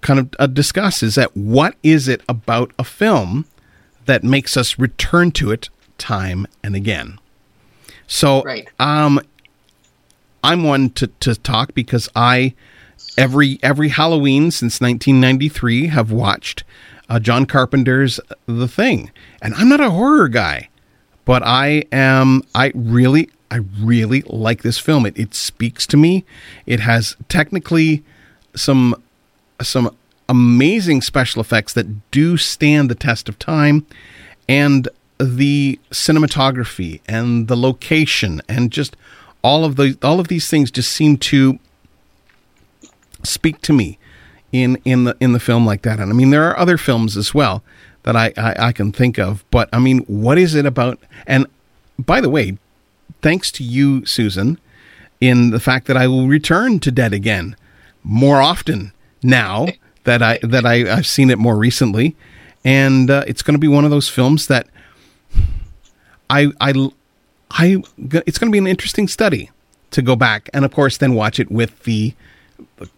kind 0.00 0.18
of 0.18 0.30
uh, 0.40 0.48
discuss 0.48 1.04
is 1.04 1.14
that 1.14 1.36
what 1.36 1.76
is 1.84 2.08
it 2.08 2.22
about 2.28 2.72
a 2.76 2.82
film 2.82 3.44
that 4.06 4.24
makes 4.24 4.56
us 4.56 4.80
return 4.80 5.30
to 5.30 5.52
it 5.52 5.68
time 5.96 6.48
and 6.64 6.74
again? 6.74 7.20
So, 8.12 8.42
right. 8.42 8.68
um, 8.78 9.22
I'm 10.44 10.64
one 10.64 10.90
to, 10.90 11.06
to 11.20 11.34
talk 11.34 11.72
because 11.72 12.10
I 12.14 12.52
every 13.16 13.58
every 13.62 13.88
Halloween 13.88 14.50
since 14.50 14.82
1993 14.82 15.86
have 15.86 16.12
watched 16.12 16.62
uh, 17.08 17.18
John 17.18 17.46
Carpenter's 17.46 18.20
The 18.44 18.68
Thing, 18.68 19.10
and 19.40 19.54
I'm 19.54 19.70
not 19.70 19.80
a 19.80 19.88
horror 19.88 20.28
guy, 20.28 20.68
but 21.24 21.42
I 21.42 21.84
am. 21.90 22.42
I 22.54 22.72
really 22.74 23.30
I 23.50 23.60
really 23.80 24.20
like 24.26 24.60
this 24.60 24.78
film. 24.78 25.06
It 25.06 25.18
it 25.18 25.34
speaks 25.34 25.86
to 25.86 25.96
me. 25.96 26.26
It 26.66 26.80
has 26.80 27.16
technically 27.30 28.04
some 28.54 28.94
some 29.62 29.96
amazing 30.28 31.00
special 31.00 31.40
effects 31.40 31.72
that 31.72 32.10
do 32.10 32.36
stand 32.36 32.90
the 32.90 32.94
test 32.94 33.30
of 33.30 33.38
time, 33.38 33.86
and 34.50 34.86
the 35.18 35.78
cinematography 35.90 37.00
and 37.06 37.48
the 37.48 37.56
location 37.56 38.40
and 38.48 38.70
just 38.72 38.96
all 39.42 39.64
of 39.64 39.76
the 39.76 39.96
all 40.02 40.20
of 40.20 40.28
these 40.28 40.48
things 40.48 40.70
just 40.70 40.90
seem 40.90 41.16
to 41.16 41.58
speak 43.22 43.60
to 43.62 43.72
me 43.72 43.98
in 44.52 44.80
in 44.84 45.04
the 45.04 45.16
in 45.20 45.32
the 45.32 45.40
film 45.40 45.66
like 45.66 45.82
that. 45.82 45.98
And 45.98 46.10
I 46.10 46.14
mean, 46.14 46.30
there 46.30 46.44
are 46.44 46.58
other 46.58 46.76
films 46.76 47.16
as 47.16 47.34
well 47.34 47.62
that 48.04 48.16
I, 48.16 48.32
I, 48.36 48.68
I 48.68 48.72
can 48.72 48.92
think 48.92 49.18
of, 49.18 49.44
but 49.50 49.68
I 49.72 49.78
mean, 49.78 50.00
what 50.00 50.36
is 50.36 50.54
it 50.54 50.66
about? 50.66 50.98
And 51.26 51.46
by 51.98 52.20
the 52.20 52.28
way, 52.28 52.58
thanks 53.20 53.52
to 53.52 53.64
you, 53.64 54.04
Susan, 54.04 54.58
in 55.20 55.50
the 55.50 55.60
fact 55.60 55.86
that 55.86 55.96
I 55.96 56.08
will 56.08 56.26
return 56.26 56.80
to 56.80 56.90
Dead 56.90 57.12
again 57.12 57.56
more 58.02 58.40
often 58.40 58.92
now 59.22 59.68
that 60.04 60.22
I 60.22 60.38
that 60.42 60.66
I, 60.66 60.92
I've 60.92 61.06
seen 61.06 61.30
it 61.30 61.38
more 61.38 61.56
recently, 61.56 62.16
and 62.64 63.10
uh, 63.10 63.24
it's 63.26 63.42
going 63.42 63.54
to 63.54 63.60
be 63.60 63.68
one 63.68 63.84
of 63.84 63.90
those 63.90 64.08
films 64.08 64.48
that 64.48 64.66
I, 66.30 66.52
I, 66.60 66.90
I, 67.50 67.82
it's 67.98 68.38
going 68.38 68.50
to 68.50 68.52
be 68.52 68.58
an 68.58 68.66
interesting 68.66 69.08
study 69.08 69.50
to 69.90 70.02
go 70.02 70.16
back 70.16 70.48
and, 70.54 70.64
of 70.64 70.72
course, 70.72 70.96
then 70.96 71.14
watch 71.14 71.38
it 71.38 71.50
with 71.50 71.82
the 71.84 72.14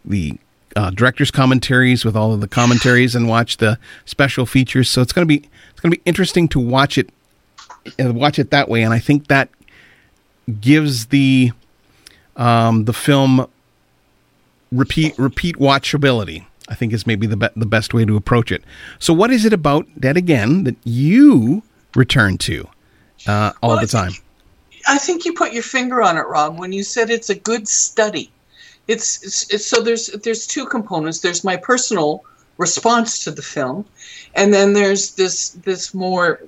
the 0.05 0.39
uh, 0.77 0.91
director's 0.91 1.31
commentaries, 1.31 2.05
with 2.05 2.17
all 2.17 2.33
of 2.33 2.41
the 2.41 2.49
commentaries, 2.49 3.15
and 3.15 3.29
watch 3.29 3.59
the 3.59 3.79
special 4.05 4.47
features. 4.47 4.91
So 4.91 5.03
it's 5.03 5.13
going 5.13 5.27
to 5.27 5.29
be 5.29 5.49
it's 5.71 5.81
going 5.81 5.93
to 5.93 5.97
be 5.97 6.03
interesting 6.05 6.49
to 6.49 6.61
watch 6.61 6.99
it 6.99 7.11
uh, 8.01 8.13
watch 8.13 8.39
it 8.39 8.51
that 8.51 8.69
way, 8.69 8.83
and 8.83 8.93
I 8.93 8.99
think 8.99 9.29
that 9.29 9.49
gives 10.61 11.07
the 11.07 11.53
um, 12.37 12.85
the 12.85 12.93
film 12.93 13.47
repeat 14.73 15.19
repeat 15.19 15.57
watchability. 15.57 16.47
I 16.69 16.75
think 16.75 16.93
is 16.93 17.07
maybe 17.07 17.27
the 17.27 17.37
be- 17.37 17.49
the 17.55 17.67
best 17.67 17.93
way 17.93 18.05
to 18.05 18.17
approach 18.17 18.51
it. 18.51 18.65
So, 18.99 19.13
what 19.13 19.31
is 19.31 19.45
it 19.45 19.53
about 19.53 19.87
Dead 20.01 20.17
Again 20.17 20.65
that 20.65 20.77
you 20.85 21.63
return 21.95 22.39
to? 22.39 22.69
Uh, 23.27 23.53
all 23.63 23.71
well, 23.71 23.81
the 23.81 23.87
time. 23.87 24.13
I 24.87 24.99
think 24.99 25.25
you 25.25 25.33
put 25.33 25.53
your 25.53 25.63
finger 25.63 26.03
on 26.03 26.17
it, 26.17 26.27
Rob, 26.27 26.59
when 26.59 26.73
you 26.73 26.83
said 26.83 27.11
it's 27.11 27.31
a 27.31 27.35
good 27.35 27.67
study. 27.67 28.31
It's, 28.87 29.23
it's, 29.25 29.53
it's 29.53 29.67
so 29.67 29.81
there's 29.81 30.09
there's 30.09 30.47
two 30.47 30.67
components. 30.67 31.21
There's 31.21 31.43
my 31.43 31.57
personal 31.57 32.25
response 32.59 33.25
to 33.25 33.31
the 33.31 33.43
film, 33.43 33.87
and 34.35 34.53
then 34.53 34.75
there's 34.75 35.13
this 35.13 35.51
this 35.51 35.95
more 35.95 36.41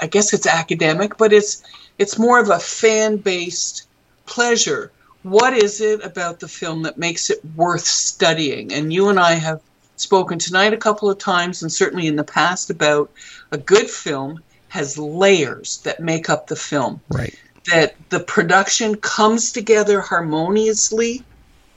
I 0.00 0.08
guess 0.10 0.32
it's 0.32 0.46
academic, 0.46 1.16
but 1.16 1.32
it's 1.32 1.62
it's 1.98 2.18
more 2.18 2.40
of 2.40 2.50
a 2.50 2.58
fan 2.58 3.18
based 3.18 3.86
pleasure. 4.26 4.90
What 5.22 5.52
is 5.52 5.80
it 5.80 6.04
about 6.04 6.40
the 6.40 6.48
film 6.48 6.82
that 6.82 6.98
makes 6.98 7.30
it 7.30 7.44
worth 7.56 7.86
studying? 7.86 8.72
And 8.72 8.92
you 8.92 9.08
and 9.08 9.20
I 9.20 9.32
have 9.32 9.60
spoken 9.96 10.38
tonight 10.38 10.72
a 10.72 10.78
couple 10.78 11.10
of 11.10 11.18
times, 11.18 11.62
and 11.62 11.72
certainly 11.72 12.06
in 12.08 12.16
the 12.16 12.24
past 12.24 12.70
about 12.70 13.10
a 13.52 13.58
good 13.58 13.88
film 13.88 14.42
has 14.68 14.98
layers 14.98 15.78
that 15.78 16.00
make 16.00 16.30
up 16.30 16.46
the 16.46 16.56
film. 16.56 17.00
Right. 17.08 17.34
That 17.70 17.96
the 18.10 18.20
production 18.20 18.96
comes 18.96 19.52
together 19.52 20.00
harmoniously, 20.00 21.24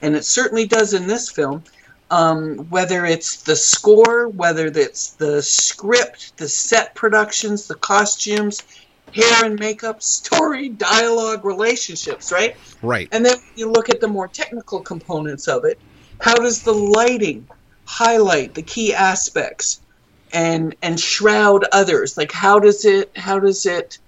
and 0.02 0.16
it 0.16 0.26
certainly 0.26 0.66
does 0.66 0.94
in 0.94 1.08
this 1.08 1.30
film. 1.30 1.64
Um, 2.10 2.58
whether 2.70 3.06
it's 3.06 3.44
the 3.44 3.56
score, 3.56 4.28
whether 4.28 4.68
it's 4.68 5.12
the 5.12 5.42
script, 5.42 6.36
the 6.36 6.50
set 6.50 6.94
productions, 6.94 7.68
the 7.68 7.76
costumes, 7.76 8.64
hair 9.14 9.46
and 9.46 9.58
makeup, 9.60 10.02
story, 10.02 10.70
dialogue, 10.70 11.46
relationships, 11.46 12.32
right? 12.32 12.58
Right. 12.82 13.08
And 13.14 13.26
then 13.26 13.38
you 13.56 13.70
look 13.70 13.90
at 13.90 14.02
the 14.02 14.08
more 14.10 14.28
technical 14.28 14.82
components 14.82 15.48
of 15.48 15.64
it. 15.64 15.80
How 16.20 16.36
does 16.36 16.64
the 16.64 16.74
lighting, 16.74 17.48
highlight 17.86 18.56
the 18.56 18.62
key 18.62 18.94
aspects 18.94 19.82
and 20.34 20.76
and 20.82 21.00
shroud 21.00 21.66
others. 21.72 22.18
Like 22.18 22.32
how 22.32 22.60
does 22.60 22.86
it 22.86 23.12
how 23.16 23.40
does 23.40 23.66
it 23.66 24.00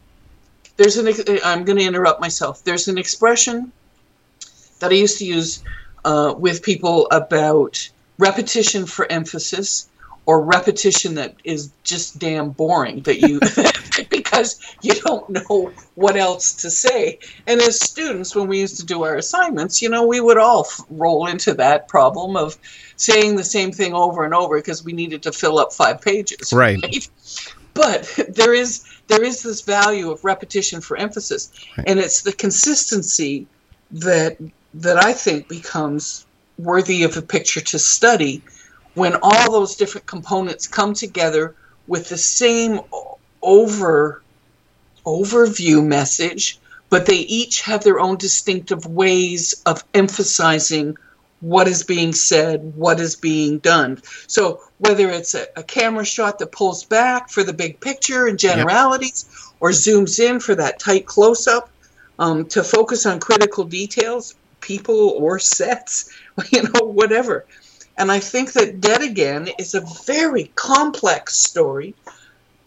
there's 0.78 0.98
an 0.98 1.08
i'm 1.44 1.66
going 1.66 1.78
to 1.80 1.86
interrupt 1.86 2.22
myself. 2.22 2.64
There's 2.64 2.88
an 2.88 2.98
expression 2.98 3.74
that 4.80 4.92
i 4.92 4.96
used 4.96 5.20
to 5.20 5.26
use 5.26 5.64
uh, 6.06 6.36
with 6.38 6.64
people 6.64 7.08
about 7.12 7.78
repetition 8.20 8.86
for 8.86 9.12
emphasis 9.12 9.90
or 10.26 10.46
repetition 10.46 11.16
that 11.16 11.36
is 11.44 11.74
just 11.84 12.20
damn 12.20 12.52
boring 12.52 13.02
that 13.04 13.20
you 13.20 13.40
because 14.34 14.60
you 14.82 14.94
don't 14.96 15.30
know 15.30 15.72
what 15.96 16.16
else 16.16 16.56
to 16.56 16.70
say. 16.70 17.20
And 17.48 17.62
as 17.62 17.80
students 17.80 18.36
when 18.36 18.48
we 18.48 18.60
used 18.60 18.78
to 18.80 18.86
do 18.86 19.04
our 19.04 19.16
assignments 19.16 19.82
you 19.82 19.90
know 19.90 20.06
we 20.06 20.20
would 20.20 20.38
all 20.38 20.62
f- 20.62 20.86
roll 20.90 21.28
into 21.28 21.54
that 21.54 21.88
problem 21.88 22.36
of 22.36 22.58
saying 22.98 23.36
the 23.36 23.44
same 23.44 23.72
thing 23.72 23.94
over 23.94 24.24
and 24.24 24.34
over 24.34 24.58
because 24.58 24.84
we 24.84 24.94
needed 24.94 25.24
to 25.24 25.32
fill 25.32 25.60
up 25.60 25.74
five 25.74 26.02
pages 26.02 26.52
Right. 26.52 26.84
but 27.74 28.20
there 28.30 28.54
is 28.54 28.84
there 29.08 29.24
is 29.24 29.44
this 29.44 29.62
value 29.62 30.12
of 30.12 30.24
repetition 30.24 30.82
for 30.82 30.98
emphasis. 30.98 31.52
And 31.86 32.00
it's 32.00 32.22
the 32.22 32.32
consistency 32.32 33.48
that 33.92 34.38
that 34.76 35.04
I 35.04 35.14
think 35.14 35.48
becomes 35.50 36.26
worthy 36.58 37.04
of 37.04 37.18
a 37.18 37.22
picture 37.22 37.62
to 37.62 37.80
study 37.80 38.44
when 38.96 39.16
all 39.22 39.52
those 39.52 39.76
different 39.76 40.08
components 40.08 40.68
come 40.68 40.94
together 40.94 41.56
with 41.88 42.10
the 42.10 42.18
same 42.18 42.80
over 43.42 44.23
overview 45.06 45.86
message 45.86 46.60
but 46.94 47.08
they 47.08 47.22
each 47.22 47.62
have 47.62 47.84
their 47.84 48.00
own 48.00 48.18
distinctive 48.18 48.86
ways 48.86 49.64
of 49.66 49.84
emphasizing 49.96 50.96
what 51.40 51.68
is 51.68 51.84
being 51.84 52.14
said, 52.14 52.76
what 52.76 53.00
is 53.00 53.16
being 53.16 53.58
done. 53.58 54.00
So 54.28 54.62
whether 54.78 55.10
it's 55.10 55.34
a, 55.34 55.48
a 55.56 55.64
camera 55.64 56.06
shot 56.06 56.38
that 56.38 56.52
pulls 56.52 56.84
back 56.84 57.32
for 57.32 57.42
the 57.42 57.52
big 57.52 57.80
picture 57.80 58.28
and 58.28 58.38
generalities, 58.38 59.26
or 59.60 59.72
zooms 59.72 60.20
in 60.20 60.40
for 60.40 60.54
that 60.54 60.78
tight 60.78 61.08
close 61.08 61.48
up, 61.48 61.72
um, 62.20 62.46
to 62.50 62.64
focus 62.64 63.08
on 63.08 63.20
critical 63.20 63.64
details, 63.64 64.36
people 64.62 65.16
or 65.18 65.40
sets, 65.40 66.16
you 66.52 66.62
know, 66.62 66.86
whatever. 66.86 67.44
And 67.98 68.12
I 68.12 68.20
think 68.20 68.54
that 68.54 68.82
Dead 68.82 69.02
Again 69.02 69.50
is 69.58 69.74
a 69.74 69.82
very 70.06 70.52
complex 70.54 71.38
story, 71.38 71.96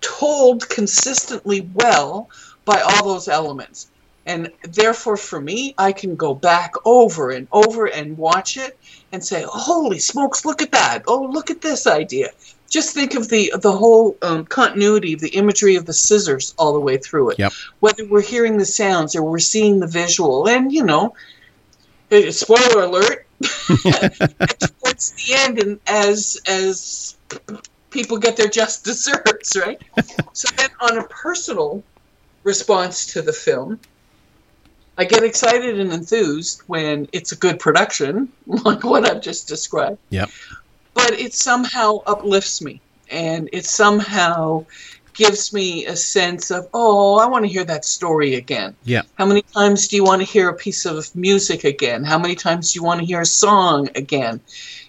told 0.06 0.68
consistently 0.68 1.68
well 1.74 2.30
by 2.64 2.80
all 2.80 3.04
those 3.04 3.28
elements. 3.28 3.88
And 4.24 4.50
therefore, 4.62 5.16
for 5.16 5.40
me, 5.40 5.74
I 5.78 5.92
can 5.92 6.16
go 6.16 6.34
back 6.34 6.74
over 6.84 7.30
and 7.30 7.46
over 7.52 7.86
and 7.86 8.18
watch 8.18 8.56
it 8.56 8.76
and 9.12 9.24
say, 9.24 9.44
"Holy 9.46 10.00
smokes! 10.00 10.44
Look 10.44 10.62
at 10.62 10.72
that! 10.72 11.04
Oh, 11.06 11.28
look 11.30 11.50
at 11.50 11.60
this 11.60 11.86
idea!" 11.86 12.30
Just 12.68 12.92
think 12.92 13.14
of 13.14 13.28
the 13.28 13.52
the 13.56 13.70
whole 13.70 14.16
um, 14.22 14.44
continuity 14.44 15.12
of 15.12 15.20
the 15.20 15.28
imagery 15.28 15.76
of 15.76 15.86
the 15.86 15.92
scissors 15.92 16.54
all 16.58 16.72
the 16.72 16.80
way 16.80 16.98
through 16.98 17.30
it. 17.30 17.38
Yep. 17.38 17.52
Whether 17.78 18.04
we're 18.04 18.20
hearing 18.20 18.58
the 18.58 18.66
sounds 18.66 19.14
or 19.14 19.22
we're 19.22 19.38
seeing 19.38 19.78
the 19.78 19.86
visual, 19.86 20.48
and 20.48 20.72
you 20.72 20.82
know, 20.82 21.14
eh, 22.10 22.32
spoiler 22.32 22.82
alert, 22.82 23.26
towards 23.68 25.12
the 25.12 25.34
end, 25.36 25.62
and 25.62 25.78
as 25.86 26.40
as 26.48 27.16
people 27.96 28.18
get 28.18 28.36
their 28.36 28.48
just 28.48 28.84
desserts, 28.90 29.56
right? 29.56 29.80
so 30.32 30.48
then, 30.56 30.70
on 30.80 30.98
a 30.98 31.04
personal 31.04 31.82
response 32.44 33.06
to 33.14 33.22
the 33.22 33.32
film, 33.32 33.80
I 34.98 35.04
get 35.04 35.24
excited 35.24 35.80
and 35.80 35.92
enthused 35.92 36.62
when 36.66 37.08
it's 37.12 37.32
a 37.32 37.36
good 37.36 37.58
production, 37.58 38.30
like 38.46 38.84
what 38.84 39.08
I've 39.08 39.22
just 39.22 39.48
described. 39.48 39.98
Yep. 40.10 40.30
But 40.94 41.12
it 41.12 41.34
somehow 41.34 42.02
uplifts 42.06 42.62
me, 42.62 42.80
and 43.10 43.48
it 43.52 43.64
somehow 43.66 44.66
gives 45.14 45.52
me 45.52 45.86
a 45.86 45.96
sense 45.96 46.50
of, 46.50 46.68
oh, 46.74 47.18
I 47.18 47.26
want 47.26 47.44
to 47.44 47.50
hear 47.50 47.64
that 47.64 47.86
story 47.86 48.34
again. 48.34 48.76
Yeah. 48.84 49.02
How 49.16 49.24
many 49.24 49.42
times 49.42 49.88
do 49.88 49.96
you 49.96 50.04
want 50.04 50.20
to 50.20 50.26
hear 50.26 50.50
a 50.50 50.54
piece 50.54 50.84
of 50.84 51.14
music 51.16 51.64
again? 51.64 52.04
How 52.04 52.18
many 52.18 52.34
times 52.34 52.72
do 52.72 52.78
you 52.78 52.84
want 52.84 53.00
to 53.00 53.06
hear 53.06 53.22
a 53.22 53.26
song 53.26 53.88
again? 53.94 54.40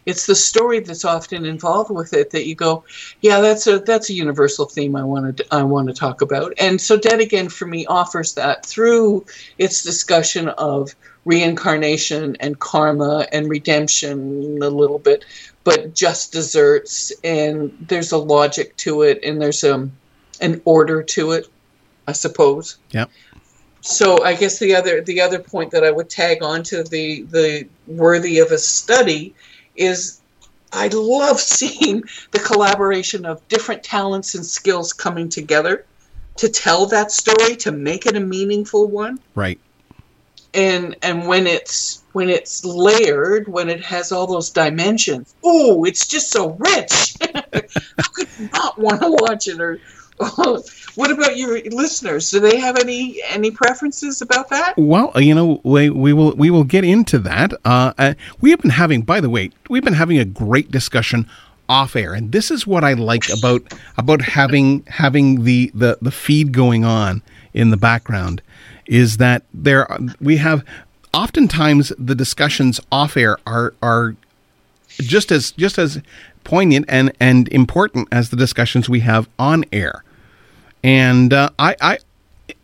It's 0.07 0.25
the 0.25 0.35
story 0.35 0.79
that's 0.79 1.05
often 1.05 1.45
involved 1.45 1.91
with 1.91 2.13
it 2.13 2.31
that 2.31 2.47
you 2.47 2.55
go, 2.55 2.85
yeah, 3.21 3.41
that's 3.41 3.67
a 3.67 3.79
that's 3.79 4.09
a 4.09 4.13
universal 4.13 4.65
theme 4.65 4.95
I 4.95 5.03
want 5.03 5.37
to 5.37 5.45
I 5.51 5.63
want 5.63 5.89
to 5.89 5.93
talk 5.93 6.21
about. 6.21 6.53
And 6.59 6.79
so 6.81 6.97
Dead 6.97 7.19
Again 7.19 7.49
for 7.49 7.67
me 7.67 7.85
offers 7.85 8.33
that 8.35 8.65
through 8.65 9.25
its 9.57 9.83
discussion 9.83 10.49
of 10.49 10.95
reincarnation 11.25 12.37
and 12.39 12.57
karma 12.59 13.27
and 13.33 13.49
redemption 13.49 14.59
a 14.63 14.69
little 14.69 14.99
bit, 14.99 15.25
but 15.65 15.93
just 15.93 16.31
desserts 16.31 17.11
and 17.23 17.71
there's 17.79 18.13
a 18.13 18.17
logic 18.17 18.77
to 18.77 19.01
it 19.01 19.19
and 19.23 19.41
there's 19.41 19.63
um 19.63 19.91
an 20.39 20.61
order 20.65 21.03
to 21.03 21.31
it, 21.31 21.47
I 22.07 22.13
suppose 22.13 22.77
Yep. 22.91 23.11
so 23.81 24.23
I 24.23 24.35
guess 24.35 24.59
the 24.59 24.75
other 24.75 25.01
the 25.01 25.21
other 25.21 25.39
point 25.39 25.71
that 25.71 25.83
I 25.83 25.91
would 25.91 26.09
tag 26.09 26.43
on 26.43 26.63
to 26.63 26.83
the 26.83 27.23
the 27.23 27.69
worthy 27.85 28.39
of 28.39 28.51
a 28.51 28.57
study 28.57 29.35
is 29.77 30.21
I 30.73 30.87
love 30.89 31.39
seeing 31.39 32.03
the 32.31 32.39
collaboration 32.39 33.25
of 33.25 33.47
different 33.47 33.83
talents 33.83 34.35
and 34.35 34.45
skills 34.45 34.93
coming 34.93 35.29
together 35.29 35.85
to 36.37 36.49
tell 36.49 36.85
that 36.87 37.11
story 37.11 37.55
to 37.57 37.71
make 37.71 38.05
it 38.05 38.15
a 38.15 38.19
meaningful 38.19 38.87
one 38.87 39.19
Right. 39.33 39.59
and 40.53 40.95
and 41.01 41.27
when 41.27 41.47
it's 41.47 42.03
when 42.11 42.29
it's 42.29 42.63
layered 42.63 43.47
when 43.47 43.69
it 43.69 43.83
has 43.83 44.11
all 44.11 44.27
those 44.27 44.51
dimensions 44.51 45.35
oh 45.43 45.83
it's 45.83 46.07
just 46.07 46.29
so 46.31 46.51
rich 46.51 47.15
how 47.33 48.09
could 48.13 48.27
you 48.37 48.49
not 48.53 48.79
want 48.79 49.01
to 49.01 49.09
watch 49.09 49.47
it 49.47 49.59
or 49.59 49.79
what 50.95 51.11
about 51.11 51.37
your 51.37 51.61
listeners 51.65 52.31
do 52.31 52.39
they 52.39 52.57
have 52.57 52.77
any 52.77 53.21
any 53.29 53.51
preferences 53.51 54.21
about 54.21 54.49
that 54.49 54.73
Well, 54.77 55.11
you 55.15 55.35
know, 55.35 55.61
we, 55.63 55.89
we 55.89 56.13
will 56.13 56.33
we 56.35 56.49
will 56.49 56.63
get 56.63 56.83
into 56.83 57.19
that. 57.19 57.53
Uh, 57.63 57.93
uh, 57.97 58.13
we 58.41 58.49
have 58.51 58.59
been 58.59 58.71
having, 58.71 59.01
by 59.01 59.21
the 59.21 59.29
way, 59.29 59.51
we've 59.69 59.83
been 59.83 59.93
having 59.93 60.17
a 60.17 60.25
great 60.25 60.71
discussion 60.71 61.29
off 61.69 61.95
air, 61.95 62.13
and 62.13 62.31
this 62.31 62.49
is 62.49 62.65
what 62.65 62.83
I 62.83 62.93
like 62.93 63.29
about 63.29 63.61
about 63.97 64.21
having 64.21 64.83
having 64.87 65.43
the 65.43 65.71
the 65.73 65.97
the 66.01 66.11
feed 66.11 66.51
going 66.51 66.83
on 66.83 67.21
in 67.53 67.69
the 67.69 67.77
background 67.77 68.41
is 68.85 69.17
that 69.17 69.43
there 69.53 69.87
we 70.19 70.37
have 70.37 70.63
oftentimes 71.13 71.91
the 71.97 72.15
discussions 72.15 72.79
off 72.91 73.17
air 73.17 73.37
are 73.45 73.73
are 73.81 74.15
just 74.99 75.31
as 75.31 75.51
just 75.51 75.77
as 75.77 76.01
poignant 76.43 76.85
and 76.87 77.11
and 77.19 77.47
important 77.49 78.07
as 78.11 78.29
the 78.29 78.37
discussions 78.37 78.89
we 78.89 79.01
have 79.01 79.29
on 79.37 79.65
air. 79.71 80.03
And 80.83 81.33
uh, 81.33 81.49
I, 81.59 81.75
I 81.81 81.97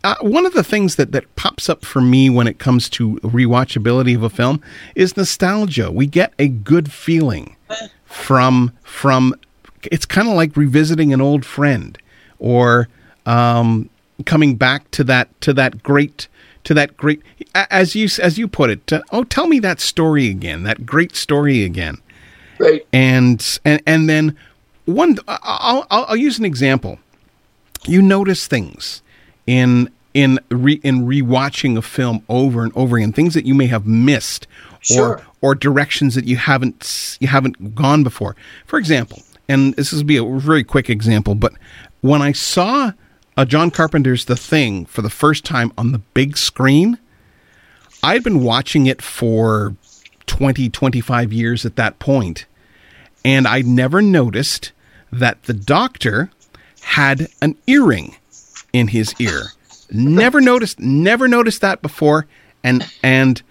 uh, 0.02 0.14
one 0.20 0.46
of 0.46 0.52
the 0.52 0.64
things 0.64 0.96
that 0.96 1.12
that 1.12 1.34
pops 1.36 1.68
up 1.68 1.84
for 1.84 2.00
me 2.00 2.30
when 2.30 2.46
it 2.46 2.58
comes 2.58 2.88
to 2.90 3.16
rewatchability 3.16 4.14
of 4.14 4.22
a 4.22 4.30
film 4.30 4.60
is 4.94 5.16
nostalgia. 5.16 5.90
We 5.90 6.06
get 6.06 6.32
a 6.38 6.48
good 6.48 6.92
feeling 6.92 7.56
from 8.04 8.72
from. 8.82 9.34
It's 9.90 10.06
kind 10.06 10.28
of 10.28 10.34
like 10.34 10.56
revisiting 10.56 11.12
an 11.12 11.20
old 11.20 11.44
friend, 11.44 11.98
or 12.38 12.88
um, 13.26 13.90
coming 14.24 14.56
back 14.56 14.90
to 14.92 15.04
that 15.04 15.40
to 15.42 15.52
that 15.54 15.82
great 15.82 16.28
to 16.64 16.72
that 16.74 16.96
great 16.96 17.22
as 17.54 17.94
you 17.94 18.08
as 18.22 18.38
you 18.38 18.48
put 18.48 18.70
it. 18.70 18.90
uh, 18.92 19.02
oh, 19.12 19.24
tell 19.24 19.46
me 19.46 19.58
that 19.58 19.80
story 19.80 20.28
again. 20.28 20.62
That 20.62 20.86
great 20.86 21.14
story 21.16 21.62
again 21.62 21.98
right 22.58 22.86
and 22.92 23.58
and 23.64 23.82
and 23.86 24.08
then 24.08 24.36
one 24.86 25.18
I'll, 25.28 25.86
I'll, 25.90 26.04
I'll 26.08 26.16
use 26.16 26.38
an 26.38 26.44
example 26.44 26.98
you 27.86 28.00
notice 28.02 28.46
things 28.46 29.02
in 29.46 29.90
in 30.14 30.38
re, 30.50 30.74
in 30.84 31.06
rewatching 31.06 31.76
a 31.76 31.82
film 31.82 32.24
over 32.28 32.62
and 32.62 32.72
over 32.76 32.96
again 32.96 33.12
things 33.12 33.34
that 33.34 33.44
you 33.44 33.54
may 33.54 33.66
have 33.66 33.86
missed 33.86 34.46
Sure. 34.80 35.16
or 35.18 35.22
or 35.40 35.54
directions 35.54 36.14
that 36.14 36.24
you 36.26 36.36
haven't 36.36 37.16
you 37.20 37.28
haven't 37.28 37.74
gone 37.74 38.02
before 38.02 38.36
for 38.66 38.78
example 38.78 39.22
and 39.48 39.74
this 39.74 39.92
will 39.92 40.04
be 40.04 40.16
a 40.18 40.24
very 40.24 40.62
quick 40.62 40.88
example 40.90 41.34
but 41.34 41.52
when 42.02 42.20
i 42.20 42.32
saw 42.32 42.92
uh, 43.36 43.44
john 43.44 43.70
carpenter's 43.70 44.26
the 44.26 44.36
thing 44.36 44.84
for 44.84 45.00
the 45.02 45.10
first 45.10 45.44
time 45.44 45.72
on 45.78 45.92
the 45.92 45.98
big 46.12 46.36
screen 46.36 46.98
i'd 48.02 48.22
been 48.22 48.42
watching 48.42 48.86
it 48.86 49.00
for 49.00 49.74
20 50.26 50.68
25 50.68 51.32
years 51.32 51.64
at 51.64 51.76
that 51.76 51.98
point 51.98 52.44
and 53.24 53.48
I'd 53.48 53.66
never 53.66 54.02
noticed 54.02 54.72
that 55.10 55.44
the 55.44 55.54
doctor 55.54 56.30
had 56.84 57.28
an 57.42 57.56
earring 57.66 58.16
in 58.72 58.88
his 58.88 59.14
ear. 59.18 59.52
never 59.90 60.40
noticed, 60.40 60.78
never 60.78 61.28
noticed 61.28 61.60
that 61.60 61.82
before, 61.82 62.26
and 62.62 62.86
and 63.02 63.42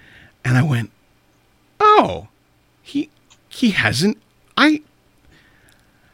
and 0.45 0.57
I 0.57 0.63
went, 0.63 0.91
oh, 1.79 2.27
he 2.81 3.09
he 3.49 3.71
hasn't. 3.71 4.17
I. 4.57 4.81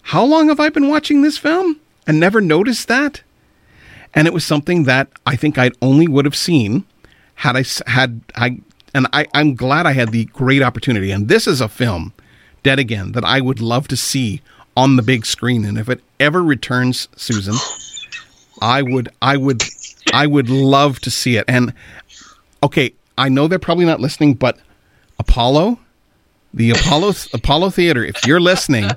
How 0.01 0.25
long 0.25 0.47
have 0.49 0.59
I 0.59 0.69
been 0.69 0.87
watching 0.87 1.21
this 1.21 1.37
film 1.37 1.79
and 2.07 2.19
never 2.19 2.41
noticed 2.41 2.87
that? 2.87 3.21
And 4.15 4.25
it 4.25 4.33
was 4.33 4.43
something 4.43 4.85
that 4.85 5.07
I 5.25 5.35
think 5.35 5.57
I'd 5.57 5.75
only 5.83 6.07
would 6.07 6.25
have 6.25 6.35
seen 6.35 6.85
had 7.35 7.55
I 7.55 7.63
had 7.87 8.21
I. 8.35 8.59
And 8.91 9.05
I, 9.13 9.27
I'm 9.35 9.53
glad 9.53 9.85
I 9.85 9.91
had 9.91 10.09
the 10.09 10.25
great 10.25 10.63
opportunity. 10.63 11.11
And 11.11 11.27
this 11.27 11.45
is 11.45 11.61
a 11.61 11.69
film 11.69 12.11
Dead 12.63 12.79
Again 12.79 13.11
that 13.11 13.23
I 13.23 13.39
would 13.39 13.61
love 13.61 13.87
to 13.89 13.95
see 13.95 14.41
on 14.75 14.95
the 14.95 15.01
big 15.01 15.25
screen, 15.25 15.65
and 15.65 15.77
if 15.77 15.89
it 15.89 16.01
ever 16.19 16.43
returns, 16.43 17.07
Susan, 17.15 17.55
I 18.61 18.81
would, 18.81 19.09
I 19.21 19.37
would, 19.37 19.63
I 20.13 20.27
would 20.27 20.49
love 20.49 20.99
to 21.01 21.11
see 21.11 21.37
it. 21.37 21.45
And 21.47 21.73
okay, 22.63 22.93
I 23.17 23.29
know 23.29 23.47
they're 23.47 23.59
probably 23.59 23.85
not 23.85 23.99
listening, 23.99 24.35
but 24.35 24.57
Apollo, 25.19 25.79
the 26.53 26.71
Apollo 26.71 27.13
Apollo 27.33 27.71
Theater, 27.71 28.03
if 28.03 28.25
you're 28.25 28.39
listening, 28.39 28.89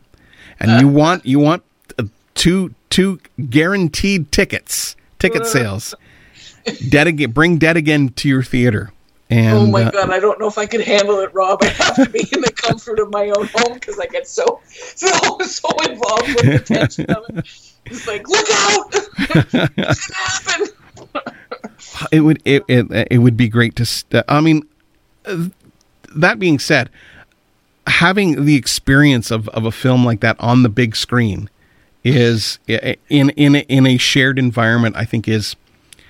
and 0.61 0.81
you 0.81 0.89
want 0.89 1.27
you 1.27 1.39
want 1.39 1.63
uh, 1.99 2.05
two 2.35 2.75
two 2.91 3.21
guaranteed 3.49 4.31
tickets, 4.31 4.97
ticket 5.19 5.47
sales, 5.47 5.95
dead 6.89 7.07
again, 7.07 7.33
bring 7.33 7.59
Dead 7.59 7.77
Again 7.77 8.11
to 8.11 8.29
your 8.29 8.43
theater. 8.43 8.93
And, 9.33 9.57
oh 9.57 9.67
my 9.67 9.85
uh, 9.85 9.91
god, 9.91 10.11
I 10.11 10.21
don't 10.21 10.39
know 10.39 10.47
if 10.47 10.59
I 10.59 10.67
could 10.67 10.83
handle 10.83 11.19
it, 11.21 11.33
Rob. 11.33 11.63
I 11.63 11.69
have 11.69 11.97
to 11.97 12.09
be 12.09 12.29
in 12.33 12.43
the 12.43 12.53
comfort 12.53 12.99
of 12.99 13.11
my 13.11 13.31
own 13.31 13.49
home 13.55 13.75
because 13.75 13.99
I 13.99 14.07
get 14.07 14.29
so 14.29 14.61
so 14.69 15.09
so 15.41 15.69
involved 15.89 16.29
with 16.29 16.43
the 16.43 16.63
tension 16.65 17.07
of 17.11 17.25
it. 17.31 17.49
It's 17.87 18.07
like, 18.07 18.29
look 18.29 18.47
out! 18.53 18.95
What's 19.77 20.09
gonna 20.09 20.67
happen? 20.67 20.69
it 22.11 22.21
would 22.21 22.41
it, 22.45 22.63
it 22.69 22.87
it 23.11 23.19
would 23.19 23.37
be 23.37 23.49
great 23.49 23.77
to 23.77 23.85
st- 23.85 24.25
i 24.29 24.41
mean 24.41 24.63
uh, 25.27 25.49
that 26.15 26.39
being 26.39 26.59
said 26.59 26.91
having 27.87 28.45
the 28.45 28.57
experience 28.57 29.31
of, 29.31 29.49
of 29.51 29.65
a 29.65 29.73
film 29.73 30.05
like 30.05 30.21
that 30.21 30.37
on 30.39 30.63
the 30.63 30.69
big 30.69 30.95
screen 30.95 31.51
is 32.05 32.59
in 32.67 33.31
in 33.31 33.57
in 33.57 33.87
a 33.87 33.97
shared 33.97 34.39
environment 34.39 34.97
i 34.97 35.05
think 35.05 35.29
is 35.29 35.57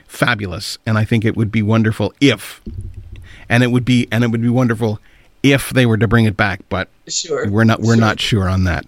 fabulous 0.07 0.79
and 0.87 0.99
i 0.99 1.05
think 1.05 1.25
it 1.25 1.37
would 1.37 1.51
be 1.51 1.63
wonderful 1.63 2.13
if 2.21 2.61
and 3.53 3.63
it 3.63 3.69
would 3.69 3.85
be 3.85 4.09
and 4.11 4.25
it 4.25 4.29
would 4.33 4.43
be 4.43 4.49
wonderful 4.49 4.99
if 5.43 5.71
they 5.71 5.87
were 5.87 5.97
to 5.99 6.09
bring 6.09 6.25
it 6.25 6.37
back 6.37 6.61
but 6.69 6.89
Sure. 7.07 7.49
we're 7.49 7.65
not 7.65 7.81
we're 7.81 7.95
sure. 7.95 8.01
not 8.01 8.19
sure 8.21 8.49
on 8.49 8.65
that 8.65 8.87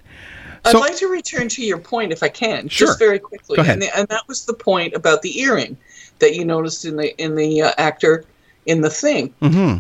I'd 0.67 0.75
like 0.75 0.97
to 0.97 1.09
return 1.09 1.49
to 1.51 1.63
your 1.63 1.77
point, 1.77 2.11
if 2.11 2.23
I 2.23 2.31
can, 2.31 2.71
Sure. 2.71 2.87
just 2.89 2.99
very 2.99 3.19
quickly. 3.19 3.57
Go 3.57 3.61
ahead. 3.63 3.75
And, 3.75 3.83
the, 3.83 3.99
and 3.99 4.09
that 4.09 4.27
was 4.27 4.47
the 4.47 4.55
point 4.55 4.95
about 4.95 5.21
the 5.21 5.39
earring 5.41 5.77
that 6.21 6.35
you 6.35 6.43
noticed 6.47 6.87
in 6.87 6.97
the 6.97 7.15
in 7.23 7.35
the 7.37 7.61
uh, 7.61 7.73
actor 7.77 8.25
in 8.65 8.81
the 8.81 8.89
thing. 8.89 9.35
hmm 9.43 9.77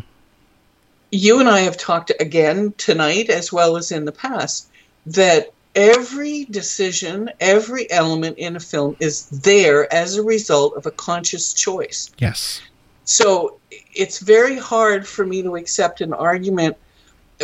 You 1.10 1.40
and 1.40 1.48
I 1.48 1.60
have 1.60 1.78
talked 1.78 2.12
again 2.20 2.74
tonight, 2.76 3.30
as 3.30 3.50
well 3.50 3.78
as 3.78 3.90
in 3.92 4.04
the 4.04 4.12
past, 4.12 4.68
that 5.06 5.52
every 5.74 6.44
decision, 6.50 7.30
every 7.40 7.90
element 7.90 8.36
in 8.36 8.54
a 8.54 8.60
film 8.60 8.94
is 9.00 9.26
there 9.30 9.90
as 9.90 10.16
a 10.16 10.22
result 10.22 10.76
of 10.76 10.84
a 10.84 10.90
conscious 10.90 11.54
choice. 11.54 12.10
yes 12.18 12.60
So 13.04 13.60
it's 13.70 14.18
very 14.20 14.56
hard 14.56 15.06
for 15.06 15.26
me 15.26 15.42
to 15.42 15.56
accept 15.56 16.00
an 16.00 16.12
argument 16.12 16.76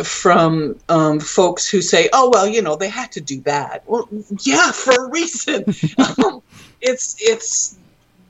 from 0.03 0.79
um, 0.89 1.19
folks 1.19 1.69
who 1.69 1.81
say, 1.81 2.09
"Oh 2.13 2.29
well, 2.33 2.47
you 2.47 2.61
know, 2.61 2.75
they 2.75 2.89
had 2.89 3.11
to 3.13 3.21
do 3.21 3.41
that." 3.41 3.83
Well, 3.85 4.07
yeah, 4.43 4.71
for 4.71 5.05
a 5.05 5.09
reason. 5.09 5.65
um, 5.97 6.41
it's 6.81 7.15
it's 7.19 7.77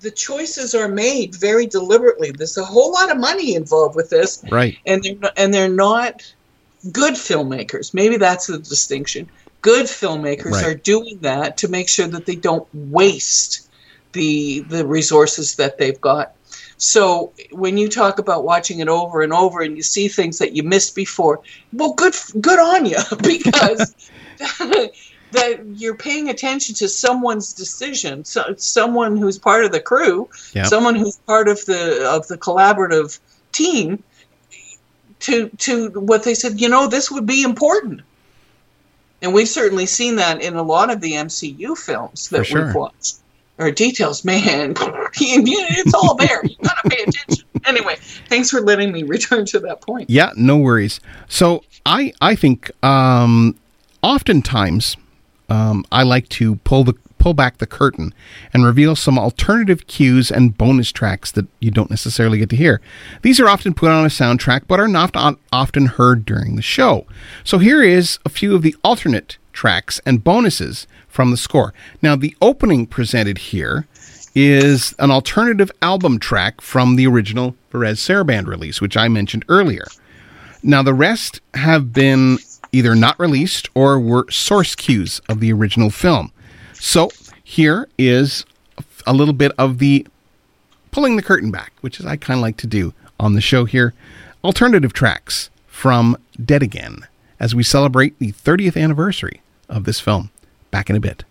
the 0.01 0.11
choices 0.11 0.73
are 0.73 0.87
made 0.87 1.35
very 1.35 1.67
deliberately. 1.67 2.31
There's 2.31 2.57
a 2.57 2.65
whole 2.65 2.91
lot 2.91 3.11
of 3.11 3.17
money 3.17 3.55
involved 3.55 3.95
with 3.95 4.09
this, 4.09 4.43
right 4.49 4.77
and 4.85 5.03
they're 5.03 5.15
not, 5.15 5.33
and 5.37 5.53
they're 5.53 5.69
not 5.69 6.21
good 6.91 7.13
filmmakers. 7.13 7.93
Maybe 7.93 8.17
that's 8.17 8.47
the 8.47 8.57
distinction. 8.57 9.29
Good 9.61 9.85
filmmakers 9.85 10.51
Right. 10.51 10.65
are 10.65 10.75
doing 10.75 11.19
that 11.21 11.57
to 11.57 11.67
make 11.67 11.87
sure 11.87 12.07
that 12.07 12.25
they 12.25 12.35
don't 12.35 12.67
waste 12.73 13.69
the 14.13 14.61
the 14.67 14.85
resources 14.85 15.55
that 15.55 15.77
they've 15.77 16.01
got. 16.01 16.33
So 16.81 17.31
when 17.51 17.77
you 17.77 17.87
talk 17.87 18.17
about 18.17 18.43
watching 18.43 18.79
it 18.79 18.87
over 18.87 19.21
and 19.21 19.31
over 19.31 19.61
and 19.61 19.77
you 19.77 19.83
see 19.83 20.07
things 20.07 20.39
that 20.39 20.53
you 20.53 20.63
missed 20.63 20.95
before, 20.95 21.39
well, 21.71 21.93
good 21.93 22.15
good 22.41 22.57
on 22.57 22.87
you 22.87 22.97
because 23.21 23.93
that 25.31 25.61
you're 25.75 25.95
paying 25.95 26.27
attention 26.29 26.73
to 26.75 26.89
someone's 26.89 27.53
decision, 27.53 28.25
so 28.25 28.55
someone 28.57 29.15
who's 29.15 29.37
part 29.37 29.63
of 29.63 29.71
the 29.71 29.79
crew, 29.79 30.27
Yeah. 30.53 30.63
someone 30.63 30.95
who's 30.95 31.17
part 31.17 31.47
of 31.47 31.63
the 31.65 32.09
of 32.09 32.27
the 32.27 32.37
collaborative 32.39 33.19
team 33.51 34.03
to 35.19 35.49
to 35.59 35.89
what 35.91 36.23
they 36.23 36.33
said, 36.33 36.59
you 36.59 36.67
know, 36.67 36.87
this 36.87 37.11
would 37.11 37.27
be 37.27 37.43
important. 37.43 38.01
And 39.21 39.35
we've 39.35 39.47
certainly 39.47 39.85
seen 39.85 40.15
that 40.15 40.41
in 40.41 40.55
a 40.55 40.63
lot 40.63 40.89
of 40.89 40.99
the 40.99 41.11
MCU 41.11 41.77
films 41.77 42.29
that 42.29 42.47
sure. 42.47 42.65
we've 42.65 42.73
watched. 42.73 43.17
Or 43.57 43.69
details, 43.69 44.25
man, 44.25 44.73
it's 45.13 45.93
all 45.93 46.15
there. 46.15 46.43
You 46.43 46.55
gotta 46.63 46.89
pay 46.89 47.03
attention. 47.03 47.45
Anyway, 47.65 47.97
thanks 48.27 48.49
for 48.49 48.61
letting 48.61 48.91
me 48.91 49.03
return 49.03 49.45
to 49.47 49.59
that 49.59 49.81
point. 49.81 50.09
Yeah, 50.09 50.31
no 50.35 50.57
worries. 50.57 50.99
So 51.27 51.63
I 51.85 52.13
I 52.21 52.35
think 52.35 52.71
um, 52.83 53.55
oftentimes 54.01 54.97
um, 55.49 55.85
I 55.91 56.03
like 56.03 56.29
to 56.29 56.55
pull 56.57 56.83
the 56.83 56.95
pull 57.21 57.33
back 57.35 57.59
the 57.59 57.67
curtain 57.67 58.11
and 58.51 58.65
reveal 58.65 58.95
some 58.95 59.19
alternative 59.19 59.85
cues 59.85 60.31
and 60.31 60.57
bonus 60.57 60.91
tracks 60.91 61.31
that 61.31 61.45
you 61.59 61.69
don't 61.69 61.91
necessarily 61.91 62.39
get 62.39 62.49
to 62.49 62.55
hear. 62.55 62.81
These 63.21 63.39
are 63.39 63.47
often 63.47 63.75
put 63.75 63.91
on 63.91 64.03
a 64.03 64.09
soundtrack, 64.09 64.63
but 64.67 64.79
are 64.79 64.87
not 64.87 65.15
often 65.53 65.85
heard 65.85 66.25
during 66.25 66.55
the 66.55 66.63
show. 66.63 67.05
So 67.43 67.59
here 67.59 67.83
is 67.83 68.17
a 68.25 68.29
few 68.29 68.55
of 68.55 68.63
the 68.63 68.75
alternate 68.83 69.37
tracks 69.53 69.99
and 70.05 70.23
bonuses 70.23 70.87
from 71.07 71.31
the 71.31 71.37
score. 71.37 71.73
Now, 72.01 72.15
the 72.15 72.35
opening 72.41 72.85
presented 72.85 73.37
here 73.37 73.87
is 74.33 74.95
an 74.99 75.11
alternative 75.11 75.71
album 75.81 76.19
track 76.19 76.61
from 76.61 76.95
the 76.95 77.07
original 77.07 77.55
Varèse 77.71 77.99
Sarabande 77.99 78.47
release, 78.47 78.79
which 78.79 78.95
I 78.95 79.07
mentioned 79.07 79.45
earlier. 79.49 79.85
Now, 80.63 80.83
the 80.83 80.93
rest 80.93 81.41
have 81.53 81.91
been 81.91 82.37
either 82.71 82.95
not 82.95 83.19
released 83.19 83.69
or 83.75 83.99
were 83.99 84.25
source 84.29 84.75
cues 84.75 85.21
of 85.27 85.39
the 85.39 85.51
original 85.51 85.89
film. 85.89 86.31
So, 86.73 87.09
here 87.43 87.89
is 87.97 88.45
a 89.05 89.13
little 89.13 89.33
bit 89.33 89.51
of 89.57 89.79
the 89.79 90.07
pulling 90.91 91.15
the 91.15 91.21
curtain 91.21 91.51
back, 91.51 91.73
which 91.81 91.99
is 91.99 92.05
I 92.05 92.15
kind 92.15 92.37
of 92.37 92.41
like 92.41 92.57
to 92.57 92.67
do 92.67 92.93
on 93.19 93.33
the 93.33 93.41
show 93.41 93.65
here. 93.65 93.93
Alternative 94.43 94.93
tracks 94.93 95.49
from 95.67 96.17
Dead 96.43 96.63
Again 96.63 97.05
as 97.41 97.55
we 97.55 97.63
celebrate 97.63 98.17
the 98.19 98.31
30th 98.31 98.81
anniversary 98.81 99.41
of 99.67 99.83
this 99.83 99.99
film. 99.99 100.29
Back 100.69 100.89
in 100.89 100.95
a 100.95 100.99
bit. 100.99 101.25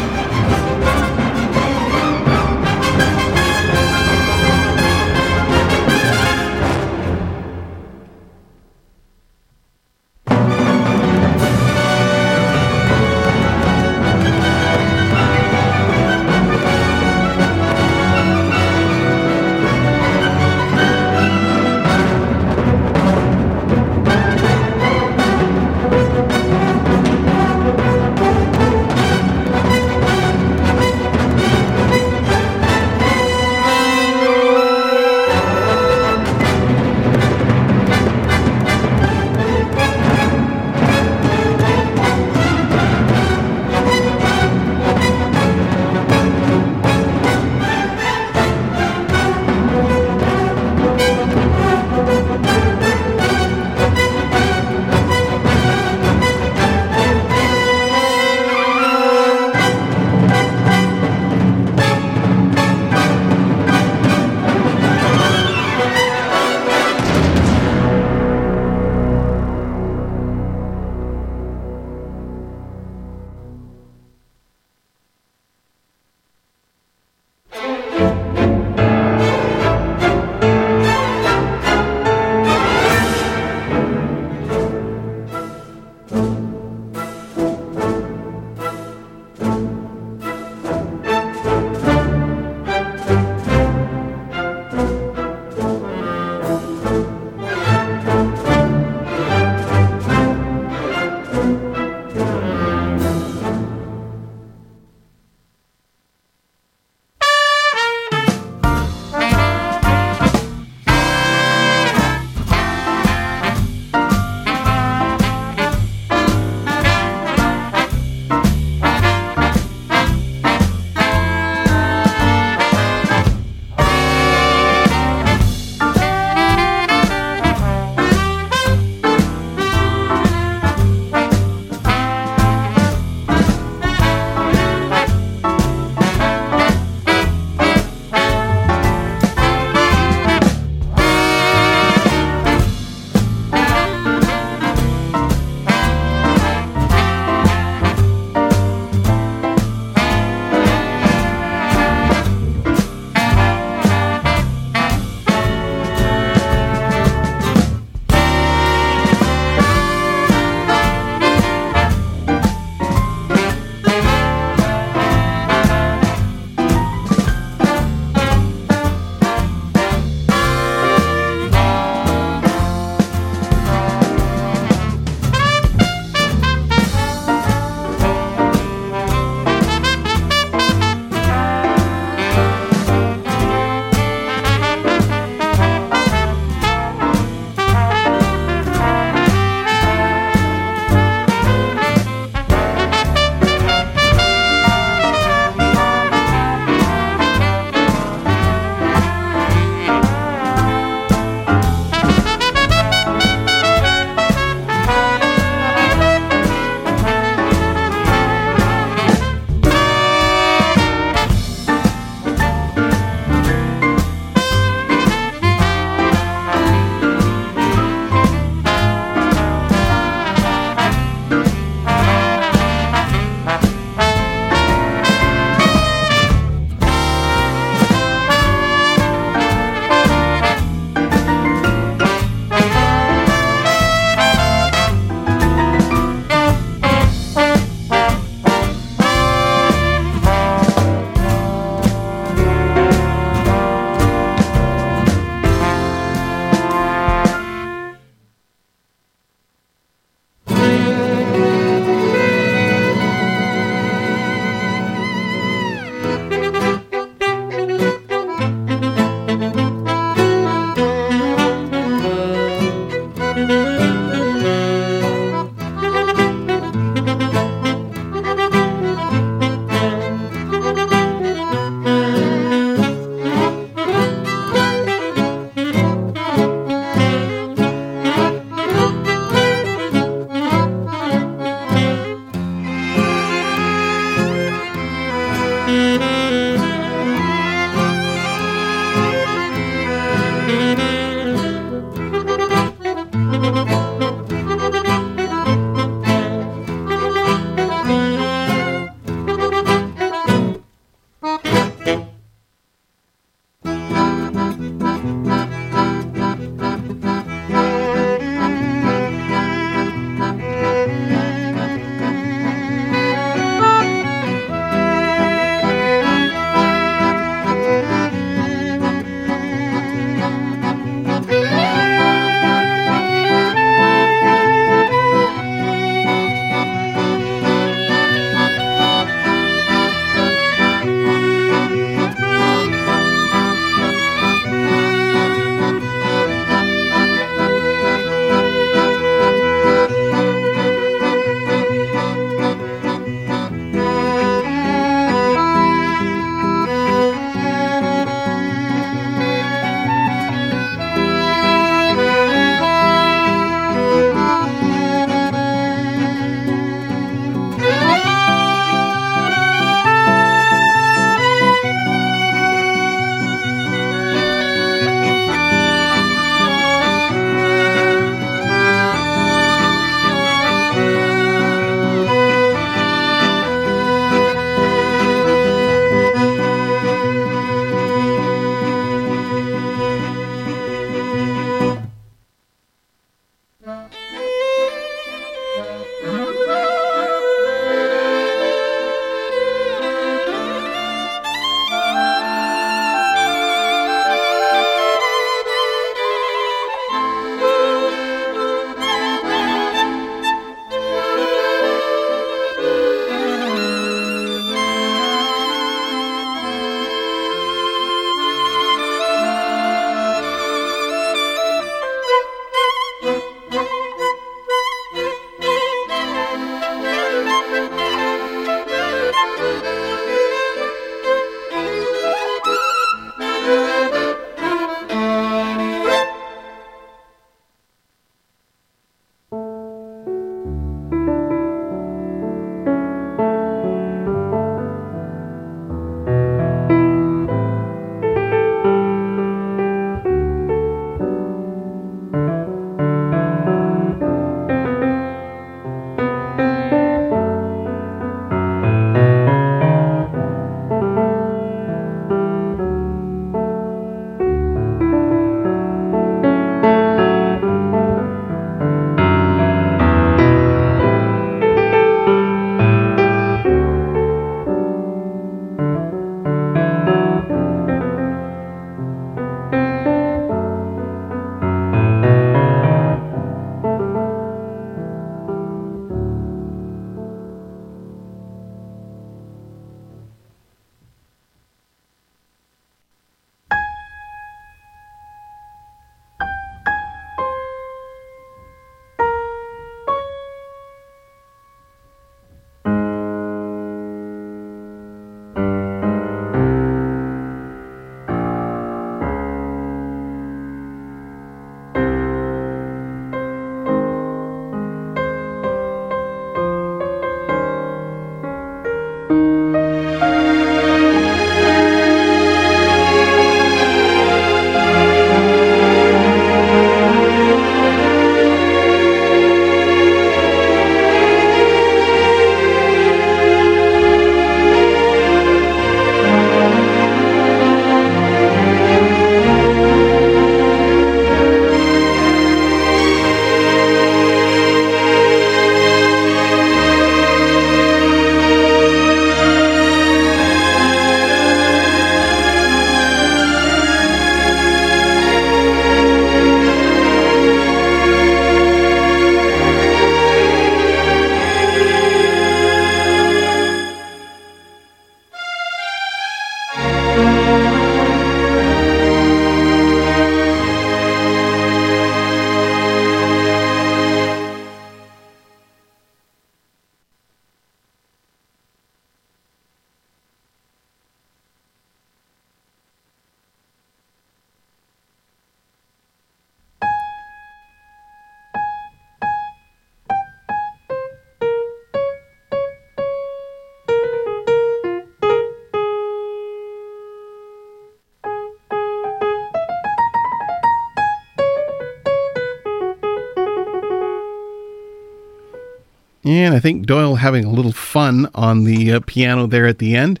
And 596.16 596.34
I 596.34 596.40
think 596.40 596.64
Doyle 596.64 596.94
having 596.94 597.26
a 597.26 597.30
little 597.30 597.52
fun 597.52 598.08
on 598.14 598.44
the 598.44 598.72
uh, 598.72 598.80
piano 598.86 599.26
there 599.26 599.46
at 599.46 599.58
the 599.58 599.76
end. 599.76 600.00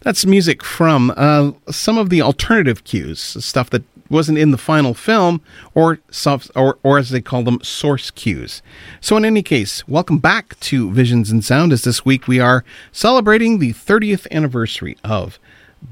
That's 0.00 0.24
music 0.24 0.64
from 0.64 1.12
uh, 1.14 1.52
some 1.70 1.98
of 1.98 2.08
the 2.08 2.22
alternative 2.22 2.84
cues, 2.84 3.20
stuff 3.20 3.68
that 3.70 3.82
wasn't 4.08 4.38
in 4.38 4.52
the 4.52 4.58
final 4.58 4.94
film, 4.94 5.42
or, 5.74 6.00
soft, 6.10 6.50
or 6.56 6.78
or 6.82 6.98
as 6.98 7.10
they 7.10 7.20
call 7.20 7.42
them, 7.42 7.62
source 7.62 8.10
cues. 8.10 8.62
So, 9.02 9.18
in 9.18 9.26
any 9.26 9.42
case, 9.42 9.86
welcome 9.86 10.16
back 10.16 10.58
to 10.60 10.90
Visions 10.90 11.30
in 11.30 11.42
Sound. 11.42 11.74
As 11.74 11.82
this 11.82 12.06
week 12.06 12.26
we 12.26 12.40
are 12.40 12.64
celebrating 12.90 13.58
the 13.58 13.74
30th 13.74 14.26
anniversary 14.30 14.96
of 15.04 15.38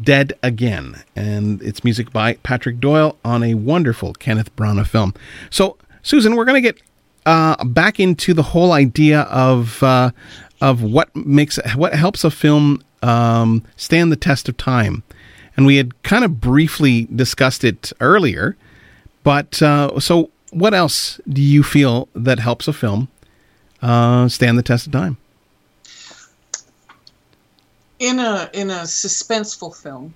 Dead 0.03 0.32
Again, 0.43 1.03
and 1.15 1.61
it's 1.61 1.85
music 1.85 2.11
by 2.11 2.35
Patrick 2.43 2.81
Doyle 2.81 3.19
on 3.23 3.43
a 3.43 3.53
wonderful 3.53 4.15
Kenneth 4.15 4.57
Branagh 4.57 4.86
film. 4.86 5.12
So, 5.51 5.77
Susan, 6.03 6.36
we're 6.36 6.47
going 6.47 6.62
to 6.62 6.73
get 6.73 6.81
uh, 7.28 7.62
back 7.62 8.00
into 8.00 8.32
the 8.32 8.42
whole 8.42 8.72
idea 8.72 9.20
of 9.20 9.82
uh, 9.82 10.10
of 10.62 10.82
what 10.82 11.14
makes 11.14 11.59
what 11.74 11.94
helps 11.94 12.24
a 12.24 12.30
film 12.30 12.82
um, 13.02 13.62
stand 13.76 14.10
the 14.10 14.16
test 14.16 14.48
of 14.48 14.56
time, 14.56 15.02
and 15.55 15.66
we 15.66 15.76
had 15.76 16.02
kind 16.02 16.24
of 16.24 16.40
briefly 16.40 17.06
discussed 17.14 17.64
it 17.64 17.92
earlier. 18.00 18.56
But 19.24 19.60
uh, 19.60 20.00
so, 20.00 20.30
what 20.52 20.72
else 20.72 21.20
do 21.28 21.42
you 21.42 21.62
feel 21.62 22.09
that 22.14 22.38
helps 22.38 22.66
a 22.66 22.72
film 22.72 23.09
uh, 23.82 24.28
stand 24.28 24.56
the 24.56 24.62
test 24.62 24.86
of 24.86 24.92
time? 24.92 25.18
In 27.98 28.20
a 28.20 28.48
in 28.55 28.70
a 28.70 28.84
suspenseful 28.84 29.76
film, 29.76 30.14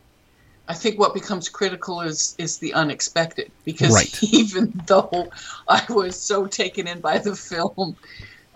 I 0.72 0.74
think 0.74 0.98
what 0.98 1.12
becomes 1.12 1.50
critical 1.50 2.00
is 2.00 2.34
is 2.38 2.56
the 2.56 2.72
unexpected 2.72 3.52
because 3.62 3.92
Right. 3.92 4.18
even 4.32 4.72
though 4.86 5.28
I 5.68 5.84
was 5.90 6.16
so 6.16 6.46
taken 6.46 6.86
in 6.86 7.02
by 7.02 7.18
the 7.18 7.36
film, 7.36 7.94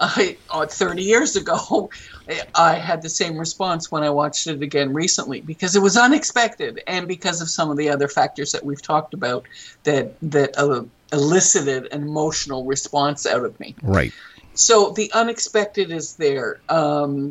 I 0.01 0.38
uh, 0.48 0.64
30 0.64 1.02
years 1.02 1.36
ago, 1.36 1.90
I, 2.26 2.40
I 2.55 2.74
had 2.76 3.02
the 3.02 3.10
same 3.10 3.36
response 3.36 3.93
when 3.93 4.02
I 4.02 4.09
watched 4.09 4.47
it 4.47 4.62
again 4.62 4.94
recently 4.94 5.43
because 5.43 5.76
it 5.76 5.82
was 5.82 5.98
unexpected 5.98 6.80
and 6.86 7.06
because 7.06 7.43
of 7.43 7.51
some 7.51 7.70
of 7.70 7.76
the 7.76 7.90
other 7.90 8.09
factors 8.09 8.52
that 8.52 8.64
we've 8.64 8.80
talked 8.80 9.12
about 9.12 9.44
that 9.84 10.16
that 10.22 10.59
uh, 10.59 10.84
elicited 11.12 11.93
an 11.93 12.01
emotional 12.02 12.64
response 12.64 13.26
out 13.26 13.44
of 13.44 13.60
me. 13.60 13.76
Right. 13.82 14.14
So 14.55 14.93
the 14.93 15.12
unexpected 15.12 15.90
is 15.90 16.16
there. 16.16 16.60
Um, 16.70 17.28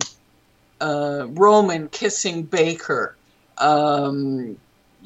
uh, 0.80 1.26
Roman 1.30 1.88
kissing 1.88 2.44
Baker. 2.44 3.18
Um, 3.58 4.58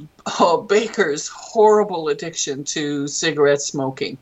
oh, 0.39 0.61
Baker's 0.61 1.27
horrible 1.27 2.07
addiction 2.09 2.63
to 2.65 3.07
cigarette 3.07 3.61
smoking, 3.61 4.17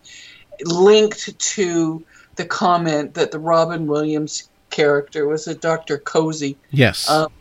linked 0.64 1.38
to 1.40 2.06
the 2.36 2.45
comment 2.45 3.14
that 3.16 3.32
the 3.32 3.40
Robin 3.40 3.88
Williams 3.88 4.49
character 4.70 5.28
was 5.28 5.48
a 5.48 5.56
Dr. 5.56 5.98
Cozy 5.98 6.58
Yes. 6.72 7.10
um, 7.10 7.32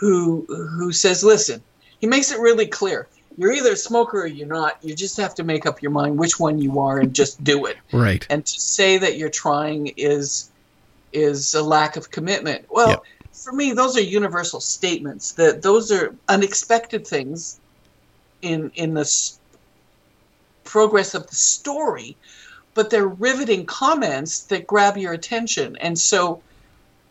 who 0.00 0.44
who 0.48 0.92
says, 0.92 1.24
"Listen," 1.24 1.62
he 2.00 2.06
makes 2.06 2.30
it 2.32 2.38
really 2.40 2.66
clear. 2.66 3.08
You're 3.38 3.52
either 3.52 3.72
a 3.72 3.76
smoker 3.76 4.22
or 4.22 4.26
you're 4.26 4.46
not. 4.46 4.78
You 4.82 4.94
just 4.94 5.16
have 5.16 5.34
to 5.36 5.44
make 5.44 5.64
up 5.64 5.80
your 5.80 5.90
mind 5.90 6.18
which 6.18 6.38
one 6.38 6.58
you 6.58 6.78
are 6.80 6.98
and 7.00 7.14
just 7.14 7.42
do 7.42 7.64
it. 7.64 7.76
right. 7.92 8.26
And 8.28 8.44
to 8.44 8.60
say 8.60 8.98
that 8.98 9.16
you're 9.16 9.30
trying 9.30 9.86
is 9.96 10.50
is 11.12 11.54
a 11.54 11.62
lack 11.62 11.96
of 11.96 12.10
commitment. 12.10 12.66
Well, 12.70 12.88
Yep. 12.90 13.02
for 13.32 13.52
me, 13.52 13.72
those 13.72 13.96
are 13.96 14.02
universal 14.02 14.60
statements. 14.60 15.32
That 15.32 15.62
those 15.62 15.90
are 15.90 16.14
unexpected 16.28 17.06
things 17.06 17.58
in 18.42 18.70
in 18.74 18.94
the 18.94 19.32
progress 20.64 21.14
of 21.14 21.26
the 21.28 21.34
story, 21.34 22.16
but 22.74 22.90
they're 22.90 23.08
riveting 23.08 23.66
comments 23.66 24.40
that 24.44 24.66
grab 24.66 24.96
your 24.96 25.12
attention. 25.12 25.76
And 25.76 25.98
so, 25.98 26.42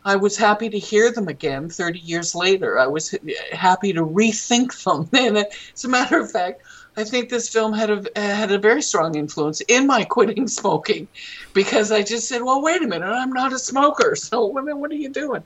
I 0.03 0.15
was 0.15 0.35
happy 0.35 0.69
to 0.69 0.79
hear 0.79 1.11
them 1.11 1.27
again 1.27 1.69
30 1.69 1.99
years 1.99 2.33
later. 2.33 2.79
I 2.79 2.87
was 2.87 3.15
happy 3.51 3.93
to 3.93 4.05
rethink 4.05 4.83
them. 4.83 5.09
And 5.13 5.37
as 5.37 5.85
a 5.85 5.89
matter 5.89 6.19
of 6.19 6.31
fact, 6.31 6.61
I 6.97 7.03
think 7.03 7.29
this 7.29 7.47
film 7.47 7.73
had 7.73 7.89
a 7.89 8.03
had 8.19 8.51
a 8.51 8.57
very 8.57 8.81
strong 8.81 9.15
influence 9.15 9.61
in 9.61 9.87
my 9.87 10.03
quitting 10.03 10.47
smoking, 10.47 11.07
because 11.53 11.91
I 11.91 12.01
just 12.03 12.27
said, 12.27 12.41
"Well, 12.41 12.61
wait 12.61 12.81
a 12.81 12.87
minute, 12.87 13.05
I'm 13.07 13.31
not 13.31 13.53
a 13.53 13.59
smoker, 13.59 14.15
so 14.27 14.45
what 14.45 14.65
what 14.75 14.91
are 14.91 14.95
you 14.95 15.09
doing?" 15.09 15.43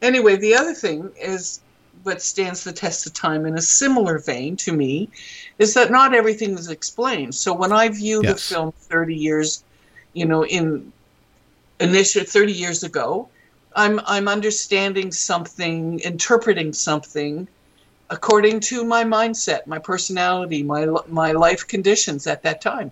Anyway, 0.00 0.36
the 0.36 0.54
other 0.54 0.74
thing 0.74 1.10
is 1.20 1.60
what 2.02 2.22
stands 2.22 2.64
the 2.64 2.72
test 2.72 3.06
of 3.06 3.12
time 3.12 3.46
in 3.46 3.56
a 3.56 3.62
similar 3.62 4.18
vein 4.18 4.56
to 4.56 4.72
me 4.72 5.08
is 5.58 5.74
that 5.74 5.90
not 5.90 6.14
everything 6.14 6.56
is 6.56 6.68
explained. 6.68 7.34
So 7.34 7.52
when 7.52 7.72
I 7.72 7.88
view 7.88 8.22
the 8.22 8.36
film 8.36 8.72
30 8.72 9.14
years, 9.14 9.64
you 10.12 10.26
know, 10.26 10.44
in 10.44 10.92
initial 11.80 12.24
30 12.24 12.52
years 12.52 12.82
ago, 12.82 13.28
I'm 13.74 14.00
I'm 14.06 14.28
understanding 14.28 15.12
something, 15.12 16.00
interpreting 16.00 16.72
something 16.72 17.48
according 18.10 18.58
to 18.58 18.84
my 18.84 19.04
mindset, 19.04 19.66
my 19.66 19.78
personality, 19.78 20.62
my 20.62 20.86
my 21.08 21.32
life 21.32 21.66
conditions 21.66 22.26
at 22.26 22.42
that 22.42 22.60
time. 22.60 22.90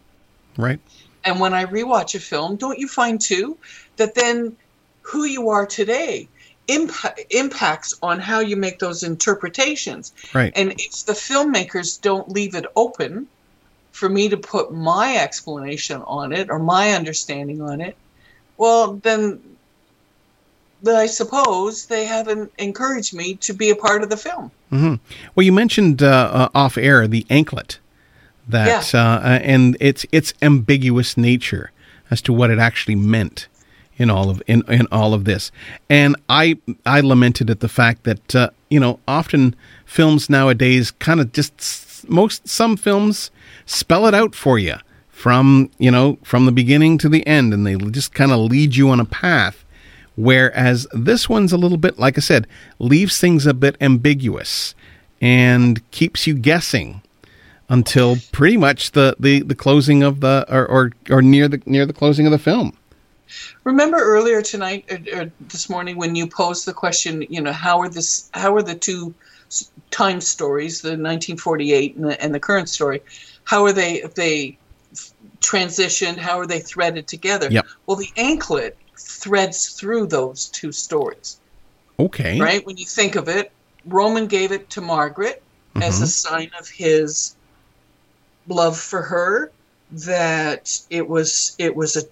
Right. 0.56 0.80
And 1.24 1.40
when 1.40 1.54
I 1.54 1.64
rewatch 1.64 2.14
a 2.14 2.20
film, 2.20 2.56
don't 2.56 2.78
you 2.78 2.88
find 2.88 3.20
too 3.20 3.58
that 3.96 4.14
then 4.14 4.56
who 5.02 5.24
you 5.24 5.48
are 5.50 5.66
today 5.66 6.28
impa- 6.68 7.18
impacts 7.30 7.94
on 8.02 8.20
how 8.20 8.40
you 8.40 8.56
make 8.56 8.78
those 8.78 9.02
interpretations? 9.02 10.12
Right. 10.34 10.52
And 10.56 10.72
if 10.72 11.04
the 11.04 11.12
filmmakers 11.12 12.00
don't 12.00 12.28
leave 12.28 12.54
it 12.54 12.66
open 12.76 13.26
for 13.92 14.08
me 14.08 14.28
to 14.28 14.36
put 14.36 14.72
my 14.72 15.16
explanation 15.16 16.02
on 16.02 16.32
it 16.32 16.50
or 16.50 16.58
my 16.58 16.92
understanding 16.92 17.62
on 17.62 17.80
it, 17.80 17.96
well, 18.56 18.94
then 18.94 19.40
I 20.86 21.06
suppose 21.06 21.86
they 21.86 22.04
haven't 22.04 22.52
encouraged 22.58 23.14
me 23.14 23.34
to 23.36 23.52
be 23.52 23.70
a 23.70 23.76
part 23.76 24.02
of 24.02 24.10
the 24.10 24.16
film. 24.16 24.50
hmm 24.70 24.94
Well, 25.34 25.44
you 25.44 25.52
mentioned 25.52 26.02
uh, 26.02 26.30
uh, 26.32 26.48
off 26.54 26.76
air 26.76 27.08
the 27.08 27.26
anklet, 27.30 27.78
that 28.48 28.94
uh, 28.94 28.98
uh, 28.98 29.38
and 29.42 29.76
its 29.80 30.06
its 30.12 30.32
ambiguous 30.40 31.16
nature 31.16 31.72
as 32.10 32.22
to 32.22 32.32
what 32.32 32.50
it 32.50 32.58
actually 32.58 32.94
meant 32.94 33.48
in 33.98 34.10
all 34.10 34.30
of 34.30 34.42
in, 34.46 34.62
in 34.68 34.86
all 34.92 35.14
of 35.14 35.24
this, 35.24 35.50
and 35.88 36.16
I 36.28 36.58
I 36.84 37.00
lamented 37.00 37.50
at 37.50 37.60
the 37.60 37.68
fact 37.68 38.04
that 38.04 38.34
uh, 38.34 38.50
you 38.70 38.80
know 38.80 39.00
often 39.08 39.54
films 39.84 40.28
nowadays 40.28 40.90
kind 40.90 41.20
of 41.20 41.32
just 41.32 42.08
most 42.08 42.46
some 42.46 42.76
films 42.76 43.30
spell 43.64 44.06
it 44.06 44.14
out 44.14 44.34
for 44.34 44.58
you 44.58 44.76
from 45.08 45.70
you 45.78 45.90
know 45.90 46.18
from 46.22 46.46
the 46.46 46.52
beginning 46.52 46.98
to 46.98 47.08
the 47.08 47.26
end, 47.26 47.54
and 47.54 47.66
they 47.66 47.76
just 47.76 48.12
kind 48.14 48.32
of 48.32 48.38
lead 48.38 48.76
you 48.76 48.88
on 48.90 49.00
a 49.00 49.04
path. 49.04 49.64
Whereas 50.18 50.86
this 50.92 51.28
one's 51.28 51.52
a 51.52 51.58
little 51.58 51.76
bit 51.76 51.98
like 51.98 52.16
i 52.16 52.22
said 52.22 52.46
leaves 52.78 53.20
things 53.20 53.44
a 53.44 53.52
bit 53.52 53.76
ambiguous 53.82 54.74
and 55.20 55.90
keeps 55.90 56.26
you 56.26 56.32
guessing 56.32 57.02
until 57.68 58.16
pretty 58.32 58.56
much 58.56 58.92
the, 58.92 59.16
the, 59.18 59.40
the 59.40 59.54
closing 59.54 60.02
of 60.02 60.20
the 60.20 60.46
or, 60.48 60.66
or 60.66 60.92
or 61.10 61.20
near 61.20 61.48
the 61.48 61.60
near 61.66 61.84
the 61.84 61.92
closing 61.92 62.26
of 62.26 62.32
the 62.32 62.38
film 62.38 62.74
Remember 63.64 63.98
earlier 63.98 64.42
tonight 64.42 64.84
or, 64.90 65.20
or 65.20 65.32
this 65.40 65.68
morning 65.68 65.96
when 65.96 66.14
you 66.14 66.26
posed 66.26 66.66
the 66.66 66.72
question, 66.72 67.24
you 67.28 67.40
know, 67.40 67.52
how 67.52 67.80
are 67.80 67.88
this 67.88 68.30
how 68.34 68.54
are 68.54 68.62
the 68.62 68.74
two 68.74 69.14
time 69.90 70.20
stories, 70.20 70.82
the 70.82 70.90
1948 70.90 71.96
and 71.96 72.04
the, 72.04 72.22
and 72.22 72.34
the 72.34 72.40
current 72.40 72.68
story, 72.68 73.02
how 73.44 73.64
are 73.64 73.72
they 73.72 74.02
they 74.14 74.58
transitioned, 75.40 76.16
how 76.16 76.38
are 76.38 76.46
they 76.46 76.60
threaded 76.60 77.06
together? 77.06 77.48
Yep. 77.50 77.66
Well, 77.86 77.96
the 77.96 78.10
anklet 78.16 78.76
threads 78.96 79.70
through 79.70 80.06
those 80.06 80.46
two 80.48 80.72
stories. 80.72 81.38
okay 81.98 82.40
right? 82.40 82.64
When 82.66 82.76
you 82.76 82.86
think 82.86 83.16
of 83.16 83.28
it, 83.28 83.52
Roman 83.84 84.26
gave 84.26 84.52
it 84.52 84.70
to 84.70 84.80
Margaret 84.80 85.42
as 85.76 85.96
mm-hmm. 85.96 86.04
a 86.04 86.06
sign 86.06 86.50
of 86.58 86.68
his 86.68 87.36
love 88.48 88.78
for 88.78 89.02
her. 89.02 89.52
That 89.92 90.80
it 90.90 91.08
was 91.08 91.54
it 91.58 91.76
was 91.76 91.96
a 91.96 92.02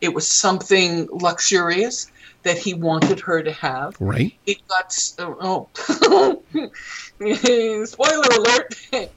it 0.00 0.12
was 0.12 0.30
something 0.30 1.08
luxurious 1.10 2.06
that 2.44 2.58
he 2.58 2.74
wanted 2.74 3.20
her 3.20 3.42
to 3.42 3.52
have. 3.52 3.96
right 4.00 4.32
It 4.46 4.58
got 4.68 4.92
oh, 5.18 5.70
oh. 6.52 7.84
spoiler 7.86 8.28
alert! 8.38 8.74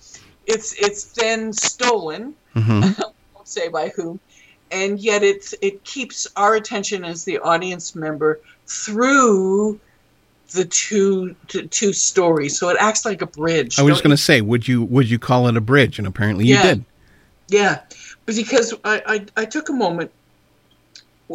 It's 0.52 0.74
it's 0.80 1.12
then 1.14 1.54
stolen 1.54 2.34
hmm 2.56 2.82
won't 3.36 3.48
say 3.48 3.68
by 3.68 3.90
whom, 3.96 4.20
and 4.72 5.00
yet 5.00 5.22
it's 5.22 5.54
it 5.62 5.84
keeps 5.84 6.26
our 6.36 6.56
attention 6.56 7.06
as 7.06 7.24
the 7.24 7.38
audience 7.38 7.96
member 7.96 8.40
through 8.68 9.80
the 10.56 10.66
two 10.66 11.36
t- 11.50 11.68
two 11.68 11.94
stories. 11.94 12.58
So 12.58 12.70
it 12.70 12.78
acts 12.80 13.06
like 13.06 13.22
a 13.22 13.28
bridge. 13.28 13.78
i 13.78 13.84
was 13.84 13.94
just 13.94 14.04
going 14.04 14.16
to 14.16 14.22
say 14.22 14.42
would 14.42 14.68
you 14.68 14.84
would 14.86 15.08
you 15.08 15.20
call 15.20 15.48
it 15.48 15.56
a 15.56 15.62
bridge 15.62 16.00
and 16.00 16.08
apparently 16.08 16.46
you 16.48 16.56
Yeah. 16.56 16.64
did 16.64 16.86
yeah, 17.50 17.82
because 18.28 18.74
I, 18.84 19.02
I 19.06 19.26
I 19.42 19.46
took 19.46 19.70
a 19.70 19.74
moment 19.74 20.12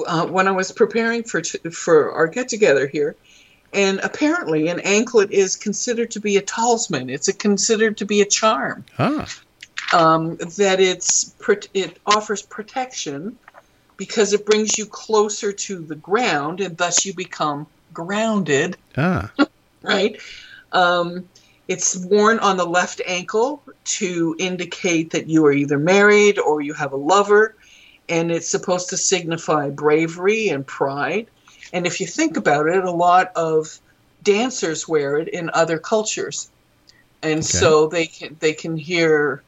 uh, 0.06 0.26
when 0.26 0.48
I 0.48 0.52
was 0.52 0.72
preparing 0.72 1.22
for 1.24 1.40
t- 1.40 1.70
for 1.70 2.12
our 2.12 2.26
get 2.26 2.48
together 2.48 2.86
here. 2.86 3.16
And 3.72 3.98
apparently, 4.04 4.68
an 4.68 4.78
anklet 4.80 5.32
is 5.32 5.56
considered 5.56 6.12
to 6.12 6.20
be 6.20 6.36
a 6.36 6.42
talisman. 6.42 7.10
It's 7.10 7.26
a, 7.26 7.32
considered 7.32 7.96
to 7.98 8.06
be 8.06 8.20
a 8.20 8.24
charm. 8.24 8.84
ah 8.98 9.26
um, 9.94 10.36
that 10.36 10.80
it's 10.80 11.34
it 11.72 11.98
offers 12.06 12.42
protection 12.42 13.38
because 13.96 14.32
it 14.32 14.44
brings 14.44 14.76
you 14.76 14.86
closer 14.86 15.52
to 15.52 15.80
the 15.80 15.94
ground 15.94 16.60
and 16.60 16.76
thus 16.76 17.06
you 17.06 17.14
become 17.14 17.66
grounded, 17.92 18.76
Ah, 18.96 19.32
right? 19.82 20.20
Um, 20.72 21.28
it's 21.68 21.96
worn 21.96 22.40
on 22.40 22.56
the 22.56 22.66
left 22.66 23.00
ankle 23.06 23.64
to 23.84 24.34
indicate 24.38 25.12
that 25.12 25.28
you 25.28 25.46
are 25.46 25.52
either 25.52 25.78
married 25.78 26.38
or 26.38 26.60
you 26.60 26.74
have 26.74 26.92
a 26.92 26.96
lover, 26.96 27.56
and 28.08 28.30
it's 28.30 28.48
supposed 28.48 28.90
to 28.90 28.96
signify 28.96 29.70
bravery 29.70 30.48
and 30.48 30.66
pride. 30.66 31.28
And 31.72 31.86
if 31.86 32.00
you 32.00 32.06
think 32.06 32.36
about 32.36 32.68
it, 32.68 32.84
a 32.84 32.90
lot 32.90 33.32
of 33.36 33.78
dancers 34.22 34.88
wear 34.88 35.18
it 35.18 35.28
in 35.28 35.50
other 35.52 35.78
cultures, 35.78 36.50
and 37.22 37.44
so 37.44 37.88
they 37.88 38.06
can 38.06 38.36
they 38.40 38.52
can 38.52 38.76
hear 38.76 39.42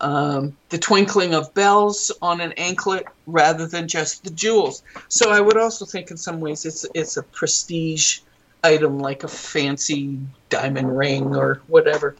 um, 0.00 0.56
the 0.70 0.78
twinkling 0.78 1.34
of 1.34 1.52
bells 1.54 2.10
on 2.22 2.40
an 2.40 2.52
anklet 2.52 3.06
rather 3.26 3.66
than 3.66 3.86
just 3.86 4.24
the 4.24 4.30
jewels. 4.30 4.82
So 5.08 5.30
I 5.30 5.40
would 5.40 5.56
also 5.56 5.84
think 5.84 6.10
in 6.10 6.16
some 6.16 6.40
ways 6.40 6.64
it's 6.64 6.86
it's 6.94 7.16
a 7.16 7.22
prestige 7.22 8.20
item 8.64 8.98
like 8.98 9.24
a 9.24 9.28
fancy 9.28 10.18
diamond 10.48 10.96
ring 10.96 11.36
or 11.36 11.60
whatever. 11.66 12.16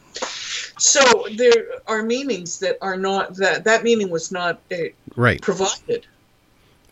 So 0.80 1.26
there 1.36 1.66
are 1.86 2.02
meanings 2.02 2.58
that 2.60 2.78
are 2.80 2.96
not 2.96 3.36
that 3.36 3.64
that 3.64 3.84
meaning 3.84 4.08
was 4.08 4.32
not 4.32 4.60
uh, 4.72 4.76
right. 5.14 5.40
provided. 5.40 6.06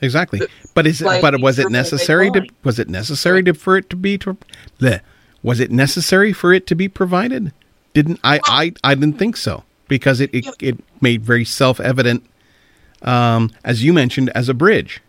Exactly. 0.00 0.40
But 0.74 0.86
is 0.86 1.00
it, 1.00 1.22
but 1.22 1.40
was 1.40 1.58
it 1.58 1.70
necessary 1.70 2.30
to 2.32 2.46
was 2.62 2.78
it 2.78 2.88
necessary 2.88 3.42
to 3.44 3.54
for 3.54 3.76
it 3.78 3.90
to 3.90 3.96
be 3.96 4.18
to 4.18 4.36
bleh. 4.78 5.00
was 5.42 5.58
it 5.58 5.70
necessary 5.70 6.32
for 6.32 6.52
it 6.52 6.66
to 6.66 6.74
be 6.74 6.88
provided? 6.88 7.52
Didn't 7.94 8.20
I 8.22 8.40
I 8.44 8.72
I 8.84 8.94
didn't 8.94 9.18
think 9.18 9.36
so 9.36 9.64
because 9.88 10.20
it 10.20 10.30
it, 10.34 10.46
it 10.60 10.78
made 11.00 11.22
very 11.24 11.44
self 11.44 11.80
evident 11.80 12.24
um 13.02 13.50
as 13.64 13.82
you 13.82 13.92
mentioned 13.92 14.30
as 14.34 14.48
a 14.48 14.54
bridge. 14.54 15.00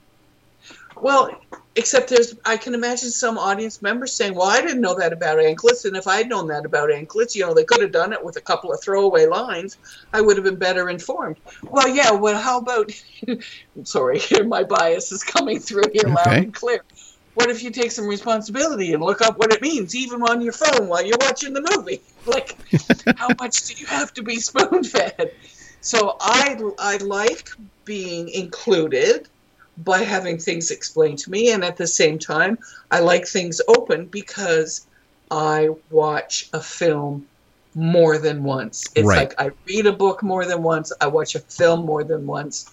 Well, 1.02 1.40
except 1.80 2.10
there's, 2.10 2.36
I 2.44 2.58
can 2.58 2.74
imagine 2.74 3.10
some 3.10 3.38
audience 3.38 3.82
members 3.82 4.12
saying, 4.12 4.36
"Well, 4.36 4.50
I 4.50 4.60
didn't 4.60 4.82
know 4.82 4.96
that 4.96 5.14
about 5.14 5.40
anklets, 5.40 5.86
and 5.86 5.96
if 5.96 6.08
I'd 6.08 6.28
known 6.28 6.48
that 6.48 6.66
about 6.66 6.92
anklets, 6.92 7.36
you 7.36 7.46
know, 7.46 7.54
they 7.54 7.64
could 7.64 7.82
have 7.82 7.94
done 7.94 8.12
it 8.12 8.24
with 8.24 8.36
a 8.36 8.42
couple 8.42 8.72
of 8.74 8.82
throwaway 8.84 9.26
lines. 9.26 9.78
I 10.14 10.20
would 10.20 10.36
have 10.36 10.44
been 10.44 10.58
better 10.58 10.90
informed." 10.90 11.38
Well, 11.64 11.88
yeah. 11.88 12.12
Well, 12.12 12.40
how 12.40 12.60
about? 12.60 12.92
sorry, 13.84 14.20
my 14.46 14.64
bias 14.64 15.12
is 15.14 15.24
coming 15.24 15.60
through 15.60 15.84
here 15.94 16.10
loud 16.10 16.28
and 16.28 16.54
clear. 16.54 16.84
What 17.36 17.50
if 17.50 17.64
you 17.64 17.72
take 17.72 17.92
some 17.92 18.06
responsibility 18.06 18.92
and 18.94 19.02
look 19.02 19.22
up 19.22 19.38
what 19.38 19.54
it 19.54 19.62
means, 19.62 19.96
even 19.96 20.22
on 20.24 20.42
your 20.42 20.52
phone 20.52 20.90
while 20.90 21.06
you're 21.06 21.18
watching 21.22 21.54
the 21.54 21.66
movie? 21.76 22.02
Like, 22.26 22.58
how 23.18 23.30
much 23.40 23.66
do 23.66 23.74
you 23.74 23.88
have 23.88 24.14
to 24.14 24.22
be 24.22 24.36
spoon 24.36 24.84
fed? 24.84 25.32
So 25.82 26.18
I 26.20 26.60
I 26.78 26.98
like 26.98 27.50
being 27.86 28.28
included 28.30 29.30
by 29.84 30.00
having 30.00 30.38
things 30.38 30.72
explained 30.72 31.20
to 31.20 31.32
me, 31.32 31.52
and 31.52 31.64
at 31.64 31.78
the 31.78 31.88
same 31.88 32.20
time, 32.20 32.58
I 32.92 33.00
like 33.00 33.28
things 33.28 33.62
open 33.68 34.06
because 34.06 34.86
I 35.32 35.70
watch 35.92 36.50
a 36.54 36.60
film 36.62 37.26
more 37.76 38.18
than 38.18 38.44
once. 38.44 38.86
It's 38.96 39.06
Right. 39.08 39.18
like 39.30 39.40
I 39.40 39.52
read 39.68 39.86
a 39.86 39.94
book 39.94 40.24
more 40.24 40.46
than 40.46 40.64
once, 40.64 40.92
I 41.02 41.08
watch 41.08 41.36
a 41.36 41.40
film 41.40 41.86
more 41.86 42.04
than 42.04 42.26
once. 42.26 42.72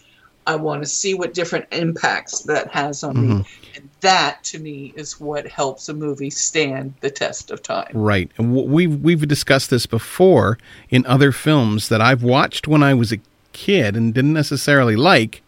I 0.49 0.55
want 0.55 0.83
to 0.83 0.89
see 0.89 1.13
what 1.15 1.35
different 1.35 1.67
impacts 1.73 2.43
that 2.43 2.69
has 2.71 3.03
on 3.03 3.21
me. 3.21 3.35
Mm-hmm. 3.35 3.77
And 3.77 3.89
that 4.01 4.43
to 4.45 4.61
me 4.61 4.93
is 4.97 5.21
what 5.21 5.47
helps 5.49 5.89
a 5.89 5.93
movie 5.95 6.31
stand 6.31 6.95
the 7.01 7.11
test 7.11 7.51
of 7.51 7.63
time. 7.65 7.91
Right. 7.93 8.31
And 8.39 8.55
w- 8.55 8.71
we've 8.73 9.01
we've 9.03 9.27
discussed 9.29 9.71
this 9.71 9.87
before 9.87 10.57
in 10.89 11.05
other 11.07 11.33
films 11.33 11.89
that 11.89 12.01
I've 12.01 12.23
watched 12.23 12.69
when 12.69 12.83
I 12.83 12.95
was 12.95 13.13
a 13.13 13.19
kid 13.53 13.97
and 13.97 14.15
didn't 14.15 14.35
necessarily 14.35 14.95
like, 14.97 15.43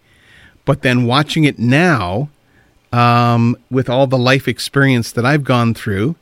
but 0.69 0.83
then 0.83 1.07
watching 1.07 1.45
it 1.45 1.59
now 1.59 2.29
um, 2.93 3.57
with 3.71 3.89
all 3.89 4.07
the 4.07 4.19
life 4.19 4.47
experience 4.47 5.11
that 5.13 5.25
I've 5.25 5.43
gone 5.43 5.73
through 5.73 6.15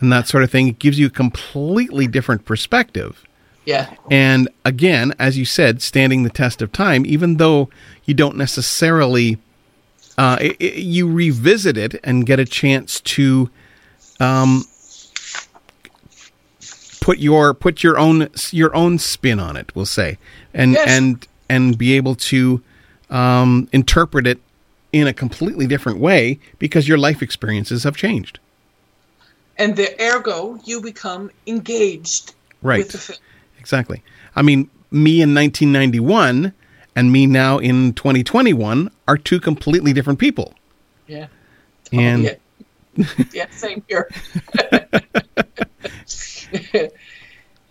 and 0.00 0.12
that 0.12 0.28
sort 0.28 0.44
of 0.44 0.50
thing, 0.50 0.68
it 0.68 0.78
gives 0.78 0.98
you 0.98 1.06
a 1.06 1.10
completely 1.10 2.06
different 2.06 2.44
perspective. 2.44 3.24
Yeah. 3.64 3.94
And 4.10 4.50
again, 4.66 5.14
as 5.18 5.38
you 5.38 5.46
said, 5.46 5.80
standing 5.80 6.24
the 6.24 6.28
test 6.28 6.60
of 6.60 6.72
time, 6.72 7.06
even 7.06 7.38
though 7.38 7.70
you 8.04 8.12
don't 8.12 8.36
necessarily, 8.36 9.38
uh, 10.18 10.36
i 10.40 10.54
i 10.60 10.64
you 10.64 11.10
revisit 11.10 11.78
it 11.78 11.98
and 12.04 12.26
get 12.26 12.38
a 12.38 12.44
chance 12.44 13.00
to 13.16 13.48
um, 14.20 14.62
put 17.00 17.18
your 17.18 17.54
put 17.54 17.82
your 17.82 17.98
own 17.98 18.28
your 18.50 18.76
own 18.76 18.98
spin 18.98 19.40
on 19.40 19.56
it. 19.56 19.74
We'll 19.74 19.86
say, 19.86 20.18
and 20.52 20.72
Yes. 20.74 20.86
and 20.86 21.26
and 21.48 21.78
be 21.78 21.94
able 21.94 22.14
to 22.30 22.60
um, 23.10 23.68
interpret 23.72 24.26
it 24.26 24.38
in 24.92 25.06
a 25.06 25.12
completely 25.12 25.66
different 25.66 25.98
way 25.98 26.38
because 26.58 26.88
your 26.88 26.98
life 26.98 27.22
experiences 27.22 27.84
have 27.84 27.96
changed. 27.96 28.38
And 29.58 29.76
the 29.76 29.94
ergo, 30.00 30.58
you 30.64 30.80
become 30.80 31.30
engaged 31.46 32.34
Right. 32.62 32.78
with 32.78 32.92
the 32.92 32.98
film. 32.98 33.18
Exactly. 33.58 34.02
I 34.34 34.42
mean, 34.42 34.70
me 34.90 35.22
in 35.22 35.34
1991 35.34 36.52
and 36.94 37.12
me 37.12 37.26
now 37.26 37.58
in 37.58 37.92
2021 37.94 38.90
are 39.08 39.18
two 39.18 39.40
completely 39.40 39.92
different 39.92 40.18
people. 40.18 40.54
Yeah. 41.06 41.26
And 41.92 42.36
yeah. 42.96 43.06
yeah, 43.32 43.46
same 43.50 43.82
here. 43.88 44.10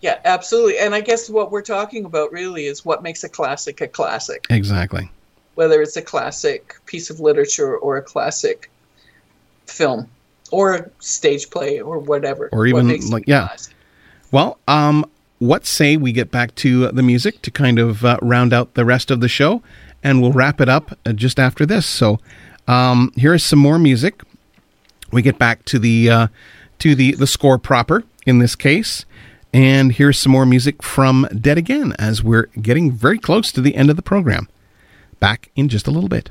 yeah, 0.00 0.18
absolutely. 0.24 0.78
And 0.78 0.94
I 0.94 1.00
guess 1.00 1.28
what 1.28 1.50
we're 1.50 1.62
talking 1.62 2.04
about 2.04 2.32
really 2.32 2.66
is 2.66 2.84
what 2.84 3.02
makes 3.02 3.24
a 3.24 3.28
classic 3.28 3.80
a 3.80 3.88
classic, 3.88 4.46
exactly. 4.50 5.10
Whether 5.56 5.82
it's 5.82 5.96
a 5.96 6.02
classic 6.02 6.76
piece 6.86 7.10
of 7.10 7.18
literature 7.18 7.76
or 7.76 7.96
a 7.96 8.02
classic 8.02 8.70
film 9.66 10.08
or 10.52 10.74
a 10.74 10.90
stage 11.00 11.50
play 11.50 11.80
or 11.80 11.98
whatever. 11.98 12.48
Or 12.52 12.66
even 12.66 12.88
like 13.10 13.24
yeah. 13.26 13.48
classic. 13.48 13.74
Well, 14.30 14.58
um 14.68 15.04
what 15.38 15.66
say 15.66 15.96
we 15.98 16.12
get 16.12 16.30
back 16.30 16.54
to 16.54 16.88
the 16.88 17.02
music 17.02 17.42
to 17.42 17.50
kind 17.50 17.78
of 17.78 18.04
uh, 18.06 18.16
round 18.22 18.54
out 18.54 18.72
the 18.72 18.86
rest 18.86 19.10
of 19.10 19.20
the 19.20 19.28
show 19.28 19.62
and 20.02 20.22
we'll 20.22 20.32
wrap 20.32 20.60
it 20.60 20.68
up 20.68 20.96
uh, 21.04 21.12
just 21.12 21.38
after 21.38 21.66
this. 21.66 21.86
So, 21.86 22.20
um 22.68 23.12
here 23.16 23.34
is 23.34 23.42
some 23.42 23.58
more 23.58 23.78
music. 23.78 24.22
We 25.10 25.22
get 25.22 25.38
back 25.38 25.64
to 25.66 25.78
the 25.78 26.10
uh 26.10 26.26
to 26.80 26.94
the 26.94 27.12
the 27.12 27.26
score 27.26 27.58
proper 27.58 28.04
in 28.26 28.38
this 28.38 28.54
case. 28.54 29.06
And 29.54 29.92
here's 29.92 30.18
some 30.18 30.32
more 30.32 30.44
music 30.44 30.82
from 30.82 31.26
Dead 31.40 31.56
Again 31.56 31.94
as 31.98 32.22
we're 32.22 32.50
getting 32.60 32.92
very 32.92 33.18
close 33.18 33.50
to 33.52 33.62
the 33.62 33.74
end 33.74 33.88
of 33.88 33.96
the 33.96 34.02
program. 34.02 34.48
Back 35.20 35.50
in 35.56 35.68
just 35.68 35.86
a 35.86 35.90
little 35.90 36.08
bit. 36.08 36.30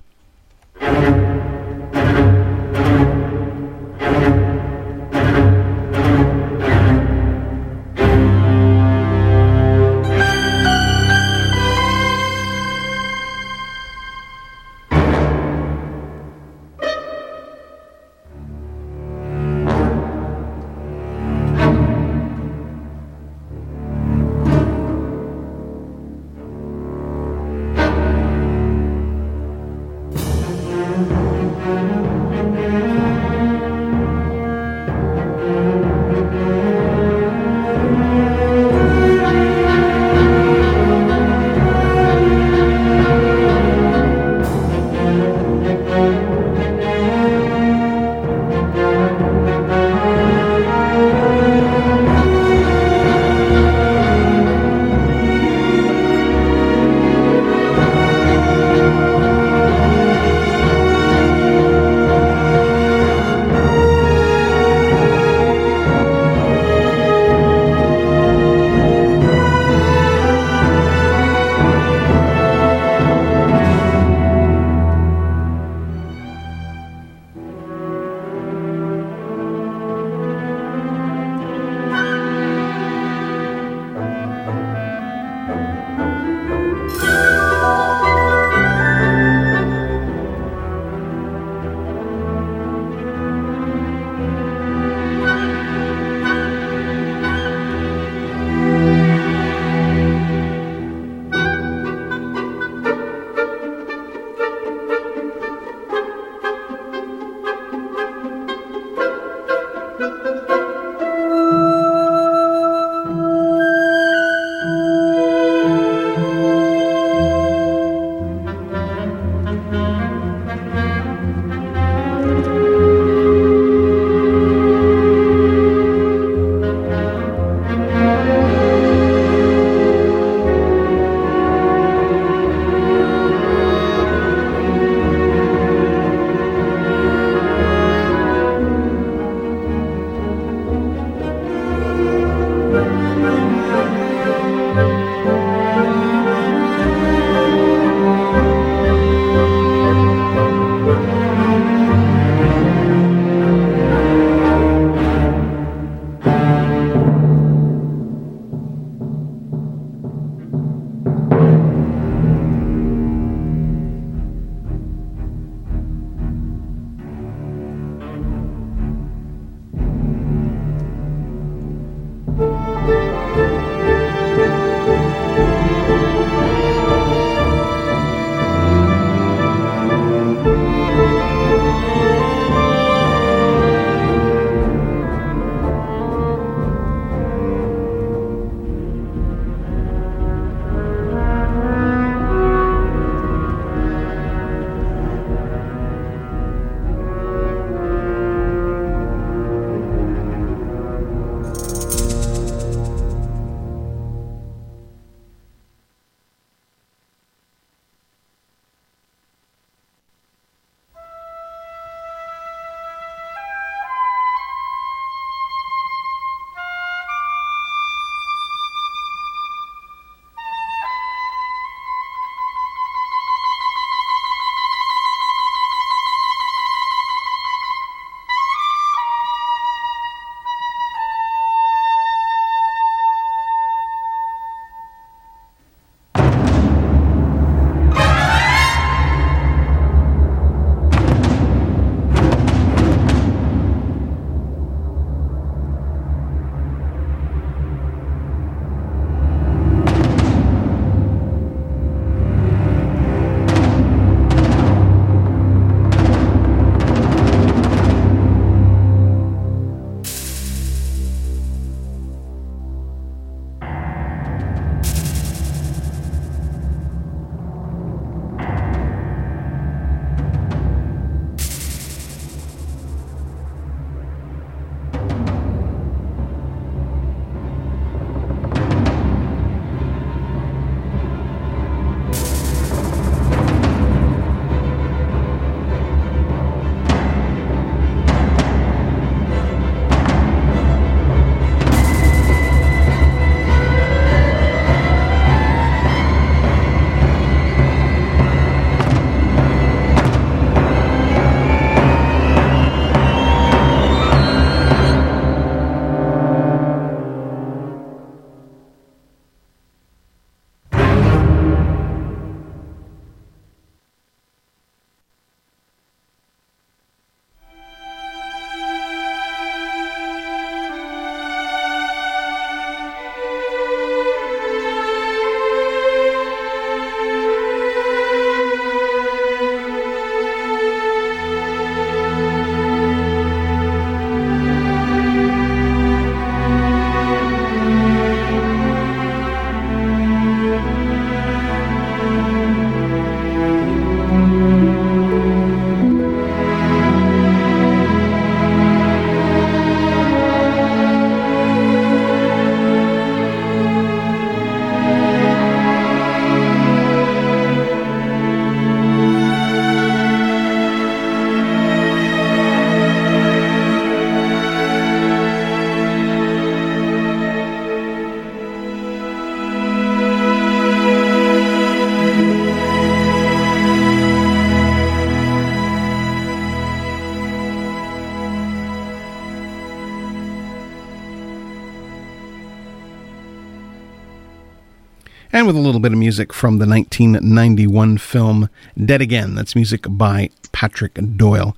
With 385.56 385.64
a 385.64 385.66
little 385.66 385.80
bit 385.80 385.94
of 385.94 385.98
music 385.98 386.34
from 386.34 386.58
the 386.58 386.68
1991 386.68 387.98
film 387.98 388.50
Dead 388.84 389.02
Again. 389.02 389.36
That's 389.36 389.56
music 389.56 389.86
by 389.88 390.30
Patrick 390.52 391.00
Doyle. 391.16 391.56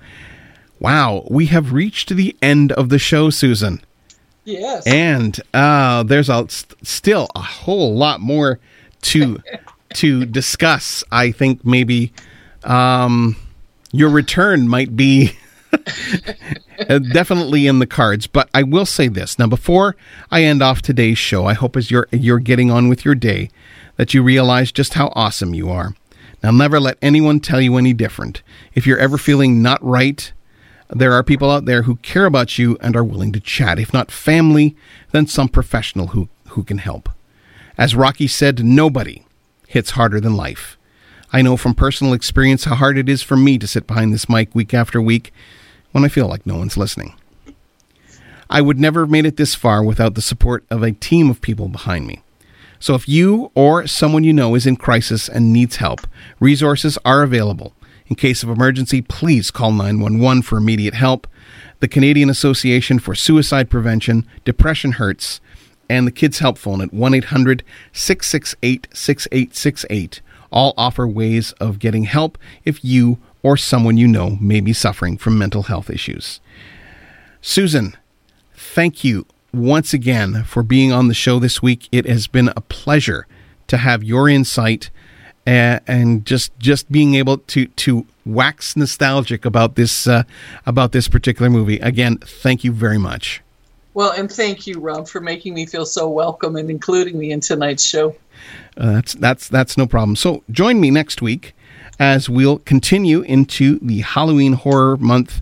Wow, 0.80 1.26
we 1.32 1.48
have 1.48 1.74
reached 1.74 2.10
the 2.10 2.36
end 2.40 2.72
of 2.74 2.90
the 2.90 3.00
show, 3.00 3.32
Susan. 3.32 3.82
Yes. 4.46 4.86
And 4.86 5.40
uh, 5.52 6.04
there's 6.04 6.30
a, 6.30 6.48
st- 6.48 6.88
still 6.88 7.28
a 7.34 7.42
whole 7.42 7.96
lot 7.96 8.20
more 8.22 8.60
to 9.04 9.42
to 9.96 10.26
discuss. 10.26 11.04
I 11.12 11.32
think 11.32 11.66
maybe 11.66 12.14
um, 12.64 13.36
your 13.92 14.10
return 14.10 14.68
might 14.68 14.96
be 14.96 15.32
definitely 16.88 17.66
in 17.66 17.80
the 17.80 17.88
cards. 17.88 18.28
But 18.28 18.48
I 18.54 18.62
will 18.62 18.86
say 18.86 19.08
this 19.08 19.40
now: 19.40 19.48
before 19.48 19.96
I 20.30 20.44
end 20.44 20.62
off 20.62 20.84
today's 20.84 21.18
show, 21.18 21.48
I 21.48 21.54
hope 21.54 21.76
as 21.76 21.90
you're 21.90 22.08
you're 22.12 22.38
getting 22.38 22.70
on 22.70 22.90
with 22.90 23.04
your 23.04 23.16
day 23.16 23.50
that 23.98 24.14
you 24.14 24.24
realize 24.24 24.72
just 24.72 24.94
how 24.94 25.12
awesome 25.14 25.54
you 25.54 25.70
are. 25.70 25.94
Now, 26.44 26.52
never 26.52 26.80
let 26.80 26.98
anyone 27.02 27.40
tell 27.40 27.60
you 27.60 27.78
any 27.78 27.94
different. 27.94 28.44
If 28.74 28.86
you're 28.86 29.00
ever 29.00 29.18
feeling 29.18 29.62
not 29.62 29.84
right, 29.84 30.32
there 30.90 31.14
are 31.14 31.24
people 31.24 31.52
out 31.52 31.66
there 31.66 31.84
who 31.84 31.98
care 31.98 32.26
about 32.26 32.58
you 32.58 32.78
and 32.80 32.96
are 32.96 33.04
willing 33.04 33.34
to 33.34 33.40
chat. 33.40 33.80
If 33.80 33.94
not 33.94 34.12
family, 34.12 34.76
then 35.12 35.28
some 35.28 35.50
professional 35.50 36.08
who, 36.08 36.30
who 36.50 36.64
can 36.64 36.78
help. 36.78 37.10
As 37.78 37.96
Rocky 37.96 38.28
said, 38.28 38.64
nobody 38.64 39.26
hits 39.68 39.92
harder 39.92 40.20
than 40.20 40.38
life. 40.38 40.78
I 41.34 41.42
know 41.42 41.58
from 41.58 41.74
personal 41.74 42.14
experience 42.14 42.64
how 42.64 42.76
hard 42.76 42.98
it 42.98 43.10
is 43.10 43.22
for 43.22 43.36
me 43.36 43.58
to 43.58 43.68
sit 43.68 43.86
behind 43.86 44.14
this 44.14 44.30
mic 44.30 44.56
week 44.56 44.74
after 44.74 45.02
week 45.02 45.34
when 45.92 46.06
I 46.06 46.08
feel 46.08 46.28
like 46.28 46.46
no 46.46 46.58
one's 46.58 46.78
listening. 46.78 47.16
I 48.50 48.62
would 48.62 48.80
never 48.80 49.02
have 49.02 49.10
made 49.10 49.26
it 49.26 49.36
this 49.36 49.56
far 49.56 49.84
without 49.84 50.16
the 50.16 50.22
support 50.22 50.64
of 50.70 50.84
a 50.84 50.94
team 50.94 51.30
of 51.30 51.42
people 51.42 51.68
behind 51.68 52.08
me. 52.08 52.22
So 52.80 52.96
if 52.96 53.08
you 53.08 53.52
or 53.56 53.88
someone 53.88 54.24
you 54.24 54.34
know 54.34 54.56
is 54.56 54.66
in 54.66 54.76
crisis 54.76 55.28
and 55.28 55.52
needs 55.52 55.78
help, 55.78 56.08
resources 56.40 56.98
are 57.04 57.24
available. 57.24 57.74
In 58.08 58.16
case 58.16 58.44
of 58.44 58.50
emergency, 58.50 59.02
please 59.02 59.52
call 59.52 59.72
911 59.72 60.44
for 60.44 60.58
immediate 60.58 60.94
help. 60.94 61.28
The 61.80 61.88
Canadian 61.88 62.30
Association 62.30 63.00
for 63.00 63.16
Suicide 63.16 63.70
Prevention, 63.70 64.26
Depression 64.46 64.94
Hurts, 64.94 65.42
and 65.90 66.08
the 66.08 66.12
Kids 66.12 66.40
Help 66.40 66.58
Phone 66.58 66.82
at 66.82 66.94
1 66.94 67.14
800 67.14 67.64
668 67.92 68.88
6868 68.94 70.22
all 70.52 70.74
offer 70.78 71.08
ways 71.08 71.52
of 71.54 71.80
getting 71.80 72.04
help 72.04 72.38
if 72.64 72.84
you 72.84 73.20
or 73.44 73.58
someone 73.58 73.98
you 73.98 74.08
know 74.08 74.32
may 74.42 74.60
be 74.60 74.74
suffering 74.74 75.18
from 75.18 75.38
mental 75.38 75.64
health 75.64 75.90
issues. 75.90 76.40
Susan, 77.42 77.96
thank 78.54 79.04
you 79.04 79.26
once 79.54 79.94
again 79.94 80.44
for 80.44 80.64
being 80.64 80.92
on 80.92 81.08
the 81.08 81.14
show 81.14 81.40
this 81.40 81.62
week. 81.62 81.88
It 81.92 82.06
has 82.06 82.28
been 82.28 82.50
a 82.50 82.62
pleasure 82.62 83.28
to 83.68 83.78
have 83.78 84.04
your 84.04 84.30
insight 84.30 84.90
and, 85.46 85.82
and 85.88 86.26
just 86.26 86.58
just 86.60 86.92
being 86.92 87.16
able 87.16 87.40
to 87.40 87.68
to 87.68 88.06
wax 88.26 88.76
nostalgic 88.76 89.46
about 89.46 89.76
this 89.76 90.08
uh, 90.08 90.24
about 90.66 90.92
this 90.92 91.08
particular 91.08 91.50
movie. 91.50 91.80
Again, 91.80 92.18
thank 92.18 92.64
you 92.64 92.72
very 92.72 92.98
much. 92.98 93.42
Well, 93.94 94.12
and 94.12 94.32
thank 94.32 94.68
you, 94.68 94.80
Rob, 94.80 95.08
for 95.08 95.22
making 95.22 95.56
me 95.56 95.66
feel 95.66 95.86
so 95.86 96.08
welcome 96.08 96.56
and 96.56 96.70
including 96.70 97.18
me 97.18 97.32
in 97.32 97.40
tonight's 97.40 97.84
show. 97.84 98.16
Uh, 98.76 98.94
that's 98.94 99.14
that's 99.16 99.48
that's 99.48 99.78
no 99.78 99.88
problem. 99.88 100.16
So 100.16 100.44
join 100.52 100.80
me 100.80 100.92
next 100.92 101.22
week 101.22 101.56
as 102.00 102.30
we'll 102.30 102.60
continue 102.60 103.22
into 103.22 103.80
the 103.80 104.02
Halloween 104.02 104.54
horror 104.54 104.98
month 104.98 105.42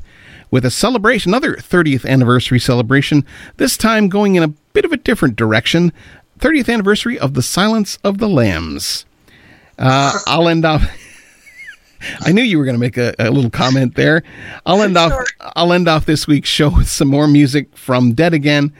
with 0.52 0.66
a 0.66 0.72
celebration, 0.72 1.32
another 1.32 1.56
30th 1.56 2.06
anniversary 2.06 2.60
celebration. 2.60 3.26
This 3.58 3.78
time 3.78 4.10
going 4.10 4.36
in 4.36 4.44
a 4.44 4.48
bit 4.48 4.86
of 4.86 4.92
a 4.92 4.98
different 4.98 5.36
direction. 5.36 5.92
30th 6.40 6.72
anniversary 6.72 7.18
of 7.18 7.34
the 7.34 7.42
Silence 7.42 7.98
of 8.04 8.18
the 8.18 8.30
Lambs. 8.30 9.06
Uh, 9.78 10.18
I'll 10.28 10.48
end 10.48 10.66
off. 10.66 10.84
I 12.22 12.32
knew 12.32 12.42
you 12.42 12.58
were 12.58 12.66
going 12.66 12.76
to 12.76 12.80
make 12.80 12.98
a, 12.98 13.16
a, 13.18 13.32
little 13.32 13.50
comment 13.50 13.96
there. 13.96 14.24
I'll 14.66 14.82
end 14.82 14.98
off. 14.98 15.14
I'll 15.40 15.74
end 15.74 15.88
off 15.88 16.06
this 16.06 16.28
week's 16.28 16.50
show 16.50 16.70
with 16.70 16.90
some 16.90 17.08
more 17.08 17.28
music 17.28 17.76
from 17.76 18.14
Dead 18.14 18.34
Again, 18.34 18.74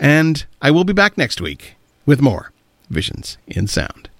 and 0.00 0.44
I 0.60 0.70
will 0.70 0.84
be 0.84 0.92
back 0.92 1.16
next 1.16 1.40
week 1.40 1.76
with 2.04 2.20
more 2.20 2.52
Visions 2.90 3.38
in 3.46 3.68
Sound. 3.68 4.10